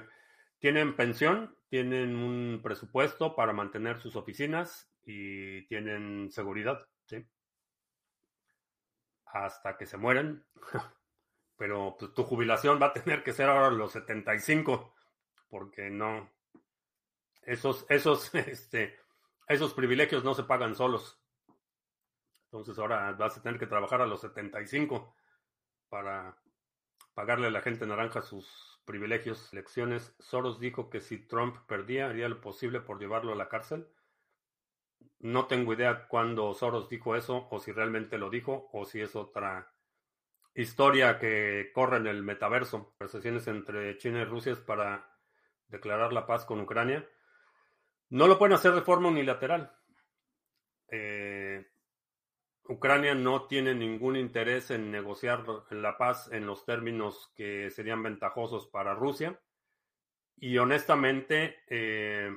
tienen 0.60 0.96
pensión, 0.96 1.58
tienen 1.70 2.16
un 2.16 2.62
presupuesto 2.62 3.36
para 3.36 3.52
mantener 3.52 4.00
sus 4.00 4.16
oficinas 4.16 4.92
y 5.04 5.66
tienen 5.66 6.30
seguridad, 6.30 6.88
¿sí? 7.06 7.26
Hasta 9.26 9.78
que 9.78 9.88
se 9.88 9.98
mueren. 9.98 10.46
Pero 11.58 11.96
pues, 11.98 12.14
tu 12.14 12.24
jubilación 12.24 12.80
va 12.80 12.88
a 12.88 12.94
tener 12.94 13.24
que 13.24 13.34
ser 13.34 13.50
ahora 13.50 13.72
los 13.72 13.92
75, 13.92 14.94
porque 15.50 15.90
no. 15.90 16.30
Esos, 17.44 17.86
esos, 17.90 18.34
este, 18.36 18.98
esos 19.48 19.74
privilegios 19.74 20.24
no 20.24 20.34
se 20.34 20.44
pagan 20.44 20.76
solos. 20.76 21.20
Entonces 22.46 22.78
ahora 22.80 23.14
vas 23.14 23.38
a 23.38 23.42
tener 23.42 23.60
que 23.60 23.68
trabajar 23.68 24.02
a 24.02 24.06
los 24.06 24.22
75 24.22 25.16
para 25.90 26.38
pagarle 27.14 27.48
a 27.48 27.52
la 27.52 27.62
gente 27.62 27.86
naranja 27.86 28.22
sus 28.22 28.82
privilegios. 28.86 29.52
Elecciones. 29.54 30.16
Soros 30.20 30.60
dijo 30.60 30.90
que 30.90 31.02
si 31.02 31.18
Trump 31.18 31.58
perdía, 31.68 32.08
haría 32.08 32.30
lo 32.30 32.42
posible 32.42 32.82
por 32.82 33.00
llevarlo 33.00 33.32
a 33.34 33.36
la 33.36 33.50
cárcel. 33.50 33.88
No 35.20 35.48
tengo 35.48 35.74
idea 35.74 36.08
cuándo 36.08 36.54
Soros 36.54 36.90
dijo 36.90 37.16
eso, 37.16 37.48
o 37.52 37.60
si 37.60 37.72
realmente 37.72 38.18
lo 38.18 38.30
dijo, 38.30 38.70
o 38.74 38.86
si 38.86 39.02
es 39.02 39.16
otra 39.16 39.72
historia 40.54 41.20
que 41.20 41.72
corre 41.74 41.98
en 41.98 42.08
el 42.08 42.24
metaverso. 42.24 42.90
Conversaciones 42.98 43.48
entre 43.48 43.98
China 43.98 44.22
y 44.22 44.26
Rusia 44.26 44.58
para 44.66 45.16
declarar 45.68 46.12
la 46.12 46.26
paz 46.26 46.46
con 46.46 46.60
Ucrania. 46.60 47.08
No 48.12 48.28
lo 48.28 48.38
pueden 48.38 48.56
hacer 48.56 48.74
de 48.74 48.82
forma 48.82 49.08
unilateral. 49.08 49.72
Eh, 50.90 51.66
Ucrania 52.66 53.16
no 53.16 53.48
tiene 53.48 53.74
ningún 53.74 54.18
interés 54.18 54.70
en 54.70 54.92
negociar 54.92 55.46
la 55.72 55.98
paz 55.98 56.30
en 56.32 56.46
los 56.46 56.66
términos 56.66 57.32
que 57.36 57.70
serían 57.72 58.04
ventajosos 58.04 58.68
para 58.68 58.94
Rusia. 58.94 59.40
Y 60.36 60.58
honestamente, 60.58 61.64
eh, 61.68 62.30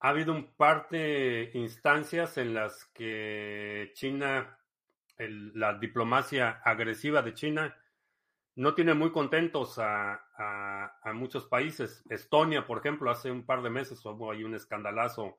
ha 0.00 0.08
habido 0.10 0.32
un 0.32 0.54
par 0.56 0.88
de 0.90 1.50
instancias 1.54 2.36
en 2.36 2.52
las 2.52 2.84
que 2.92 3.92
China, 3.94 4.58
la 5.16 5.78
diplomacia 5.78 6.60
agresiva 6.62 7.22
de 7.22 7.32
China, 7.32 7.81
no 8.54 8.74
tiene 8.74 8.94
muy 8.94 9.10
contentos 9.10 9.78
a, 9.78 10.20
muchos 11.14 11.46
países. 11.46 12.04
Estonia, 12.08 12.66
por 12.66 12.78
ejemplo, 12.78 13.10
hace 13.10 13.30
un 13.30 13.44
par 13.44 13.62
de 13.62 13.70
meses 13.70 14.04
hubo 14.04 14.30
ahí 14.30 14.44
un 14.44 14.54
escandalazo 14.54 15.38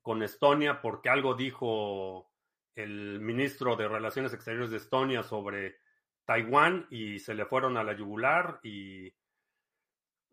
con 0.00 0.22
Estonia 0.22 0.80
porque 0.80 1.08
algo 1.08 1.34
dijo 1.34 2.30
el 2.74 3.20
ministro 3.20 3.76
de 3.76 3.88
Relaciones 3.88 4.32
Exteriores 4.34 4.70
de 4.70 4.78
Estonia 4.78 5.22
sobre 5.22 5.76
Taiwán 6.24 6.86
y 6.90 7.18
se 7.18 7.34
le 7.34 7.46
fueron 7.46 7.76
a 7.76 7.84
la 7.84 7.92
yugular 7.92 8.58
y 8.62 9.14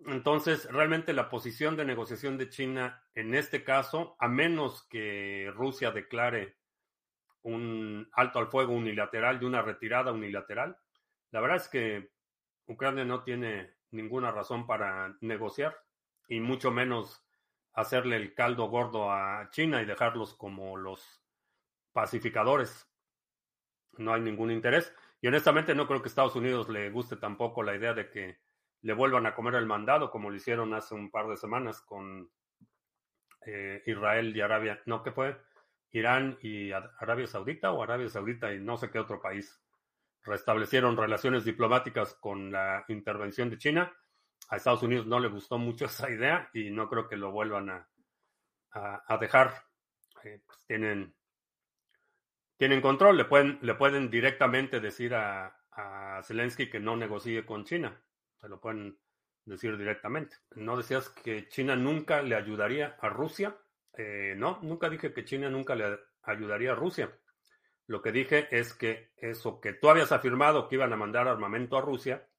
entonces 0.05 0.65
realmente 0.71 1.13
la 1.13 1.29
posición 1.29 1.75
de 1.75 1.85
negociación 1.85 2.37
de 2.37 2.49
China 2.49 3.03
en 3.13 3.35
este 3.35 3.63
caso, 3.63 4.15
a 4.19 4.27
menos 4.27 4.87
que 4.87 5.51
Rusia 5.53 5.91
declare 5.91 6.57
un 7.41 8.09
alto 8.13 8.39
al 8.39 8.47
fuego 8.47 8.73
unilateral 8.73 9.39
de 9.39 9.45
una 9.45 9.61
retirada 9.61 10.11
unilateral, 10.11 10.77
la 11.31 11.41
verdad 11.41 11.57
es 11.57 11.67
que 11.67 12.11
Ucrania 12.67 13.05
no 13.05 13.23
tiene 13.23 13.73
ninguna 13.91 14.31
razón 14.31 14.67
para 14.67 15.15
negociar 15.21 15.77
y 16.27 16.39
mucho 16.39 16.71
menos 16.71 17.25
hacerle 17.73 18.17
el 18.17 18.33
caldo 18.33 18.67
gordo 18.69 19.11
a 19.11 19.49
China 19.51 19.81
y 19.81 19.85
dejarlos 19.85 20.35
como 20.35 20.77
los 20.77 21.23
pacificadores. 21.93 22.87
No 23.97 24.13
hay 24.13 24.21
ningún 24.21 24.51
interés. 24.51 24.93
Y 25.21 25.27
honestamente 25.27 25.75
no 25.75 25.87
creo 25.87 26.01
que 26.01 26.07
a 26.07 26.09
Estados 26.09 26.35
Unidos 26.35 26.69
le 26.69 26.89
guste 26.89 27.15
tampoco 27.17 27.63
la 27.63 27.75
idea 27.75 27.93
de 27.93 28.09
que 28.09 28.39
le 28.81 28.93
vuelvan 28.93 29.25
a 29.25 29.35
comer 29.35 29.55
el 29.55 29.65
mandado, 29.65 30.09
como 30.09 30.29
lo 30.29 30.35
hicieron 30.35 30.73
hace 30.73 30.95
un 30.95 31.11
par 31.11 31.27
de 31.27 31.35
semanas 31.37 31.81
con 31.81 32.31
eh, 33.45 33.83
Israel 33.85 34.35
y 34.35 34.41
Arabia. 34.41 34.81
No, 34.85 35.03
¿qué 35.03 35.11
fue? 35.11 35.37
Irán 35.91 36.37
y 36.41 36.71
Arabia 36.71 37.27
Saudita 37.27 37.71
o 37.71 37.83
Arabia 37.83 38.09
Saudita 38.09 38.53
y 38.53 38.59
no 38.59 38.77
sé 38.77 38.91
qué 38.91 38.99
otro 38.99 39.21
país 39.21 39.59
restablecieron 40.23 40.97
relaciones 40.97 41.45
diplomáticas 41.45 42.15
con 42.15 42.51
la 42.51 42.83
intervención 42.87 43.49
de 43.49 43.57
China. 43.57 43.93
A 44.49 44.57
Estados 44.57 44.83
Unidos 44.83 45.05
no 45.05 45.19
le 45.19 45.27
gustó 45.27 45.57
mucho 45.57 45.85
esa 45.85 46.09
idea 46.09 46.49
y 46.53 46.69
no 46.69 46.89
creo 46.89 47.07
que 47.07 47.17
lo 47.17 47.31
vuelvan 47.31 47.69
a, 47.69 47.87
a, 48.71 49.17
dejar. 49.17 49.53
Eh, 50.23 50.41
pues 50.45 50.59
tienen, 50.67 51.15
tienen 52.57 52.81
control, 52.81 53.17
le 53.17 53.25
pueden, 53.25 53.59
le 53.61 53.75
pueden 53.75 54.09
directamente 54.09 54.79
decir 54.79 55.15
a, 55.15 55.55
a 55.71 56.21
Zelensky 56.23 56.69
que 56.69 56.79
no 56.79 56.95
negocie 56.95 57.45
con 57.45 57.63
China. 57.63 58.01
Se 58.35 58.49
lo 58.49 58.59
pueden 58.59 58.97
decir 59.45 59.77
directamente. 59.77 60.37
¿No 60.55 60.77
decías 60.77 61.09
que 61.09 61.47
China 61.49 61.75
nunca 61.75 62.21
le 62.21 62.35
ayudaría 62.35 62.97
a 62.99 63.09
Rusia? 63.09 63.55
Eh, 63.97 64.35
no, 64.37 64.59
nunca 64.61 64.89
dije 64.89 65.13
que 65.13 65.25
China 65.25 65.49
nunca 65.49 65.75
le 65.75 65.99
ayudaría 66.23 66.71
a 66.71 66.75
Rusia. 66.75 67.11
Lo 67.89 68.03
que 68.03 68.11
dije 68.11 68.47
es 68.51 68.75
que 68.75 69.13
eso 69.17 69.59
que 69.59 69.73
tú 69.73 69.89
habías 69.89 70.11
afirmado 70.11 70.67
que 70.67 70.75
iban 70.75 70.93
a 70.93 70.95
mandar 70.95 71.27
armamento 71.27 71.75
a 71.75 71.81
Rusia, 71.81 72.29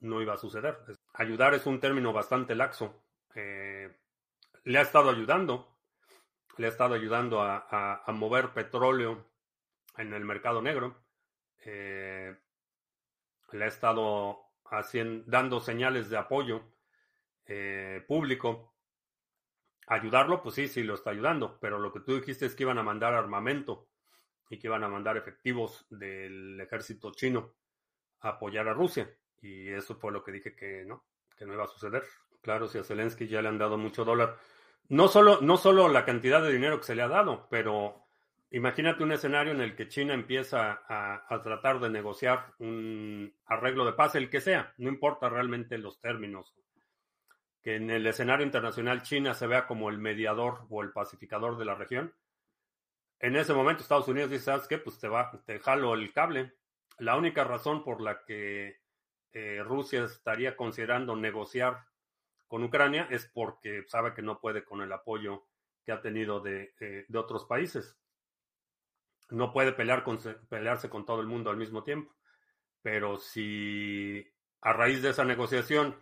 no 0.00 0.20
iba 0.20 0.34
a 0.34 0.36
suceder. 0.36 0.76
Ayudar 1.14 1.54
es 1.54 1.64
un 1.64 1.80
término 1.80 2.12
bastante 2.12 2.54
laxo. 2.54 3.02
Eh, 3.34 3.96
le 4.64 4.78
ha 4.78 4.82
estado 4.82 5.08
ayudando, 5.08 5.74
le 6.58 6.66
ha 6.66 6.68
estado 6.68 6.94
ayudando 6.94 7.40
a, 7.40 8.04
mover 8.08 8.50
petróleo 8.50 9.30
en 9.96 10.12
el 10.12 10.26
mercado 10.26 10.60
negro. 10.60 11.02
Eh, 11.64 12.36
le 13.52 13.64
ha 13.64 13.68
estado 13.68 14.50
haciendo, 14.66 15.24
dando 15.26 15.60
señales 15.60 16.10
de 16.10 16.18
apoyo 16.18 16.60
eh, 17.46 18.04
público. 18.06 18.74
Ayudarlo, 19.86 20.42
pues 20.42 20.56
sí, 20.56 20.68
sí 20.68 20.82
lo 20.82 20.92
está 20.92 21.08
ayudando, 21.08 21.58
pero 21.58 21.78
lo 21.78 21.90
que 21.90 22.00
tú 22.00 22.16
dijiste 22.16 22.44
es 22.44 22.54
que 22.54 22.64
iban 22.64 22.76
a 22.76 22.82
mandar 22.82 23.14
armamento 23.14 23.88
y 24.50 24.58
que 24.58 24.66
iban 24.66 24.84
a 24.84 24.88
mandar 24.88 25.16
efectivos 25.16 25.86
del 25.90 26.60
ejército 26.60 27.12
chino 27.12 27.54
a 28.20 28.30
apoyar 28.30 28.68
a 28.68 28.74
Rusia. 28.74 29.10
Y 29.40 29.68
eso 29.68 29.96
fue 29.96 30.12
lo 30.12 30.24
que 30.24 30.32
dije 30.32 30.54
que 30.56 30.84
no, 30.84 31.04
que 31.36 31.46
no 31.46 31.54
iba 31.54 31.64
a 31.64 31.68
suceder. 31.68 32.04
Claro, 32.42 32.66
si 32.68 32.78
a 32.78 32.84
Zelensky 32.84 33.28
ya 33.28 33.42
le 33.42 33.48
han 33.48 33.58
dado 33.58 33.78
mucho 33.78 34.04
dólar. 34.04 34.36
No 34.88 35.08
solo, 35.08 35.40
no 35.42 35.56
solo 35.56 35.88
la 35.88 36.04
cantidad 36.04 36.42
de 36.42 36.52
dinero 36.52 36.78
que 36.78 36.86
se 36.86 36.94
le 36.94 37.02
ha 37.02 37.08
dado, 37.08 37.46
pero 37.50 38.06
imagínate 38.50 39.02
un 39.02 39.12
escenario 39.12 39.52
en 39.52 39.60
el 39.60 39.76
que 39.76 39.88
China 39.88 40.14
empieza 40.14 40.82
a, 40.88 41.26
a 41.28 41.42
tratar 41.42 41.78
de 41.80 41.90
negociar 41.90 42.54
un 42.58 43.34
arreglo 43.44 43.84
de 43.84 43.92
paz, 43.92 44.14
el 44.14 44.30
que 44.30 44.40
sea, 44.40 44.72
no 44.78 44.88
importa 44.88 45.28
realmente 45.28 45.76
los 45.76 46.00
términos. 46.00 46.54
Que 47.62 47.76
en 47.76 47.90
el 47.90 48.06
escenario 48.06 48.46
internacional 48.46 49.02
China 49.02 49.34
se 49.34 49.46
vea 49.46 49.66
como 49.66 49.90
el 49.90 49.98
mediador 49.98 50.66
o 50.70 50.82
el 50.82 50.92
pacificador 50.92 51.58
de 51.58 51.64
la 51.66 51.74
región 51.74 52.14
en 53.20 53.36
ese 53.36 53.52
momento 53.52 53.82
Estados 53.82 54.08
Unidos 54.08 54.30
dice, 54.30 54.44
¿sabes 54.44 54.68
qué? 54.68 54.78
Pues 54.78 54.98
te, 54.98 55.08
va, 55.08 55.30
te 55.44 55.58
jalo 55.58 55.94
el 55.94 56.12
cable. 56.12 56.54
La 56.98 57.16
única 57.16 57.44
razón 57.44 57.82
por 57.82 58.00
la 58.00 58.24
que 58.24 58.80
eh, 59.32 59.62
Rusia 59.64 60.04
estaría 60.04 60.56
considerando 60.56 61.16
negociar 61.16 61.86
con 62.46 62.62
Ucrania 62.62 63.08
es 63.10 63.26
porque 63.26 63.84
sabe 63.86 64.14
que 64.14 64.22
no 64.22 64.40
puede 64.40 64.64
con 64.64 64.82
el 64.82 64.92
apoyo 64.92 65.46
que 65.84 65.92
ha 65.92 66.00
tenido 66.00 66.40
de, 66.40 66.74
eh, 66.80 67.06
de 67.08 67.18
otros 67.18 67.44
países. 67.44 67.96
No 69.30 69.52
puede 69.52 69.72
pelear 69.72 70.04
pelearse 70.48 70.88
con 70.88 71.04
todo 71.04 71.20
el 71.20 71.26
mundo 71.26 71.50
al 71.50 71.56
mismo 71.56 71.82
tiempo. 71.82 72.14
Pero 72.82 73.18
si 73.18 74.24
a 74.60 74.72
raíz 74.72 75.02
de 75.02 75.10
esa 75.10 75.24
negociación 75.24 75.96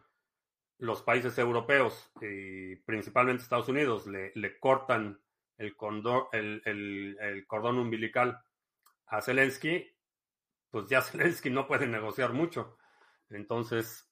los 0.79 1.03
países 1.03 1.37
europeos 1.39 2.12
y 2.21 2.77
principalmente 2.77 3.43
Estados 3.43 3.69
Unidos 3.69 4.07
le 4.07 4.59
cortan 4.61 5.19
el, 5.59 6.63
el, 7.21 7.47
cordón 7.47 7.79
umbilical 7.79 8.43
a 9.07 9.23
Zelensky, 9.23 9.87
pues 10.71 10.89
ya 10.89 11.01
Zelensky 11.03 11.51
no 11.51 11.67
puede 11.67 11.87
negociar 11.87 12.33
mucho. 12.33 12.79
Entonces, 13.31 14.11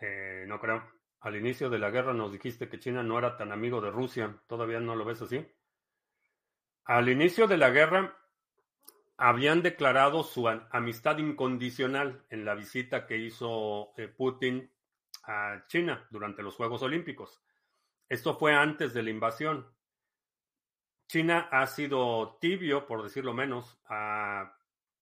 eh, 0.00 0.44
no 0.46 0.60
creo. 0.60 0.82
Al 1.20 1.36
inicio 1.36 1.68
de 1.68 1.78
la 1.78 1.90
guerra 1.90 2.14
nos 2.14 2.32
dijiste 2.32 2.68
que 2.68 2.78
China 2.78 3.02
no 3.02 3.18
era 3.18 3.36
tan 3.36 3.52
amigo 3.52 3.80
de 3.80 3.90
Rusia. 3.90 4.40
¿Todavía 4.46 4.80
no 4.80 4.96
lo 4.96 5.04
ves 5.04 5.20
así? 5.20 5.46
Al 6.84 7.08
inicio 7.10 7.46
de 7.46 7.58
la 7.58 7.70
guerra, 7.70 8.16
habían 9.18 9.60
declarado 9.60 10.22
su 10.22 10.48
amistad 10.48 11.18
incondicional 11.18 12.24
en 12.30 12.46
la 12.46 12.54
visita 12.54 13.06
que 13.06 13.18
hizo 13.18 13.92
eh, 13.98 14.08
Putin 14.08 14.72
a 15.24 15.64
China 15.66 16.08
durante 16.10 16.42
los 16.42 16.56
Juegos 16.56 16.82
Olímpicos. 16.82 17.42
Esto 18.08 18.38
fue 18.38 18.54
antes 18.54 18.94
de 18.94 19.02
la 19.02 19.10
invasión. 19.10 19.70
China 21.10 21.48
ha 21.50 21.66
sido 21.66 22.38
tibio, 22.40 22.86
por 22.86 23.02
decirlo 23.02 23.34
menos, 23.34 23.80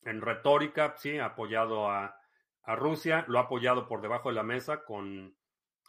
en 0.02 0.22
retórica, 0.22 0.94
sí, 0.96 1.18
ha 1.18 1.26
apoyado 1.26 1.90
a, 1.90 2.18
Rusia, 2.64 3.26
lo 3.28 3.38
ha 3.38 3.42
apoyado 3.42 3.86
por 3.86 4.00
debajo 4.00 4.30
de 4.30 4.34
la 4.34 4.42
mesa 4.42 4.84
con 4.84 5.36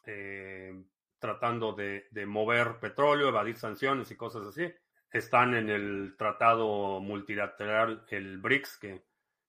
eh, 0.06 0.84
tratando 1.20 1.72
de, 1.72 2.10
mover 2.26 2.80
petróleo, 2.82 3.30
evadir 3.30 3.56
sanciones 3.56 4.12
y 4.12 4.18
cosas 4.18 4.46
así. 4.46 4.70
Están 5.10 5.56
en 5.56 5.70
el 5.70 6.16
tratado 6.18 7.00
multilateral, 7.00 8.06
el 8.10 8.40
BRICS, 8.40 8.78
que, 8.78 9.06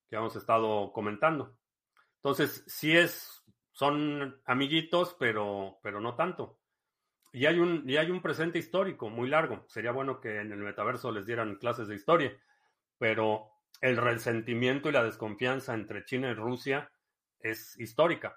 que 0.08 0.16
hemos 0.16 0.36
estado 0.36 0.92
comentando. 0.92 1.56
Entonces, 2.18 2.62
sí 2.68 2.96
es, 2.96 3.42
son 3.72 4.40
amiguitos, 4.44 5.16
pero, 5.18 5.80
pero 5.82 6.00
no 6.00 6.14
tanto. 6.14 6.59
Y 7.32 7.46
hay, 7.46 7.58
un, 7.58 7.88
y 7.88 7.96
hay 7.96 8.10
un 8.10 8.22
presente 8.22 8.58
histórico 8.58 9.08
muy 9.08 9.28
largo. 9.28 9.64
Sería 9.68 9.92
bueno 9.92 10.20
que 10.20 10.40
en 10.40 10.52
el 10.52 10.58
metaverso 10.58 11.12
les 11.12 11.26
dieran 11.26 11.56
clases 11.56 11.86
de 11.86 11.94
historia, 11.94 12.36
pero 12.98 13.50
el 13.80 13.96
resentimiento 13.96 14.88
y 14.88 14.92
la 14.92 15.04
desconfianza 15.04 15.74
entre 15.74 16.04
China 16.04 16.30
y 16.30 16.34
Rusia 16.34 16.90
es 17.38 17.78
histórica. 17.78 18.36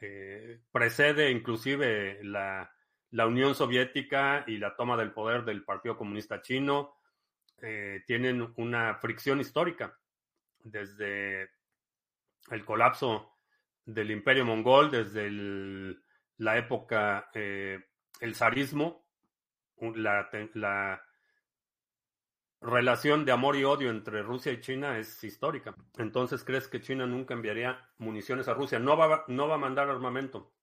Eh, 0.00 0.60
precede 0.72 1.30
inclusive 1.30 2.20
la, 2.22 2.70
Unión 3.12 3.54
Soviética 3.54 4.44
y 4.46 4.56
la 4.56 4.74
toma 4.74 4.96
del 4.96 5.12
poder 5.12 5.44
del 5.44 5.64
Partido 5.64 5.96
Comunista 5.96 6.40
Chino. 6.40 6.96
Eh, 7.60 8.02
tienen 8.06 8.52
una 8.56 8.94
fricción 8.96 9.40
histórica 9.40 9.96
desde 10.58 11.50
el 12.50 12.64
colapso 12.64 13.36
del 13.84 14.10
imperio 14.10 14.44
mongol, 14.44 14.90
desde 14.90 15.30
la 16.38 16.56
época 16.56 17.30
eh, 17.34 17.80
el 18.22 18.36
zarismo, 18.36 19.04
la, 19.80 20.30
la, 20.54 21.04
relación 22.60 23.24
de 23.24 23.32
amor 23.32 23.56
y 23.56 23.64
odio 23.64 23.90
entre 23.90 24.22
Rusia 24.22 24.52
y 24.52 24.60
China 24.60 24.96
es 24.96 25.24
histórica. 25.24 25.74
Entonces, 25.98 26.44
¿crees 26.44 26.68
que 26.68 26.80
China 26.80 27.04
nunca 27.04 27.34
enviaría 27.34 27.90
municiones 27.98 28.46
a 28.46 28.54
Rusia? 28.54 28.78
No 28.78 28.96
va, 28.96 29.24
no 29.26 29.48
va 29.48 29.56
a 29.56 29.58
mandar 29.58 29.90
armamento. 29.90 30.54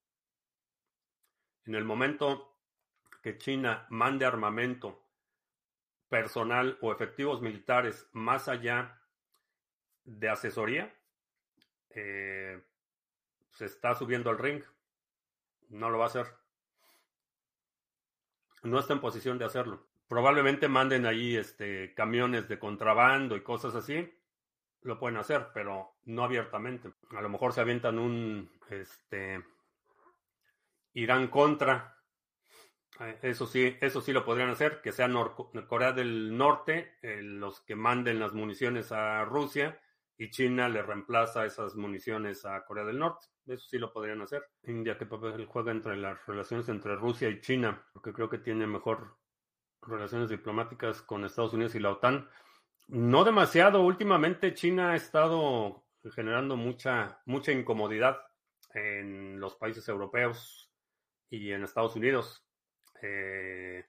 En 1.66 1.76
el 1.76 1.84
momento 1.84 2.58
que 3.22 3.38
China 3.38 3.86
mande 3.90 4.26
armamento 4.26 5.06
personal 6.08 6.78
o 6.80 6.94
efectivos 6.94 7.42
militares 7.42 8.08
más 8.14 8.48
allá 8.48 9.02
de 10.06 10.30
asesoría, 10.30 10.96
eh, 11.90 12.64
se 13.52 13.66
está 13.66 13.96
subiendo 13.96 14.30
al 14.30 14.38
ring. 14.38 14.64
No 15.68 15.90
lo 15.90 15.98
va 15.98 16.06
a 16.06 16.08
hacer 16.08 16.40
no 18.64 18.80
está 18.80 18.94
en 18.94 19.02
posición 19.02 19.38
de 19.38 19.46
hacerlo. 19.46 19.86
Probablemente 20.08 20.68
manden 20.68 21.06
ahí 21.06 21.36
este, 21.36 21.94
camiones 21.94 22.48
de 22.48 22.58
contrabando 22.60 23.36
y 23.36 23.42
cosas 23.42 23.76
así. 23.76 24.12
Lo 24.82 24.98
pueden 24.98 25.18
hacer, 25.18 25.48
pero 25.54 25.96
no 26.06 26.24
abiertamente. 26.24 26.92
A 27.16 27.22
lo 27.22 27.30
mejor 27.30 27.54
se 27.54 27.62
avientan 27.62 28.00
un 28.00 28.50
este, 28.70 29.44
Irán 30.94 31.28
contra. 31.28 31.98
Eh, 33.00 33.20
eso 33.22 33.46
sí, 33.46 33.78
eso 33.82 34.02
sí 34.02 34.14
lo 34.14 34.26
podrían 34.26 34.50
hacer, 34.50 34.82
que 34.82 34.92
sea 34.92 35.10
Corea 35.68 35.92
del 35.92 36.36
Norte 36.38 36.98
eh, 37.02 37.22
los 37.22 37.62
que 37.62 37.76
manden 37.76 38.20
las 38.20 38.34
municiones 38.34 38.92
a 38.92 39.24
Rusia 39.26 39.80
y 40.20 40.30
China 40.30 40.68
le 40.68 40.84
reemplaza 40.84 41.46
esas 41.46 41.76
municiones 41.76 42.46
a 42.46 42.66
Corea 42.66 42.84
del 42.84 43.00
Norte. 43.00 43.28
Eso 43.48 43.66
sí 43.70 43.78
lo 43.78 43.94
podrían 43.94 44.22
hacer. 44.22 44.44
India, 44.64 44.98
¿qué 44.98 45.06
papel 45.06 45.46
juega 45.46 45.72
entre 45.72 45.96
las 45.96 46.24
relaciones 46.28 46.68
entre 46.68 46.98
Rusia 46.98 47.30
y 47.30 47.40
China? 47.40 47.82
Porque 47.94 48.12
creo 48.12 48.30
que 48.30 48.40
tiene 48.40 48.68
mejor 48.68 49.18
relaciones 49.82 50.30
diplomáticas 50.30 51.02
con 51.02 51.24
Estados 51.24 51.54
Unidos 51.54 51.74
y 51.76 51.80
la 51.80 51.92
OTAN. 51.92 52.30
No 52.90 53.24
demasiado. 53.24 53.82
Últimamente 53.82 54.54
China 54.54 54.92
ha 54.92 54.96
estado 54.98 55.86
generando 56.14 56.58
mucha, 56.58 57.22
mucha 57.26 57.54
incomodidad 57.54 58.20
en 58.74 59.40
los 59.40 59.56
países 59.56 59.88
europeos 59.88 60.70
y 61.30 61.54
en 61.54 61.64
Estados 61.64 61.96
Unidos. 61.96 62.46
Eh, 63.02 63.86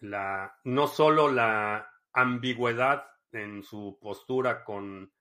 no 0.00 0.86
solo 0.88 1.30
la 1.30 1.88
ambigüedad 2.12 3.06
en 3.30 3.62
su 3.62 3.98
postura 4.02 4.64
con 4.64 5.13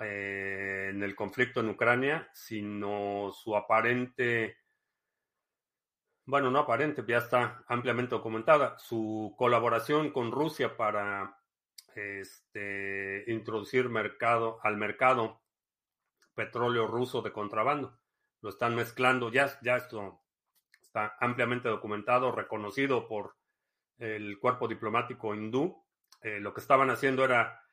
eh, 0.00 0.88
en 0.90 1.02
el 1.02 1.14
conflicto 1.14 1.60
en 1.60 1.70
Ucrania, 1.70 2.28
sino 2.32 3.30
su 3.32 3.56
aparente, 3.56 4.56
bueno, 6.24 6.50
no 6.50 6.60
aparente, 6.60 7.04
ya 7.06 7.18
está 7.18 7.64
ampliamente 7.68 8.14
documentada, 8.14 8.78
su 8.78 9.34
colaboración 9.36 10.10
con 10.10 10.30
Rusia 10.30 10.76
para 10.76 11.38
este, 11.94 13.24
introducir 13.26 13.88
mercado, 13.88 14.60
al 14.62 14.76
mercado 14.76 15.42
petróleo 16.34 16.86
ruso 16.86 17.22
de 17.22 17.32
contrabando. 17.32 17.98
Lo 18.40 18.50
están 18.50 18.76
mezclando, 18.76 19.32
ya, 19.32 19.58
ya 19.62 19.76
esto 19.76 20.22
está 20.80 21.16
ampliamente 21.20 21.68
documentado, 21.68 22.30
reconocido 22.30 23.08
por 23.08 23.36
el 23.98 24.38
cuerpo 24.38 24.68
diplomático 24.68 25.34
hindú. 25.34 25.84
Eh, 26.22 26.38
lo 26.40 26.54
que 26.54 26.60
estaban 26.60 26.90
haciendo 26.90 27.24
era 27.24 27.67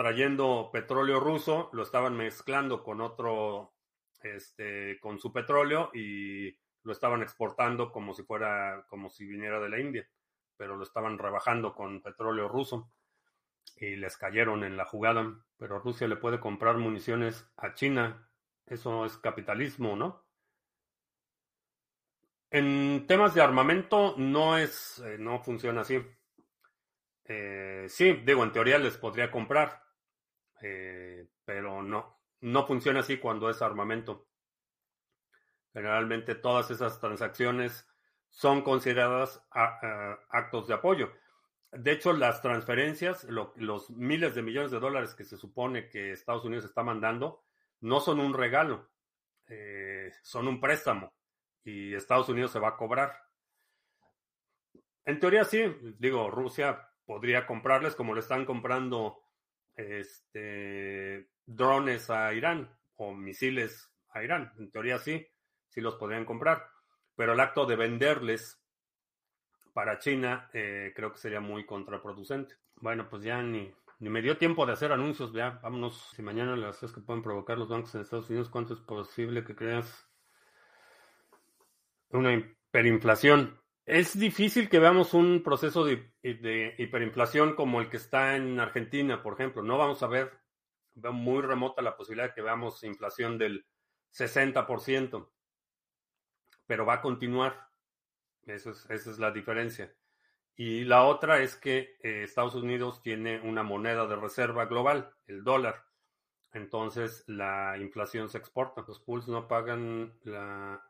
trayendo 0.00 0.70
petróleo 0.72 1.20
ruso, 1.20 1.68
lo 1.74 1.82
estaban 1.82 2.16
mezclando 2.16 2.82
con 2.82 3.02
otro, 3.02 3.74
este, 4.22 4.98
con 4.98 5.18
su 5.18 5.30
petróleo 5.30 5.90
y 5.92 6.56
lo 6.84 6.92
estaban 6.92 7.20
exportando 7.20 7.92
como 7.92 8.14
si 8.14 8.22
fuera, 8.22 8.86
como 8.88 9.10
si 9.10 9.26
viniera 9.26 9.60
de 9.60 9.68
la 9.68 9.78
India, 9.78 10.08
pero 10.56 10.74
lo 10.76 10.84
estaban 10.84 11.18
rebajando 11.18 11.74
con 11.74 12.00
petróleo 12.00 12.48
ruso 12.48 12.90
y 13.76 13.96
les 13.96 14.16
cayeron 14.16 14.64
en 14.64 14.78
la 14.78 14.86
jugada. 14.86 15.34
Pero 15.58 15.80
Rusia 15.80 16.08
le 16.08 16.16
puede 16.16 16.40
comprar 16.40 16.78
municiones 16.78 17.46
a 17.58 17.74
China. 17.74 18.26
Eso 18.64 19.04
es 19.04 19.18
capitalismo, 19.18 19.96
¿no? 19.96 20.24
En 22.50 23.06
temas 23.06 23.34
de 23.34 23.42
armamento 23.42 24.14
no 24.16 24.56
es, 24.56 24.98
eh, 25.00 25.18
no 25.18 25.40
funciona 25.40 25.82
así. 25.82 26.02
Eh, 27.26 27.84
sí, 27.90 28.14
digo, 28.24 28.42
en 28.44 28.52
teoría 28.52 28.78
les 28.78 28.96
podría 28.96 29.30
comprar, 29.30 29.89
eh, 30.62 31.28
pero 31.44 31.82
no, 31.82 32.20
no 32.40 32.66
funciona 32.66 33.00
así 33.00 33.18
cuando 33.18 33.50
es 33.50 33.62
armamento. 33.62 34.28
Generalmente 35.72 36.34
todas 36.34 36.70
esas 36.70 37.00
transacciones 37.00 37.86
son 38.28 38.62
consideradas 38.62 39.44
actos 39.50 40.66
de 40.66 40.74
apoyo. 40.74 41.12
De 41.72 41.92
hecho, 41.92 42.12
las 42.12 42.42
transferencias, 42.42 43.24
los 43.24 43.90
miles 43.90 44.34
de 44.34 44.42
millones 44.42 44.72
de 44.72 44.80
dólares 44.80 45.14
que 45.14 45.24
se 45.24 45.36
supone 45.36 45.88
que 45.88 46.12
Estados 46.12 46.44
Unidos 46.44 46.64
está 46.64 46.82
mandando, 46.82 47.44
no 47.80 48.00
son 48.00 48.18
un 48.18 48.34
regalo, 48.34 48.90
eh, 49.46 50.12
son 50.22 50.48
un 50.48 50.60
préstamo 50.60 51.12
y 51.62 51.94
Estados 51.94 52.28
Unidos 52.28 52.50
se 52.50 52.58
va 52.58 52.68
a 52.68 52.76
cobrar. 52.76 53.16
En 55.04 55.20
teoría 55.20 55.44
sí, 55.44 55.62
digo, 55.98 56.30
Rusia 56.30 56.88
podría 57.04 57.46
comprarles 57.46 57.94
como 57.94 58.14
le 58.14 58.20
están 58.20 58.44
comprando 58.44 59.22
este, 59.76 61.30
drones 61.46 62.10
a 62.10 62.32
Irán 62.34 62.70
o 62.96 63.14
misiles 63.14 63.92
a 64.10 64.22
Irán. 64.22 64.52
En 64.58 64.70
teoría 64.70 64.98
sí, 64.98 65.26
sí 65.68 65.80
los 65.80 65.96
podrían 65.96 66.24
comprar. 66.24 66.66
Pero 67.16 67.32
el 67.34 67.40
acto 67.40 67.66
de 67.66 67.76
venderles 67.76 68.62
para 69.72 69.98
China 69.98 70.48
eh, 70.52 70.92
creo 70.94 71.12
que 71.12 71.18
sería 71.18 71.40
muy 71.40 71.64
contraproducente. 71.66 72.56
Bueno, 72.76 73.08
pues 73.08 73.22
ya 73.22 73.42
ni, 73.42 73.72
ni 73.98 74.08
me 74.08 74.22
dio 74.22 74.38
tiempo 74.38 74.66
de 74.66 74.72
hacer 74.72 74.92
anuncios. 74.92 75.32
Ya, 75.32 75.60
vámonos. 75.62 76.10
Si 76.14 76.22
mañana 76.22 76.56
las 76.56 76.78
cosas 76.78 76.94
que 76.94 77.02
pueden 77.02 77.22
provocar 77.22 77.58
los 77.58 77.68
bancos 77.68 77.94
en 77.94 78.00
Estados 78.00 78.28
Unidos, 78.30 78.48
¿cuánto 78.48 78.74
es 78.74 78.80
posible 78.80 79.44
que 79.44 79.54
creas 79.54 80.08
una 82.08 82.32
hiperinflación? 82.32 83.59
Es 83.92 84.16
difícil 84.16 84.68
que 84.68 84.78
veamos 84.78 85.14
un 85.14 85.42
proceso 85.42 85.84
de, 85.84 86.12
hiperinflación 86.78 87.56
como 87.56 87.80
el 87.80 87.90
que 87.90 87.96
está 87.96 88.36
en 88.36 88.60
Argentina, 88.60 89.20
por 89.20 89.32
ejemplo. 89.32 89.64
No 89.64 89.78
vamos 89.78 90.00
a 90.04 90.06
ver, 90.06 90.30
veo 90.94 91.12
muy 91.12 91.42
remota 91.42 91.82
la 91.82 91.96
posibilidad 91.96 92.28
de 92.28 92.34
que 92.34 92.40
veamos 92.40 92.84
inflación 92.84 93.36
del 93.36 93.66
60%, 94.12 95.32
pero 96.68 96.86
va 96.86 96.94
a 96.94 97.00
continuar. 97.00 97.68
Eso 98.46 98.70
es, 98.70 98.88
esa 98.90 99.10
es 99.10 99.18
la 99.18 99.32
diferencia. 99.32 99.92
Y 100.54 100.84
la 100.84 101.02
otra 101.02 101.40
es 101.42 101.56
que 101.56 101.96
eh, 102.00 102.22
Estados 102.22 102.54
Unidos 102.54 103.02
tiene 103.02 103.40
una 103.40 103.64
moneda 103.64 104.06
de 104.06 104.14
reserva 104.14 104.66
global, 104.66 105.12
el 105.26 105.42
dólar. 105.42 105.84
Entonces 106.52 107.24
la 107.26 107.76
inflación 107.76 108.28
se 108.28 108.38
exporta. 108.38 108.84
Los 108.86 109.00
pools 109.00 109.26
no 109.26 109.48
pagan 109.48 110.16
la, 110.22 110.80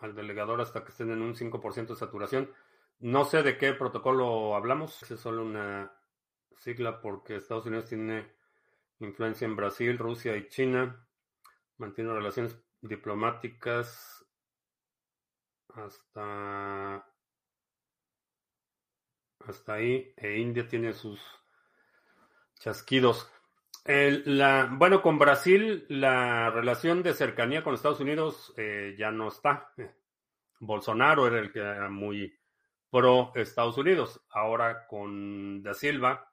al 0.00 0.14
delegador 0.14 0.60
hasta 0.60 0.84
que 0.84 0.90
estén 0.90 1.10
en 1.10 1.22
un 1.22 1.34
5% 1.34 1.88
de 1.88 1.96
saturación. 1.96 2.50
No 2.98 3.24
sé 3.24 3.42
de 3.42 3.56
qué 3.58 3.72
protocolo 3.72 4.54
hablamos, 4.54 5.10
es 5.10 5.20
solo 5.20 5.42
una 5.42 5.92
sigla 6.56 7.00
porque 7.00 7.36
Estados 7.36 7.66
Unidos 7.66 7.86
tiene 7.86 8.30
Influencia 9.00 9.46
en 9.46 9.56
Brasil, 9.56 9.96
Rusia 9.96 10.36
y 10.36 10.48
China. 10.48 11.06
Mantiene 11.78 12.12
relaciones 12.12 12.54
diplomáticas 12.82 14.26
hasta 15.68 17.06
hasta 19.40 19.72
ahí. 19.72 20.12
E 20.18 20.36
India 20.36 20.68
tiene 20.68 20.92
sus 20.92 21.20
chasquidos. 22.58 23.30
La, 23.84 24.68
bueno, 24.72 25.02
con 25.02 25.18
Brasil 25.18 25.86
la 25.88 26.50
relación 26.50 27.02
de 27.02 27.14
cercanía 27.14 27.62
con 27.62 27.74
Estados 27.74 28.00
Unidos 28.00 28.52
eh, 28.56 28.94
ya 28.98 29.10
no 29.10 29.28
está. 29.28 29.72
Bolsonaro 30.60 31.26
era 31.26 31.38
el 31.38 31.50
que 31.50 31.60
era 31.60 31.88
muy 31.88 32.38
pro 32.90 33.32
Estados 33.34 33.78
Unidos. 33.78 34.20
Ahora 34.30 34.86
con 34.86 35.62
Da 35.62 35.74
Silva, 35.74 36.32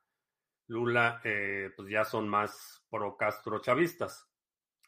Lula, 0.67 1.21
eh, 1.23 1.71
pues 1.75 1.89
ya 1.89 2.03
son 2.03 2.27
más 2.27 2.85
pro 2.89 3.15
Castro 3.15 3.59
chavistas. 3.59 4.29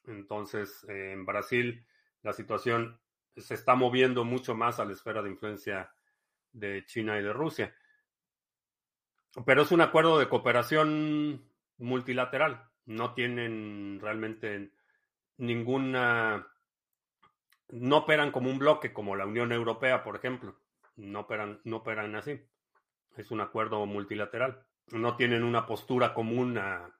Entonces, 0.05 0.85
eh, 0.89 1.13
en 1.13 1.25
Brasil 1.25 1.85
la 2.21 2.33
situación 2.33 2.99
se 3.37 3.53
está 3.53 3.75
moviendo 3.75 4.25
mucho 4.25 4.55
más 4.55 4.79
a 4.79 4.85
la 4.85 4.91
esfera 4.91 5.21
de 5.21 5.29
influencia 5.29 5.93
de 6.51 6.85
China 6.85 7.17
y 7.17 7.23
de 7.23 7.31
Rusia. 7.31 7.73
Pero 9.45 9.61
es 9.61 9.71
un 9.71 9.81
acuerdo 9.81 10.19
de 10.19 10.27
cooperación 10.27 11.48
multilateral. 11.79 12.69
No 12.85 13.13
tienen 13.13 13.99
realmente 14.01 14.71
ninguna... 15.37 16.47
No 17.69 17.97
operan 17.97 18.31
como 18.31 18.49
un 18.49 18.59
bloque, 18.59 18.93
como 18.93 19.15
la 19.15 19.25
Unión 19.25 19.51
Europea, 19.51 20.03
por 20.03 20.15
ejemplo. 20.15 20.59
No 20.95 21.21
operan, 21.21 21.61
no 21.63 21.77
operan 21.77 22.15
así. 22.15 22.41
Es 23.15 23.31
un 23.31 23.41
acuerdo 23.41 23.85
multilateral. 23.85 24.65
No 24.91 25.15
tienen 25.15 25.43
una 25.43 25.65
postura 25.65 26.13
común 26.13 26.57
a, 26.57 26.95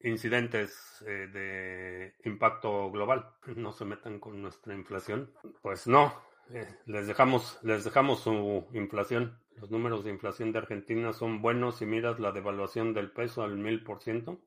incidentes 0.00 1.02
eh, 1.08 1.26
de 1.32 2.14
impacto 2.24 2.90
global. 2.92 3.34
No 3.56 3.72
se 3.72 3.84
metan 3.84 4.20
con 4.20 4.40
nuestra 4.40 4.74
inflación. 4.74 5.32
Pues 5.60 5.88
no, 5.88 6.22
eh, 6.50 6.68
les 6.86 7.06
dejamos, 7.06 7.58
les 7.62 7.84
dejamos 7.84 8.20
su 8.20 8.66
inflación. 8.72 9.38
Los 9.56 9.70
números 9.70 10.04
de 10.04 10.10
inflación 10.10 10.52
de 10.52 10.58
Argentina 10.58 11.12
son 11.12 11.40
buenos 11.40 11.78
si 11.78 11.86
miras 11.86 12.18
la 12.18 12.32
devaluación 12.32 12.92
del 12.92 13.10
peso 13.10 13.42
al 13.42 13.56
mil 13.56 13.82
por 13.82 14.02
ciento. 14.02 14.40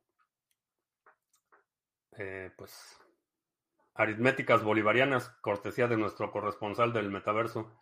Eh, 2.18 2.52
pues 2.58 2.98
aritméticas 3.94 4.64
bolivarianas, 4.64 5.30
cortesía 5.42 5.88
de 5.88 5.98
nuestro 5.98 6.32
corresponsal 6.32 6.94
del 6.94 7.10
metaverso. 7.10 7.82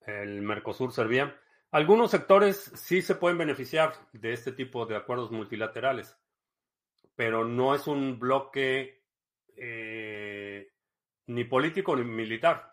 El 0.00 0.42
Mercosur 0.42 0.92
servía. 0.92 1.38
Algunos 1.70 2.10
sectores 2.10 2.72
sí 2.74 3.02
se 3.02 3.14
pueden 3.14 3.38
beneficiar 3.38 3.94
de 4.12 4.32
este 4.32 4.52
tipo 4.52 4.84
de 4.86 4.96
acuerdos 4.96 5.30
multilaterales, 5.30 6.18
pero 7.14 7.44
no 7.44 7.74
es 7.74 7.86
un 7.86 8.18
bloque 8.18 9.04
eh, 9.56 10.72
ni 11.26 11.44
político 11.44 11.96
ni 11.96 12.04
militar. 12.04 12.71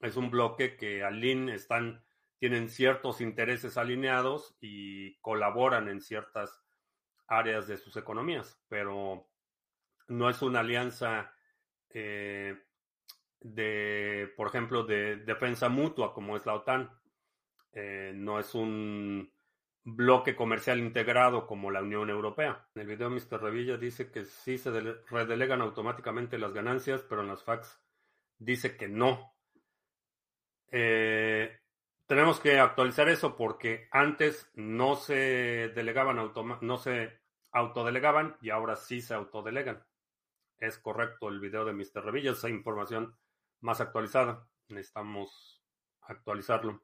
Es 0.00 0.16
un 0.16 0.30
bloque 0.30 0.76
que 0.76 1.02
al 1.02 1.24
IN 1.24 1.48
están 1.48 2.04
tienen 2.38 2.68
ciertos 2.68 3.20
intereses 3.20 3.78
alineados 3.78 4.56
y 4.60 5.16
colaboran 5.20 5.88
en 5.88 6.00
ciertas 6.00 6.62
áreas 7.26 7.66
de 7.66 7.78
sus 7.78 7.96
economías, 7.96 8.60
pero 8.68 9.26
no 10.08 10.28
es 10.30 10.42
una 10.42 10.60
alianza 10.60 11.32
eh, 11.90 12.58
de, 13.40 14.32
por 14.36 14.48
ejemplo, 14.48 14.84
de 14.84 15.16
defensa 15.16 15.68
mutua 15.68 16.12
como 16.12 16.36
es 16.36 16.46
la 16.46 16.54
OTAN. 16.54 16.90
Eh, 17.72 18.12
no 18.14 18.38
es 18.38 18.54
un 18.54 19.32
bloque 19.82 20.34
comercial 20.34 20.78
integrado 20.78 21.46
como 21.46 21.70
la 21.70 21.82
Unión 21.82 22.10
Europea. 22.10 22.68
En 22.74 22.82
el 22.82 22.88
video 22.88 23.08
Mr. 23.10 23.40
Revilla 23.40 23.76
dice 23.76 24.10
que 24.10 24.24
sí 24.24 24.58
se 24.58 24.70
redelegan 25.10 25.60
automáticamente 25.60 26.38
las 26.38 26.52
ganancias, 26.52 27.02
pero 27.08 27.22
en 27.22 27.28
las 27.28 27.42
fax 27.44 27.80
dice 28.38 28.76
que 28.76 28.88
no. 28.88 29.35
Eh, 30.70 31.58
tenemos 32.06 32.40
que 32.40 32.58
actualizar 32.58 33.08
eso 33.08 33.36
porque 33.36 33.88
antes 33.90 34.50
no 34.54 34.96
se 34.96 35.72
delegaban 35.74 36.32
no 36.60 36.78
se 36.78 37.20
autodelegaban 37.52 38.36
y 38.40 38.50
ahora 38.50 38.76
sí 38.76 39.00
se 39.00 39.14
autodelegan. 39.14 39.84
Es 40.58 40.78
correcto 40.78 41.28
el 41.28 41.40
video 41.40 41.64
de 41.64 41.72
Mr. 41.72 42.04
Revilla, 42.04 42.32
esa 42.32 42.48
información 42.48 43.16
más 43.60 43.80
actualizada. 43.80 44.46
Necesitamos 44.68 45.62
actualizarlo. 46.02 46.82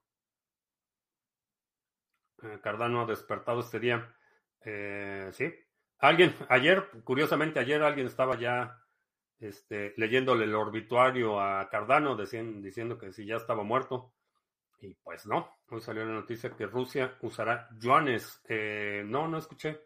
Eh, 2.43 2.59
Cardano 2.63 3.03
ha 3.03 3.07
despertado 3.07 3.61
este 3.61 3.81
día. 3.81 4.15
Eh, 4.65 5.31
sí. 5.33 5.53
Alguien, 5.99 6.35
ayer, 6.49 6.89
curiosamente, 7.05 7.61
ayer 7.61 7.83
alguien 7.83 8.07
estaba 8.07 8.37
ya 8.37 8.82
este, 9.43 9.93
leyéndole 9.97 10.45
el 10.45 10.55
orbituario 10.55 11.41
a 11.41 11.69
Cardano, 11.69 12.17
diciendo 12.17 12.97
que 12.97 13.13
si 13.13 13.27
ya 13.27 13.37
estaba 13.37 13.65
muerto. 13.65 14.15
Y 14.81 14.95
pues 14.95 15.27
no, 15.27 15.59
hoy 15.69 15.81
salió 15.81 16.05
la 16.05 16.15
noticia 16.15 16.57
que 16.57 16.67
Rusia 16.67 17.17
usará 17.23 17.69
yuanes. 17.77 18.41
Eh, 18.49 19.03
no, 19.05 19.27
no 19.27 19.39
escuché. 19.39 19.81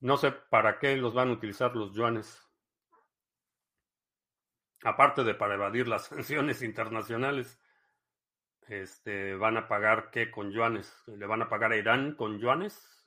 No 0.00 0.16
sé 0.16 0.32
para 0.32 0.78
qué 0.80 0.96
los 0.96 1.14
van 1.14 1.28
a 1.28 1.32
utilizar 1.32 1.74
los 1.76 1.92
yuanes. 1.94 2.40
Aparte 4.82 5.22
de 5.22 5.34
para 5.34 5.54
evadir 5.54 5.86
las 5.86 6.06
sanciones 6.08 6.60
internacionales, 6.62 7.60
este, 8.66 9.36
van 9.36 9.58
a 9.58 9.68
pagar 9.68 10.10
qué 10.10 10.30
con 10.30 10.50
yuanes. 10.50 10.92
¿Le 11.06 11.26
van 11.26 11.42
a 11.42 11.48
pagar 11.48 11.70
a 11.70 11.76
Irán 11.76 12.16
con 12.16 12.40
yuanes? 12.40 13.01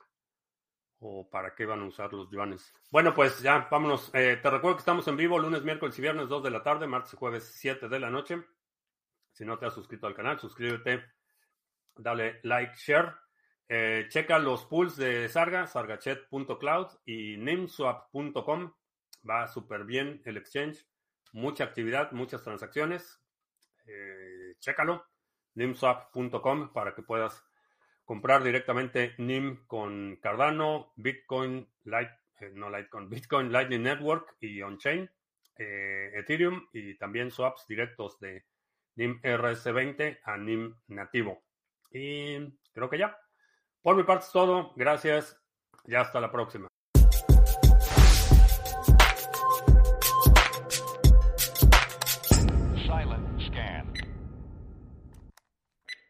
¿O 0.98 1.28
para 1.28 1.54
qué 1.54 1.66
van 1.66 1.80
a 1.80 1.86
usar 1.86 2.12
los 2.12 2.30
yuanes? 2.30 2.72
Bueno, 2.90 3.12
pues 3.14 3.40
ya, 3.42 3.68
vámonos. 3.70 4.10
Eh, 4.14 4.38
te 4.42 4.50
recuerdo 4.50 4.76
que 4.76 4.80
estamos 4.80 5.06
en 5.08 5.16
vivo 5.16 5.38
lunes, 5.38 5.62
miércoles 5.62 5.98
y 5.98 6.02
viernes 6.02 6.28
2 6.28 6.42
de 6.42 6.50
la 6.50 6.62
tarde, 6.62 6.86
martes 6.86 7.12
y 7.12 7.16
jueves 7.16 7.52
7 7.54 7.88
de 7.88 8.00
la 8.00 8.10
noche. 8.10 8.42
Si 9.32 9.44
no 9.44 9.58
te 9.58 9.66
has 9.66 9.74
suscrito 9.74 10.06
al 10.06 10.14
canal, 10.14 10.38
suscríbete, 10.40 11.04
dale 11.94 12.40
like, 12.42 12.74
share. 12.76 13.12
Eh, 13.68 14.06
checa 14.08 14.38
los 14.38 14.64
pools 14.64 14.96
de 14.96 15.28
Sarga, 15.28 15.66
sargachet.cloud 15.66 16.86
y 17.04 17.36
nimswap.com. 17.36 18.72
Va 19.28 19.46
súper 19.48 19.84
bien 19.84 20.22
el 20.24 20.38
exchange. 20.38 20.86
Mucha 21.32 21.64
actividad, 21.64 22.12
muchas 22.12 22.42
transacciones. 22.42 23.20
Eh, 23.86 24.54
chécalo. 24.60 25.04
nimswap.com 25.54 26.72
para 26.72 26.94
que 26.94 27.02
puedas 27.02 27.45
comprar 28.06 28.42
directamente 28.42 29.14
NIM 29.18 29.66
con 29.66 30.16
Cardano, 30.22 30.94
Bitcoin, 30.96 31.68
Light, 31.84 32.08
eh, 32.40 32.52
no 32.54 32.70
Litecoin, 32.70 33.10
Bitcoin 33.10 33.52
Lightning 33.52 33.82
Network 33.82 34.36
y 34.40 34.62
on-chain, 34.62 35.10
Ethereum 35.58 36.68
y 36.72 36.96
también 36.98 37.30
swaps 37.30 37.66
directos 37.66 38.18
de 38.20 38.44
NIM 38.94 39.20
RS20 39.22 40.20
a 40.24 40.36
NIM 40.36 40.74
nativo. 40.88 41.42
Y 41.90 42.38
creo 42.72 42.88
que 42.88 42.98
ya. 42.98 43.18
Por 43.82 43.96
mi 43.96 44.02
parte 44.02 44.26
es 44.26 44.32
todo. 44.32 44.72
Gracias 44.76 45.38
y 45.86 45.94
hasta 45.94 46.20
la 46.20 46.30
próxima. 46.30 46.68